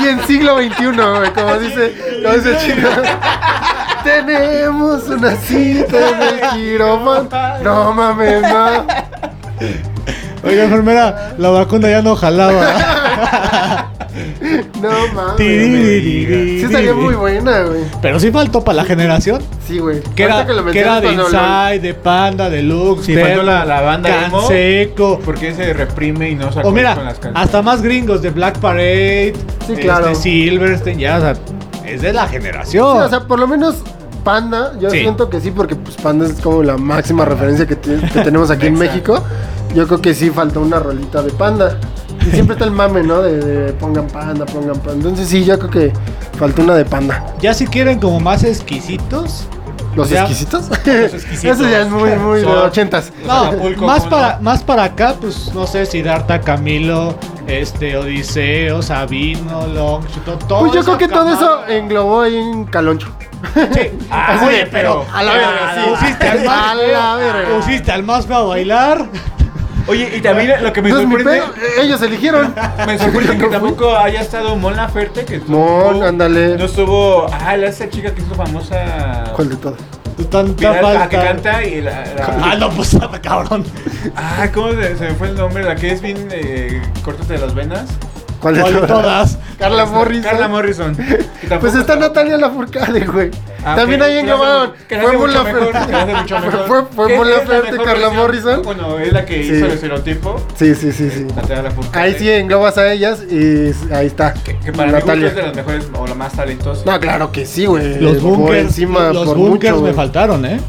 Y 0.01 0.09
en 0.09 0.27
siglo 0.27 0.57
XXI, 0.57 0.85
güey, 0.87 1.33
como 1.35 1.55
dice, 1.59 1.95
como 2.23 2.35
dice 2.35 2.51
el 2.51 2.59
chico. 2.59 2.89
Tenemos 4.05 5.05
una 5.09 5.31
cita 5.37 5.97
en 6.09 6.23
el 6.23 6.41
quirófano. 6.55 7.29
No 7.63 7.93
mames, 7.93 8.41
no. 8.43 8.87
Oiga, 10.45 10.65
enfermera, 10.65 11.35
la 11.39 11.51
vacuna 11.51 11.89
ya 11.91 12.03
no 12.03 12.17
jalaba. 12.17 13.92
No 14.81 14.91
mames. 15.15 15.37
Sí 15.39 16.63
estaría 16.65 16.95
muy 16.95 17.15
buena, 17.15 17.63
güey. 17.63 17.83
Pero 18.01 18.19
sí 18.21 18.31
faltó 18.31 18.63
para 18.63 18.77
la 18.77 18.85
generación. 18.85 19.41
Sí, 19.67 19.79
güey. 19.79 20.01
Que 20.15 20.25
era, 20.25 20.45
lo 20.45 20.65
que 20.67 20.79
era 20.81 21.01
de 21.01 21.13
Inside, 21.13 21.81
de 21.81 21.95
Panda, 21.95 22.51
Deluxe, 22.51 23.07
Sí, 23.07 23.15
Thermo, 23.15 23.29
faltó 23.29 23.43
la- 23.45 23.65
la 23.65 23.81
banda 23.81 24.27
emo. 24.27 24.39
Canseco. 24.41 25.21
Porque 25.25 25.55
se 25.55 25.73
reprime 25.73 26.31
y 26.31 26.35
no 26.35 26.49
O 26.63 26.71
mira, 26.71 26.95
con 26.95 27.05
las 27.05 27.15
canciones. 27.15 27.43
hasta 27.43 27.63
más 27.63 27.83
gringos 27.83 28.23
de 28.23 28.31
Black 28.31 28.59
Parade, 28.59 29.35
Sí, 29.67 29.75
claro. 29.81 30.09
este, 30.09 30.23
Silverstein, 30.23 30.99
ya, 30.99 31.19
o 31.19 31.21
sea, 31.21 31.35
es 31.87 32.03
de 32.03 32.13
la 32.13 32.27
generación. 32.29 32.97
Sí, 32.99 33.03
o 33.05 33.09
sea, 33.09 33.21
por 33.27 33.39
lo 33.39 33.47
menos 33.47 33.77
Panda, 34.25 34.73
yo 34.81 34.89
Sí. 34.91 35.01
siento 35.01 35.29
que 35.29 35.41
sí, 35.41 35.51
porque 35.51 35.75
pues 35.75 35.97
Panda 35.97 36.27
es 36.27 36.35
como 36.35 36.63
la 36.63 36.77
máxima 36.77 37.25
referencia 37.25 37.67
que, 37.67 37.75
tenemos 37.77 38.51
aquí 38.51 38.67
en. 38.69 38.75
México. 38.79 39.23
Yo 39.75 39.87
creo 39.87 40.01
que 40.03 40.15
sí 40.15 40.31
falta 40.31 40.59
una 40.61 40.79
rolita 40.79 41.23
de 41.23 41.31
Panda. 41.33 41.79
Y 42.27 42.31
siempre 42.31 42.55
está 42.55 42.65
el 42.65 42.71
mame, 42.71 43.03
¿no? 43.03 43.21
De, 43.23 43.39
de 43.41 43.73
pongan 43.75 44.07
Panda, 44.09 44.45
pongan 44.47 44.77
Panda. 44.79 44.93
Entonces 44.95 45.29
sí, 45.29 45.45
yo 45.45 45.59
creo 45.59 45.71
que 45.71 45.93
falta 46.39 46.63
una 46.63 46.75
de 46.75 46.85
Panda. 46.85 47.25
ya 47.41 47.53
si 47.55 47.67
quieren 47.67 47.99
como 47.99 48.21
más 48.21 48.45
exquisitos. 48.45 49.47
¿Los 49.95 50.09
Ya. 50.09 50.21
exquisitos? 50.21 50.71
exquisitos. 50.87 51.45
Eso 51.59 51.69
ya 51.69 51.83
es 51.83 51.91
muy, 51.91 52.11
muy 52.17 52.41
de 52.41 52.47
ochentas. 52.47 53.13
No, 53.27 53.33
Acapulco, 53.45 53.85
más 53.85 53.99
¿cómo 54.05 54.11
para, 54.11 54.37
no? 54.37 54.43
más 54.43 54.63
para 54.63 54.85
acá, 54.85 55.15
pues 55.21 55.53
no 55.55 55.67
sé 55.67 55.85
si 55.85 56.01
Darta, 56.01 56.41
Camilo, 56.41 57.15
este, 57.47 57.99
Odiseo, 57.99 58.81
Sabino, 58.81 59.67
Longshot, 59.67 60.47
todo 60.49 60.61
Pues 60.61 60.73
yo 60.73 60.83
creo 60.83 60.97
que 60.97 61.09
todo 61.09 61.29
eso 61.35 61.67
englobó 61.69 62.23
ahí 62.23 62.37
en 62.37 62.65
Caloncho. 62.65 63.09
Sí. 63.75 63.91
Ah, 64.11 64.41
oye, 64.47 64.67
pero- 64.71 65.05
a 65.13 65.23
la 65.23 65.33
Ah, 65.33 65.35
verga, 65.37 65.75
sí. 65.75 65.91
Pusiste 65.91 66.29
al 66.29 66.39
A 66.39 66.45
más 66.45 66.77
la 66.77 66.83
feo, 66.83 67.17
verga. 67.35 67.57
pusiste 67.59 67.93
al 67.93 68.03
más 68.05 68.27
feo 68.27 68.37
a 68.37 68.43
bailar. 68.45 69.07
Oye, 69.89 70.17
y 70.17 70.21
también 70.21 70.63
lo 70.63 70.73
que 70.73 70.81
me 70.83 70.91
No 70.91 71.01
sorprende, 71.01 71.39
eh, 71.39 71.43
ellos 71.83 72.01
eligieron. 72.03 72.55
me 72.87 72.99
sorprende 72.99 73.39
que 73.39 73.47
tampoco 73.49 73.97
haya 73.97 74.21
estado 74.21 74.57
Mon 74.57 74.77
Laferte, 74.77 75.25
que 75.25 75.41
Mon, 75.47 76.03
ándale. 76.03 76.57
No 76.57 76.65
estuvo, 76.67 77.27
ah, 77.33 77.57
la- 77.57 77.67
esa 77.69 77.89
chica 77.91 78.15
que 78.15 78.23
hizo 78.23 78.35
famosa. 78.35 79.25
¿Cuál 79.35 79.49
de 79.51 79.57
todas? 79.57 79.81
Tanta 80.31 80.75
falta. 80.75 81.09
que 81.09 81.17
canta 81.17 81.65
y 81.65 81.81
la, 81.81 81.91
la- 82.17 82.39
Ah, 82.53 82.55
no, 82.57 82.71
pues 82.71 82.97
cabrón. 83.23 83.65
Ah, 84.15 84.47
¿cómo 84.55 84.71
se, 84.73 84.97
se 84.97 85.05
me 85.07 85.15
fue 85.15 85.29
el 85.29 85.35
nombre? 85.37 85.65
La 85.65 85.75
que 85.75 85.91
es 85.91 86.01
bien 86.01 86.29
eh, 86.31 86.81
córtate 87.03 87.39
las 87.39 87.55
venas. 87.55 87.87
¿Cuál 88.43 88.55
de 88.57 88.61
¿Cuál 88.61 88.75
de 88.75 88.81
todas? 88.81 89.03
todas? 89.03 89.39
Carla 89.59 89.87
Morrison. 89.87 90.23
Carla 90.25 90.49
Morrison. 90.49 90.97
Pues 90.97 91.75
está 91.75 91.81
estaba- 91.81 92.01
Natalia 92.01 92.37
Lafourcade, 92.37 93.07
güey. 93.07 93.31
Ah, 93.65 93.77
También 93.77 94.03
ahí 94.03 94.27
la 94.27 94.37
Fue 94.37 94.47
hace 94.47 94.67
Mon. 94.67 94.73
Fue, 96.67 96.85
fue 96.87 97.07
¿Qué 97.07 97.17
Mon 97.17 97.31
Laferte, 97.31 97.77
Carla 97.77 97.93
versión? 97.93 98.17
Morrison. 98.17 98.63
Bueno, 98.65 98.99
es 98.99 99.13
la 99.13 99.25
que 99.25 99.43
Sí. 99.45 99.53
hizo 99.55 99.67
el 99.67 99.73
estereotipo. 99.73 100.45
Sí, 100.57 100.75
sí, 100.75 100.91
sí, 100.91 101.11
sí. 101.11 101.25
Natalia 101.37 101.63
Lafourcade. 101.63 102.05
Ahí 102.05 102.17
sí 102.19 102.29
englobas 102.29 102.77
a 102.79 102.93
ellas 102.93 103.23
y 103.31 103.73
ahí 103.95 104.07
está. 104.09 104.35
Que, 104.35 104.59
que 104.59 104.73
para 104.73 104.89
mí 104.89 104.93
Natalia. 104.95 105.29
es 105.29 105.37
de 105.37 105.43
las 105.43 105.55
mejores 105.55 105.87
o 105.97 106.07
la 106.09 106.15
más 106.17 106.33
talentosa. 106.33 106.83
No, 106.85 106.99
claro 106.99 107.31
que 107.31 107.47
sí, 107.47 107.67
güey. 107.67 108.01
Los 108.01 108.17
Por 108.17 108.23
bunkers, 108.39 108.59
encima, 108.63 109.13
los 109.13 109.27
por 109.27 109.37
bunkers 109.37 109.75
mucho, 109.75 109.87
me 109.87 109.93
faltaron, 109.95 110.45
¿eh? 110.45 110.61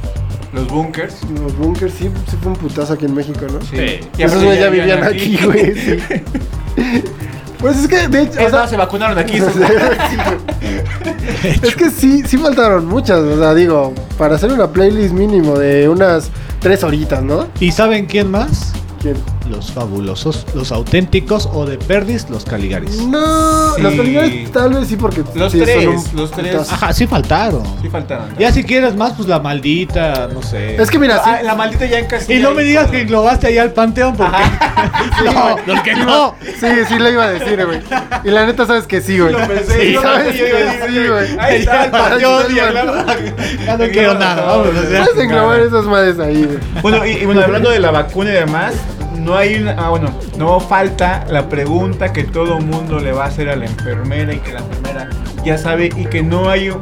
Los 0.53 0.67
bunkers. 0.67 1.15
Los 1.41 1.57
bunkers 1.57 1.93
sí, 1.95 2.11
sí 2.29 2.37
fue 2.39 2.51
un 2.51 2.57
putazo 2.59 2.93
aquí 2.93 3.05
en 3.05 3.15
México, 3.15 3.39
¿no? 3.51 3.59
Sí. 3.65 4.01
Y 4.15 4.21
Esos 4.21 4.43
ya 4.43 4.69
vivían 4.69 5.03
aquí, 5.03 5.39
güey. 5.43 5.73
Pues 7.63 7.77
es 7.77 7.87
que, 7.87 8.07
de 8.09 8.23
hecho, 8.23 8.39
o 8.39 8.41
Es 8.41 8.51
sea, 8.51 8.59
más, 8.59 8.69
se 8.69 8.75
vacunaron 8.75 9.17
aquí. 9.17 9.37
es 11.63 11.75
que 11.77 11.89
sí, 11.89 12.21
sí 12.27 12.37
faltaron 12.37 12.85
muchas. 12.85 13.19
O 13.19 13.39
sea, 13.39 13.53
digo, 13.53 13.93
para 14.17 14.35
hacer 14.35 14.51
una 14.51 14.69
playlist 14.69 15.13
mínimo 15.13 15.57
de 15.57 15.87
unas 15.87 16.29
tres 16.59 16.83
horitas, 16.83 17.23
¿no? 17.23 17.47
¿Y 17.61 17.71
saben 17.71 18.05
quién 18.05 18.29
más? 18.29 18.73
¿Quién? 19.01 19.15
Los 19.49 19.71
fabulosos, 19.73 20.45
los 20.55 20.71
auténticos 20.71 21.49
o 21.51 21.65
de 21.65 21.77
Perdis, 21.77 22.29
los 22.29 22.45
Caligaris. 22.45 22.97
No, 23.07 23.75
Sí. 23.75 23.81
los 23.81 23.93
Caligaris 23.95 24.51
tal 24.51 24.73
vez 24.73 24.87
sí, 24.87 24.95
porque 24.95 25.21
Los 25.35 25.51
sí, 25.51 25.57
son 25.59 25.65
tres, 25.67 25.85
un 25.87 26.03
los 26.15 26.31
tres. 26.31 26.51
putazo. 26.53 26.73
Ajá, 26.75 26.93
sí 26.93 27.07
faltaron. 27.07 27.63
Sí 27.81 27.89
faltaron. 27.89 28.35
Ya 28.39 28.51
si 28.53 28.63
quieres 28.63 28.95
más, 28.95 29.13
pues 29.13 29.27
la 29.27 29.39
maldita, 29.39 30.29
no 30.33 30.41
sé. 30.41 30.81
Es 30.81 30.89
que 30.89 30.97
mira, 30.97 31.15
sí. 31.17 31.21
Ah, 31.25 31.41
la 31.43 31.55
maldita 31.55 31.85
ya 31.85 31.99
en 31.99 32.05
Castilla. 32.07 32.39
Y 32.39 32.41
no 32.41 32.51
me 32.53 32.63
digas 32.63 32.89
que 32.89 33.01
englobaste 33.01 33.47
ahí 33.47 33.57
al 33.57 33.71
panteón 33.73 34.15
porque. 34.15 34.31
no, 35.25 35.55
los 35.65 35.81
que 35.81 35.95
no. 35.95 36.35
Sí, 36.59 36.67
sí 36.87 36.97
lo 36.99 37.09
iba 37.09 37.25
a 37.25 37.29
decir, 37.31 37.65
güey. 37.65 37.81
Y 38.23 38.29
la 38.29 38.45
neta 38.45 38.65
sabes 38.65 38.87
que 38.87 39.01
sí, 39.01 39.19
güey. 39.19 39.33
Lo 39.33 39.39
pensé, 39.47 39.81
Sí, 39.87 39.91
yo 39.93 40.01
lo 40.01 40.07
sabes 40.07 40.27
pensé, 40.27 40.37
yo 40.39 40.45
que 40.45 40.49
iba 40.49 40.59
a 40.59 40.73
decir, 40.73 41.01
sí, 41.03 41.07
güey. 41.09 41.39
Ahí 41.39 41.55
está 41.61 41.85
el 41.85 41.91
panteón 41.91 42.43
y 42.49 42.55
Ya 43.65 43.77
no 43.77 43.85
quiero 43.89 44.13
nada, 44.15 44.41
vamos. 44.45 44.67
o 44.69 44.89
sea. 44.89 45.03
Puedes 45.05 45.19
englobar 45.23 45.59
esas 45.59 45.85
madres 45.85 46.19
ahí, 46.19 46.43
güey. 46.45 46.57
Bueno, 46.81 47.05
y, 47.05 47.11
y 47.11 47.25
bueno, 47.25 47.41
hablando 47.41 47.69
de 47.69 47.79
la 47.79 47.91
vacuna 47.91 48.29
y 48.29 48.33
demás, 48.33 48.73
no 49.19 49.35
hay 49.37 49.55
una, 49.55 49.71
ah, 49.77 49.89
bueno, 49.89 50.09
no 50.37 50.59
falta 50.59 51.25
la 51.29 51.49
pregunta 51.49 52.11
que 52.13 52.23
todo 52.23 52.59
mundo 52.59 52.99
le 52.99 53.11
va 53.11 53.25
a 53.25 53.27
hacer 53.27 53.49
a 53.49 53.55
la 53.55 53.65
enfermera 53.65 54.33
y 54.33 54.37
que 54.39 54.53
la 54.53 54.59
enfermera 54.59 55.09
ya 55.45 55.57
sabe 55.57 55.89
y 55.95 56.05
que 56.05 56.23
no 56.23 56.49
hay 56.49 56.69
un, 56.69 56.81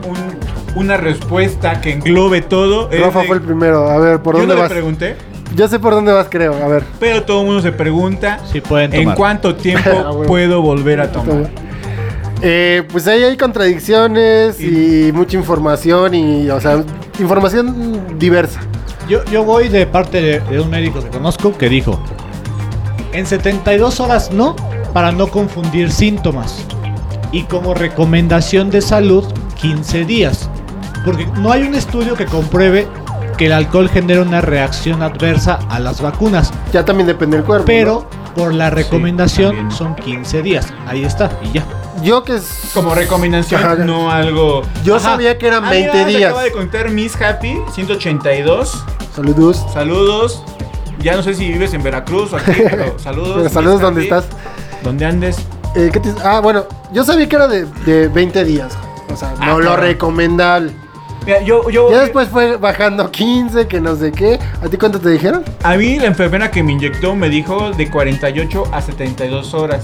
una 0.75 0.97
respuesta 0.97 1.81
que 1.81 1.91
englobe 1.93 2.41
todo. 2.41 2.89
Rafa 2.91 3.21
de- 3.21 3.27
fue 3.27 3.35
el 3.37 3.41
primero. 3.41 3.89
A 3.89 3.97
ver, 3.97 4.21
¿por 4.21 4.35
Yo 4.35 4.39
dónde 4.41 4.53
no 4.55 4.57
le 4.57 4.61
vas? 4.63 4.71
pregunté, 4.71 5.15
Ya 5.55 5.67
sé 5.67 5.79
por 5.79 5.93
dónde 5.93 6.11
vas, 6.13 6.27
creo. 6.29 6.53
A 6.63 6.67
ver. 6.67 6.83
pero 6.99 7.23
todo 7.23 7.41
el 7.41 7.47
mundo 7.47 7.61
se 7.61 7.71
pregunta 7.73 8.39
Sí 8.51 8.61
pueden 8.61 8.93
en 8.93 9.01
tomar. 9.01 9.17
cuánto 9.17 9.49
Ah, 9.51 9.57
tiempo 9.57 9.89
huevo. 9.89 10.23
puedo 10.23 10.61
volver 10.61 11.01
a 11.01 11.11
tomar. 11.11 11.49
Eh, 12.43 12.83
pues 12.91 13.05
ahí 13.07 13.21
hay 13.23 13.37
contradicciones 13.37 14.59
y 14.59 15.11
mucha 15.13 15.37
información 15.37 16.13
y, 16.15 16.49
o 16.49 16.59
sea, 16.59 16.83
información 17.19 18.17
diversa. 18.17 18.61
Yo, 19.11 19.25
yo 19.25 19.43
voy 19.43 19.67
de 19.67 19.85
parte 19.85 20.21
de, 20.21 20.39
de 20.39 20.61
un 20.61 20.69
médico 20.69 21.01
que 21.01 21.09
conozco 21.09 21.57
que 21.57 21.67
dijo: 21.67 21.99
En 23.11 23.25
72 23.25 23.99
horas 23.99 24.31
no, 24.31 24.55
para 24.93 25.11
no 25.11 25.27
confundir 25.27 25.91
síntomas. 25.91 26.65
Y 27.33 27.43
como 27.43 27.73
recomendación 27.73 28.69
de 28.69 28.79
salud, 28.79 29.25
15 29.59 30.05
días. 30.05 30.49
Porque 31.03 31.25
no 31.25 31.51
hay 31.51 31.63
un 31.63 31.75
estudio 31.75 32.15
que 32.15 32.25
compruebe 32.25 32.87
que 33.37 33.47
el 33.47 33.51
alcohol 33.51 33.89
genera 33.89 34.21
una 34.21 34.39
reacción 34.39 35.01
adversa 35.01 35.59
a 35.67 35.81
las 35.81 35.99
vacunas. 35.99 36.53
Ya 36.71 36.85
también 36.85 37.07
depende 37.07 37.35
del 37.35 37.45
cuerpo. 37.45 37.65
Pero 37.65 38.09
por 38.33 38.53
la 38.53 38.69
recomendación 38.69 39.73
son 39.73 39.93
15 39.93 40.41
días. 40.41 40.73
Ahí 40.87 41.03
está, 41.03 41.37
y 41.43 41.51
ya. 41.51 41.65
Yo 42.03 42.23
que 42.23 42.35
es. 42.35 42.71
Como 42.73 42.95
recomendación, 42.95 43.61
Ajá. 43.63 43.75
no 43.75 44.11
algo. 44.11 44.61
Yo 44.83 44.95
Ajá. 44.95 45.11
sabía 45.11 45.37
que 45.37 45.47
eran 45.47 45.65
Ah, 45.65 45.69
20 45.69 45.91
mira, 45.91 46.03
se 46.05 46.09
días. 46.17 46.29
acaba 46.29 46.43
de 46.43 46.51
contar 46.51 46.89
Miss 46.89 47.21
Happy 47.21 47.59
182. 47.73 48.83
Saludos. 49.15 49.65
Saludos. 49.73 50.43
Ya 51.01 51.15
no 51.15 51.23
sé 51.23 51.33
si 51.33 51.47
vives 51.51 51.73
en 51.73 51.83
Veracruz 51.83 52.31
o 52.33 52.37
aquí, 52.37 52.51
pero 52.69 52.97
saludos. 52.99 53.33
Pero 53.37 53.49
saludos 53.49 53.81
donde 53.81 54.03
estás. 54.03 54.25
Donde 54.83 55.05
andes. 55.05 55.37
Eh, 55.75 55.89
¿qué 55.91 55.99
te- 55.99 56.13
Ah, 56.23 56.39
bueno, 56.41 56.65
yo 56.93 57.03
sabía 57.03 57.27
que 57.29 57.35
era 57.35 57.47
de, 57.47 57.65
de 57.85 58.07
20 58.07 58.43
días. 58.45 58.73
O 59.11 59.15
sea, 59.15 59.33
Ah, 59.39 59.45
no 59.47 59.59
lo 59.59 59.75
recomendable. 59.77 60.73
Mira, 61.25 61.41
yo, 61.41 61.69
yo, 61.69 61.91
Ya 61.91 61.99
después 62.01 62.29
fue 62.29 62.57
bajando 62.57 63.11
15, 63.11 63.67
que 63.67 63.79
no 63.79 63.95
sé 63.95 64.11
qué. 64.11 64.39
¿A 64.63 64.67
ti 64.67 64.77
cuánto 64.77 64.99
te 64.99 65.09
dijeron? 65.09 65.43
A 65.63 65.75
mí 65.75 65.99
la 65.99 66.07
enfermera 66.07 66.49
que 66.49 66.63
me 66.63 66.71
inyectó 66.71 67.15
me 67.15 67.29
dijo 67.29 67.71
de 67.71 67.89
48 67.91 68.63
a 68.71 68.81
72 68.81 69.53
horas. 69.53 69.83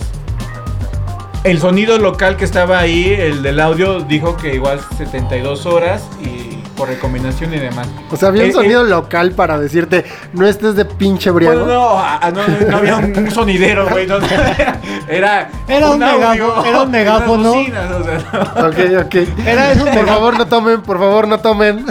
El 1.43 1.59
sonido 1.59 1.97
local 1.97 2.35
que 2.35 2.45
estaba 2.45 2.79
ahí, 2.79 3.13
el 3.17 3.41
del 3.41 3.59
audio, 3.59 4.01
dijo 4.01 4.35
que 4.35 4.55
igual 4.55 4.79
72 4.97 5.65
horas 5.65 6.03
y 6.21 6.57
por 6.75 6.89
recomendación 6.89 7.53
y 7.53 7.57
demás. 7.59 7.87
O 8.11 8.17
sea, 8.17 8.29
había 8.29 8.43
un 8.43 8.49
Eh, 8.49 8.53
sonido 8.53 8.83
local 8.83 9.31
para 9.31 9.57
decirte, 9.57 10.05
no 10.33 10.45
estés 10.45 10.75
de 10.75 10.85
pinche 10.85 11.31
briago. 11.31 11.61
Bueno, 11.61 11.73
no, 11.73 11.89
ah, 11.97 12.31
no, 12.33 12.67
no 12.69 12.77
había 12.77 12.97
un, 12.97 13.17
un 13.17 13.31
sonidero, 13.31 13.87
güey. 13.89 14.05
no, 14.07 14.19
no, 14.19 14.27
era, 15.07 15.49
Era 15.67 15.89
un 15.91 15.99
megáfono, 15.99 16.65
era 16.65 16.81
un 16.83 16.91
megáfono. 16.91 17.51
unas 17.51 17.53
bocinas, 17.53 17.91
o 17.91 18.03
sea, 18.03 18.17
no. 18.61 18.67
Ok, 18.67 19.05
ok. 19.05 19.15
Era 19.47 19.71
eso, 19.71 19.85
Por 19.85 20.05
favor, 20.05 20.37
no 20.37 20.45
tomen, 20.47 20.81
por 20.81 20.99
favor, 20.99 21.27
no 21.27 21.39
tomen. 21.39 21.85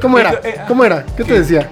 ¿Cómo 0.00 0.18
era? 0.18 0.32
Eh, 0.44 0.56
¿Cómo 0.68 0.84
era? 0.84 1.04
¿Qué 1.16 1.24
te 1.24 1.40
decía? 1.40 1.68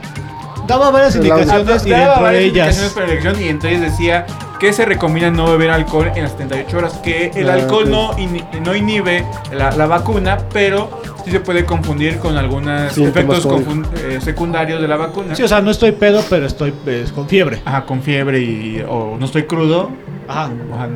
Daba 0.70 0.90
varias 0.90 1.16
indicaciones 1.16 1.84
y 1.86 1.90
dentro 1.90 2.24
de 2.28 2.44
ellas. 2.44 2.90
por 2.94 3.02
elección 3.04 3.40
y 3.42 3.48
entre 3.48 3.70
ellas 3.70 3.82
decía 3.92 4.26
que 4.58 4.72
se 4.72 4.84
recomienda 4.84 5.30
no 5.30 5.50
beber 5.50 5.70
alcohol 5.70 6.12
en 6.14 6.22
las 6.24 6.32
78 6.32 6.76
horas, 6.78 6.92
que 7.02 7.30
el 7.34 7.48
Ah, 7.48 7.54
alcohol 7.54 7.90
no, 7.90 8.12
ini- 8.18 8.44
no 8.62 8.74
inhibe 8.76 9.24
la, 9.52 9.70
la 9.72 9.86
vacuna, 9.86 10.36
pero 10.52 11.00
sí 11.24 11.30
se 11.30 11.40
puede 11.40 11.64
confundir 11.64 12.18
con 12.18 12.36
algunos 12.36 12.92
Síntomas 12.92 13.38
efectos 13.38 13.46
COVID. 13.46 13.64
confun- 13.66 13.86
eh, 14.04 14.18
secundarios 14.20 14.82
de 14.82 14.88
la 14.88 14.96
vacuna. 14.96 15.34
Sí, 15.34 15.42
o 15.42 15.48
sea, 15.48 15.60
no 15.62 15.70
estoy 15.70 15.92
pedo, 15.92 16.22
pero 16.28 16.46
estoy 16.46 16.72
pues, 16.72 17.10
con 17.10 17.26
fiebre. 17.26 17.62
Ajá, 17.64 17.84
con 17.86 18.02
fiebre 18.02 18.40
y 18.40 18.84
o 18.86 19.16
no 19.18 19.24
estoy 19.24 19.44
crudo. 19.44 19.90
Ajá. 20.28 20.50
Ajá, 20.74 20.88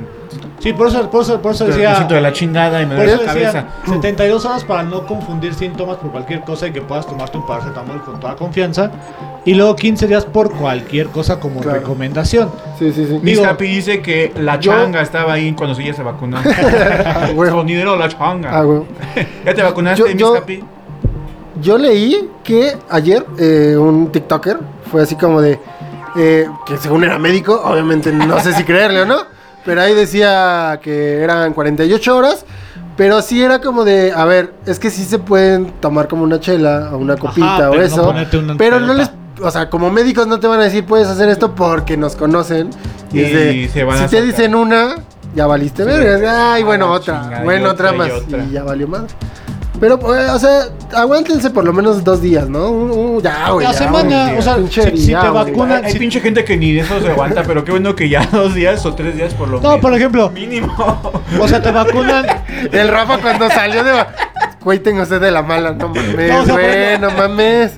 Sí, 0.61 0.73
por 0.73 0.87
eso, 0.89 1.11
por 1.11 1.23
eso, 1.23 1.41
por 1.43 1.53
eso 1.53 1.65
pero 1.65 1.77
me 1.77 1.83
decía. 1.83 1.97
siento 1.97 2.15
de 2.15 2.21
la 2.23 2.33
chingada 2.33 2.81
y 2.81 2.87
me 2.87 2.95
Por 2.95 3.05
duele 3.05 3.13
eso 3.15 3.25
la 3.25 3.35
decía 3.35 3.53
cabeza. 3.53 3.75
72 3.87 4.45
horas 4.47 4.65
para 4.65 4.83
no 4.83 5.05
confundir 5.07 5.53
síntomas 5.53 5.97
por 5.99 6.11
cualquier 6.11 6.41
cosa 6.43 6.69
y 6.69 6.73
que 6.73 6.81
puedas 6.81 7.07
tomarte 7.07 7.37
un 7.37 7.47
paracetamol 7.47 8.03
con 8.03 8.19
toda 8.21 8.35
confianza. 8.37 8.91
Y 9.45 9.53
luego 9.55 9.77
15 9.77 10.07
días 10.07 10.25
por 10.25 10.51
cualquier 10.53 11.09
cosa 11.09 11.39
como 11.39 11.61
Claro. 11.61 11.81
recomendación. 11.81 12.51
Sí, 12.79 12.93
sí, 12.93 13.05
sí. 13.05 13.13
Miss 13.23 13.39
Digo- 13.39 13.45
Happy 13.47 13.67
dice 13.67 14.01
que 14.01 14.33
la 14.37 14.59
Yo- 14.59 14.73
changa 14.73 15.03
estaba 15.03 15.35
ahí 15.35 15.53
cuando 15.53 15.79
ella 15.79 15.93
se 15.93 16.03
vacunó. 16.03 16.39
Ah. 17.05 17.29
Sonidero 17.51 17.97
la 17.97 18.09
changa. 18.09 18.51
Ah. 18.59 18.65
¿Ya 19.45 19.55
te 19.55 19.63
vacunaste, 19.63 20.01
Yo- 20.01 20.07
Miss 20.07 20.17
yo- 20.17 20.37
Happy? 20.37 20.65
Yo 21.61 21.79
leí 21.79 22.31
que 22.43 22.77
ayer 22.91 23.25
eh, 23.39 23.77
un 23.79 24.11
TikToker 24.11 24.59
fue 24.91 25.03
así 25.03 25.15
como 25.17 25.41
de. 25.41 25.59
eh, 26.17 26.47
que 26.65 26.77
según 26.79 27.05
era 27.05 27.19
médico, 27.19 27.61
obviamente 27.65 28.13
no 28.13 28.39
sé 28.41 28.53
si 28.55 28.65
creerle 28.65 29.03
o 29.03 29.07
no. 29.07 29.34
Pero 29.65 29.81
ahí 29.81 29.95
decía 29.95 30.79
que 30.83 31.23
eran 31.23 31.53
48 31.55 32.17
horas. 32.17 32.45
Pero 32.97 33.23
sí 33.23 33.43
era 33.43 33.61
como 33.61 33.85
de. 33.85 34.12
A 34.15 34.25
ver, 34.25 34.53
es 34.67 34.79
que 34.79 34.91
sí 34.91 35.05
se 35.05 35.19
pueden 35.19 35.73
tomar 35.81 36.07
como 36.07 36.23
una 36.23 36.39
chela 36.39 36.91
o 36.93 36.99
una 36.99 37.17
copita 37.17 37.71
o 37.71 37.73
pero 37.73 37.81
no 37.81 37.87
eso. 37.87 38.11
una 38.11 38.57
pero 38.57 38.79
no 38.81 38.95
les. 38.95 39.11
O 39.43 39.51
sea, 39.51 39.69
como 39.69 39.91
médicos 39.91 40.29
no 40.29 40.39
te 40.39 40.47
van 40.47 40.61
a 40.61 40.65
decir 40.65 40.85
puedes 40.87 41.09
hacer 41.09 41.29
esto 41.29 41.57
porque 41.57 41.97
nos 41.97 42.15
conocen. 42.15 42.71
Y, 43.12 43.21
es 43.21 43.33
de, 43.33 43.53
Y 43.57 43.69
se 43.69 43.83
van 43.83 43.99
si 43.99 44.05
a 44.05 44.07
te 44.09 44.17
sacar. 44.19 44.27
dicen 44.31 44.55
una, 44.55 44.95
ya 45.35 45.47
valiste 45.49 45.83
verga. 45.83 46.53
Ay, 46.55 46.62
bueno, 46.62 46.87
Ah, 46.87 46.91
otra. 46.93 47.41
bueno, 47.43 47.71
otra, 47.71 47.91
otra, 47.91 47.95
y 47.95 47.99
más. 48.11 48.23
otra. 48.23 48.45
Y 48.45 48.51
ya 48.53 48.62
valió 48.62 48.87
más. 48.87 49.03
Pero, 49.87 50.16
eh, 50.16 50.30
o 50.30 50.39
sea, 50.39 50.61
aguántense 50.95 51.51
por 51.51 51.62
lo 51.62 51.74
menos 51.74 52.03
dos 52.03 52.22
días, 52.22 52.49
¿no? 52.49 52.70
Un- 52.70 52.91
un- 52.91 53.22
ya, 53.22 53.51
güey. 53.51 53.66
La 53.66 53.72
ya, 53.72 53.78
semana, 53.78 54.24
güey, 54.28 54.39
o 54.39 54.43
sea, 54.43 54.57
pinche 54.57 54.91
si, 54.93 54.97
si 54.97 55.07
ya, 55.11 55.20
te 55.20 55.28
güey. 55.28 55.45
vacunan. 55.45 55.85
Hay 55.85 55.93
si- 55.93 55.99
pinche 55.99 56.20
gente 56.22 56.43
que 56.43 56.57
ni 56.57 56.72
de 56.72 56.80
eso 56.80 56.99
se 57.03 57.11
aguanta, 57.11 57.43
pero 57.43 57.62
qué 57.66 57.70
bueno 57.70 57.95
que 57.95 58.09
ya 58.09 58.26
dos 58.32 58.55
días 58.55 58.87
o 58.87 58.95
tres 58.95 59.14
días 59.14 59.35
por 59.35 59.49
lo 59.49 59.61
No, 59.61 59.68
menos. 59.68 59.80
por 59.82 59.93
ejemplo, 59.95 60.30
Mínimo. 60.30 60.74
o 61.39 61.47
sea, 61.49 61.61
te 61.61 61.70
vacunan. 61.70 62.24
El 62.72 62.89
Rafa 62.89 63.18
cuando 63.18 63.51
salió 63.51 63.85
de. 63.85 63.93
Güey, 64.65 64.79
tengo 64.79 65.05
sed 65.05 65.21
de 65.21 65.31
la 65.31 65.43
mala, 65.43 65.73
no 65.73 65.89
mames, 65.95 66.47
No, 66.47 66.53
güey, 66.55 66.99
no 66.99 67.11
mames. 67.11 67.73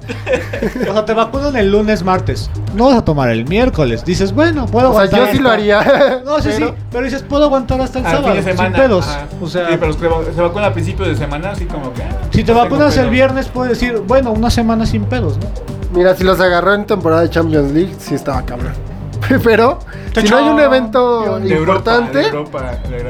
O 0.89 0.93
sea, 0.93 1.05
te 1.05 1.13
vacunan 1.15 1.57
el 1.57 1.71
lunes, 1.73 2.03
martes. 2.05 2.49
No 2.75 2.87
vas 2.87 2.99
a 2.99 3.05
tomar 3.05 3.31
el 3.31 3.45
miércoles. 3.49 4.05
Dices, 4.05 4.33
bueno, 4.33 4.67
puedo 4.67 4.91
O 4.91 4.93
sea, 4.93 5.03
aguantar. 5.03 5.27
yo 5.27 5.33
sí 5.33 5.39
lo 5.43 5.51
hasta- 5.51 5.81
haría. 5.81 6.23
No, 6.25 6.41
sí, 6.41 6.51
pero- 6.53 6.69
sí. 6.69 6.75
Pero 6.93 7.05
dices, 7.05 7.23
puedo 7.23 7.45
aguantar 7.47 7.81
hasta 7.81 7.99
el 7.99 8.07
Al 8.07 8.13
sábado. 8.13 8.35
fin 8.35 8.45
de 8.45 8.51
semana. 8.53 8.77
Sin 8.77 8.83
pedos. 8.85 9.07
ajá. 9.09 9.27
O 9.41 9.47
sea, 9.49 9.69
Sí, 9.69 9.77
pero 9.81 9.93
se 10.35 10.41
vacunan 10.41 10.71
a 10.71 10.73
principios 10.73 11.09
de 11.09 11.17
semana, 11.17 11.51
así 11.51 11.65
como 11.65 11.93
que. 11.93 12.03
ah, 12.05 12.09
si 12.31 12.39
te 12.39 12.45
tengo 12.45 12.61
vacunas 12.61 12.97
el 12.97 13.11
viernes, 13.11 13.49
puedes 13.49 13.79
decir, 13.79 14.03
bueno, 14.07 14.31
una 14.33 14.51
semana 14.51 14.87
sin 14.87 15.05
pedos, 15.05 15.39
¿no? 15.39 15.47
Mira, 15.93 16.15
si 16.15 16.25
los 16.25 16.41
agarró 16.41 16.75
en 16.75 16.85
temporada 16.87 17.23
de 17.23 17.31
Champions 17.31 17.73
League, 17.73 17.95
sí 17.99 18.15
estaba 18.15 18.43
cabrón. 18.45 18.73
Pero, 19.45 19.79
si 20.15 20.29
no 20.29 20.37
hay 20.39 20.49
un 20.49 20.61
evento 20.61 21.39
De 21.41 21.55
Europa, 21.55 21.79
importante. 21.97 22.19
de 22.19 22.27
Europa, 22.29 22.79
de. 22.89 23.01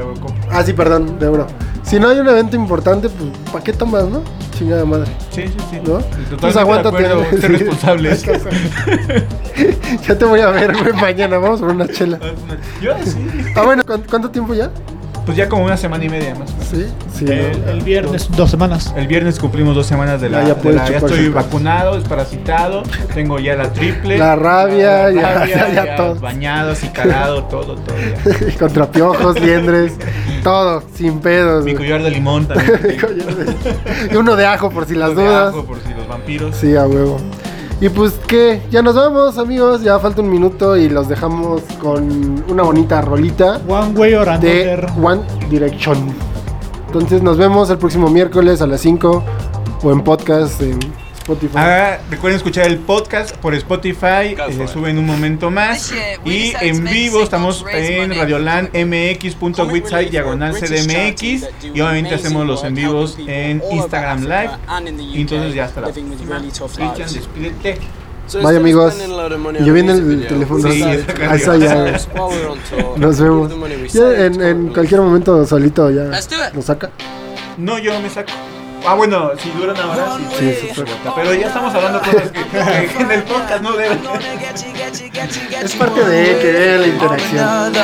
Ah, 0.50 0.62
sí, 0.64 0.72
perdón, 0.72 1.18
de 1.18 1.26
euro. 1.26 1.46
Si 1.82 2.00
no 2.00 2.08
hay 2.08 2.18
un 2.18 2.28
evento 2.28 2.56
importante, 2.56 3.08
pues, 3.08 3.30
¿para 3.52 3.62
qué 3.62 3.72
tomas, 3.72 4.04
no? 4.06 4.20
Chingada 4.58 4.84
madre. 4.84 5.10
Sí, 5.30 5.42
sí, 5.46 5.56
sí. 5.70 5.78
¿No? 5.86 5.98
Pues 6.40 6.56
aguántate. 6.56 7.02
de 7.02 7.06
acuerdo, 7.08 7.30
ser 7.40 7.40
Sí. 7.40 7.46
responsables. 7.64 8.24
Ya 10.06 10.16
te 10.18 10.24
voy 10.24 10.40
a 10.40 10.50
ver, 10.50 10.72
güey, 10.76 10.92
mañana. 10.94 11.38
Vamos 11.38 11.60
por 11.60 11.70
una 11.70 11.88
chela. 11.88 12.18
Yo 12.80 12.92
sí. 13.04 13.16
Ah, 13.54 13.62
bueno, 13.62 13.82
¿cuán- 13.86 14.04
¿cuánto 14.08 14.30
tiempo 14.30 14.54
ya? 14.54 14.70
Pues 15.26 15.36
ya 15.36 15.48
como 15.48 15.64
una 15.64 15.76
semana 15.76 16.04
y 16.04 16.08
media 16.08 16.36
más. 16.36 16.48
Sí, 16.70 16.86
sí. 17.12 17.24
El, 17.28 17.60
¿no? 17.64 17.70
el 17.72 17.80
viernes, 17.80 18.28
dos 18.36 18.48
semanas. 18.48 18.94
El 18.96 19.08
viernes 19.08 19.40
cumplimos 19.40 19.74
dos 19.74 19.84
semanas 19.84 20.20
de 20.20 20.30
la. 20.30 20.42
Ya, 20.42 20.48
ya 20.48 20.54
de 20.54 20.72
la- 20.72 20.86
estoy 20.86 21.28
vacunado, 21.30 21.96
desparasitado. 21.96 22.84
Tengo 23.12 23.40
ya 23.40 23.56
la 23.56 23.72
triple. 23.72 24.18
La 24.18 24.36
rabia, 24.36 25.08
la 25.08 25.12
ya, 25.12 25.34
rabia, 25.34 25.68
ya, 25.72 25.84
ya 25.86 25.96
todo. 25.96 26.14
Bañado, 26.14 26.70
así 26.70 26.86
calado, 26.90 27.42
todo, 27.44 27.74
todo. 27.74 27.96
ya. 27.96 28.56
Contra 28.58 28.88
piojos, 28.90 29.40
liendres, 29.40 29.94
todo, 30.44 30.84
sin 30.94 31.18
pedos. 31.18 31.64
Mi 31.64 31.74
collar 31.74 32.04
de 32.04 32.10
limón 32.12 32.46
también. 32.48 32.78
y 34.12 34.14
uno 34.14 34.36
de 34.36 34.46
ajo 34.46 34.70
por 34.70 34.86
si 34.86 34.94
las 34.94 35.08
De 35.16 35.24
dudas. 35.24 35.48
ajo, 35.48 35.64
por 35.64 35.78
si 35.80 35.92
los 35.92 36.06
vampiros. 36.06 36.54
Sí, 36.54 36.76
a 36.76 36.86
huevo. 36.86 37.18
Y 37.80 37.90
pues 37.90 38.12
que 38.26 38.62
ya 38.70 38.80
nos 38.80 38.94
vamos, 38.94 39.36
amigos. 39.36 39.82
Ya 39.82 39.98
falta 39.98 40.22
un 40.22 40.30
minuto 40.30 40.76
y 40.76 40.88
los 40.88 41.08
dejamos 41.08 41.62
con 41.80 42.44
una 42.48 42.62
bonita 42.62 43.02
rolita 43.02 43.60
One 43.68 43.98
way 43.98 44.14
or 44.14 44.40
de. 44.40 44.86
One 45.02 45.22
Direction. 45.50 46.14
Entonces 46.86 47.22
nos 47.22 47.36
vemos 47.36 47.68
el 47.68 47.76
próximo 47.76 48.08
miércoles 48.08 48.62
a 48.62 48.66
las 48.66 48.80
5 48.80 49.22
o 49.82 49.92
en 49.92 50.02
podcast 50.02 50.62
en 50.62 50.78
Spotify. 51.26 51.56
Ah, 51.56 51.98
recuerden 52.08 52.36
escuchar 52.36 52.68
el 52.68 52.78
podcast 52.78 53.36
por 53.38 53.52
Spotify, 53.56 54.36
eh, 54.38 54.54
se 54.56 54.68
sube 54.68 54.90
en 54.90 54.98
un 54.98 55.06
momento 55.06 55.50
más. 55.50 55.92
Y 56.24 56.52
en 56.60 56.84
vivo 56.84 57.20
estamos 57.20 57.64
en 57.72 58.14
radiolandmx.witsite 58.14 60.10
diagonal 60.10 60.54
CDMX. 60.54 61.48
Y 61.74 61.80
obviamente 61.80 62.14
hacemos 62.14 62.46
los 62.46 62.62
en 62.62 62.76
vivos 62.76 63.18
en 63.26 63.60
Instagram 63.72 64.22
Live. 64.22 64.50
Y 65.00 65.22
entonces 65.22 65.52
ya 65.54 65.64
está 65.64 65.80
la 65.80 65.90
Christian, 65.90 66.48
despídete. 67.12 67.78
Bye, 68.42 68.56
amigos. 68.56 68.94
Yo 69.64 69.72
viene 69.72 69.92
el, 69.92 70.10
el 70.22 70.26
teléfono. 70.28 70.70
Sí, 70.70 70.82
ahí 70.82 71.04
está 71.34 71.56
ya. 71.56 71.98
Nos 72.96 73.20
vemos. 73.20 73.52
Ya 73.92 74.26
en, 74.26 74.40
en 74.42 74.68
cualquier 74.68 75.00
momento 75.00 75.44
solito 75.44 75.90
ya 75.90 76.04
nos 76.54 76.64
saca. 76.64 76.90
No, 77.58 77.78
yo 77.78 77.98
me 78.00 78.10
saco. 78.10 78.30
Ah, 78.88 78.94
bueno, 78.94 79.32
si 79.42 79.50
dura 79.50 79.72
una 79.72 79.86
hora, 79.86 80.06
sí, 80.16 80.36
Sí, 80.38 80.54
sí, 80.60 80.74
súper. 80.74 80.94
Pero 81.16 81.34
ya 81.34 81.48
estamos 81.48 81.74
hablando 81.74 81.98
cosas 81.98 82.30
que, 82.30 82.44
que 82.44 82.58
en 83.02 83.10
el 83.10 83.22
podcast 83.24 83.60
no 83.60 83.72
deben. 83.72 83.98
Es 85.60 85.74
parte 85.74 86.04
de 86.04 86.38
que 86.38 86.52
vea 86.52 86.78
la 86.78 86.86
interacción. 86.86 87.74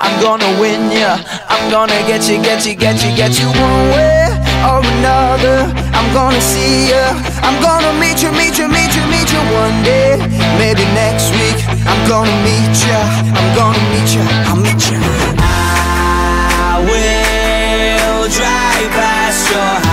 I'm 0.00 0.20
gonna 0.20 0.44
win 0.60 0.90
ya. 0.90 1.16
I'm 1.48 1.70
gonna 1.70 1.94
get 2.06 2.28
you, 2.28 2.42
get 2.42 2.66
you, 2.66 2.74
get 2.76 3.02
you, 3.02 3.16
get 3.16 3.40
you 3.40 3.48
one 3.48 3.90
way 3.96 4.28
or 4.68 4.84
another. 4.98 5.72
I'm 5.94 6.12
gonna 6.12 6.40
see 6.42 6.90
ya. 6.90 7.16
I'm 7.42 7.56
gonna 7.62 7.92
meet 7.98 8.22
you, 8.22 8.30
meet 8.32 8.58
you, 8.58 8.68
meet 8.68 8.94
you, 8.94 9.04
meet 9.08 9.32
you 9.32 9.40
one 9.56 9.82
day. 9.82 10.18
Maybe 10.58 10.84
next 10.92 11.32
week. 11.40 11.56
I'm 11.88 12.06
gonna 12.06 12.36
meet 12.44 12.76
ya. 12.84 13.00
I'm 13.32 13.54
gonna 13.56 13.80
meet 13.96 14.12
ya. 14.12 14.24
I'll 14.44 14.56
meet 14.60 14.90
ya. 14.92 15.00
I 16.68 16.84
will 16.84 18.28
drive 18.28 18.90
past 18.92 19.50
your 19.50 19.60
house. 19.60 19.89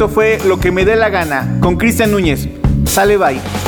Esto 0.00 0.08
fue 0.08 0.38
Lo 0.46 0.58
que 0.58 0.72
me 0.72 0.86
dé 0.86 0.96
la 0.96 1.10
gana 1.10 1.58
con 1.60 1.76
Cristian 1.76 2.10
Núñez. 2.10 2.48
Sale 2.86 3.18
bye. 3.18 3.59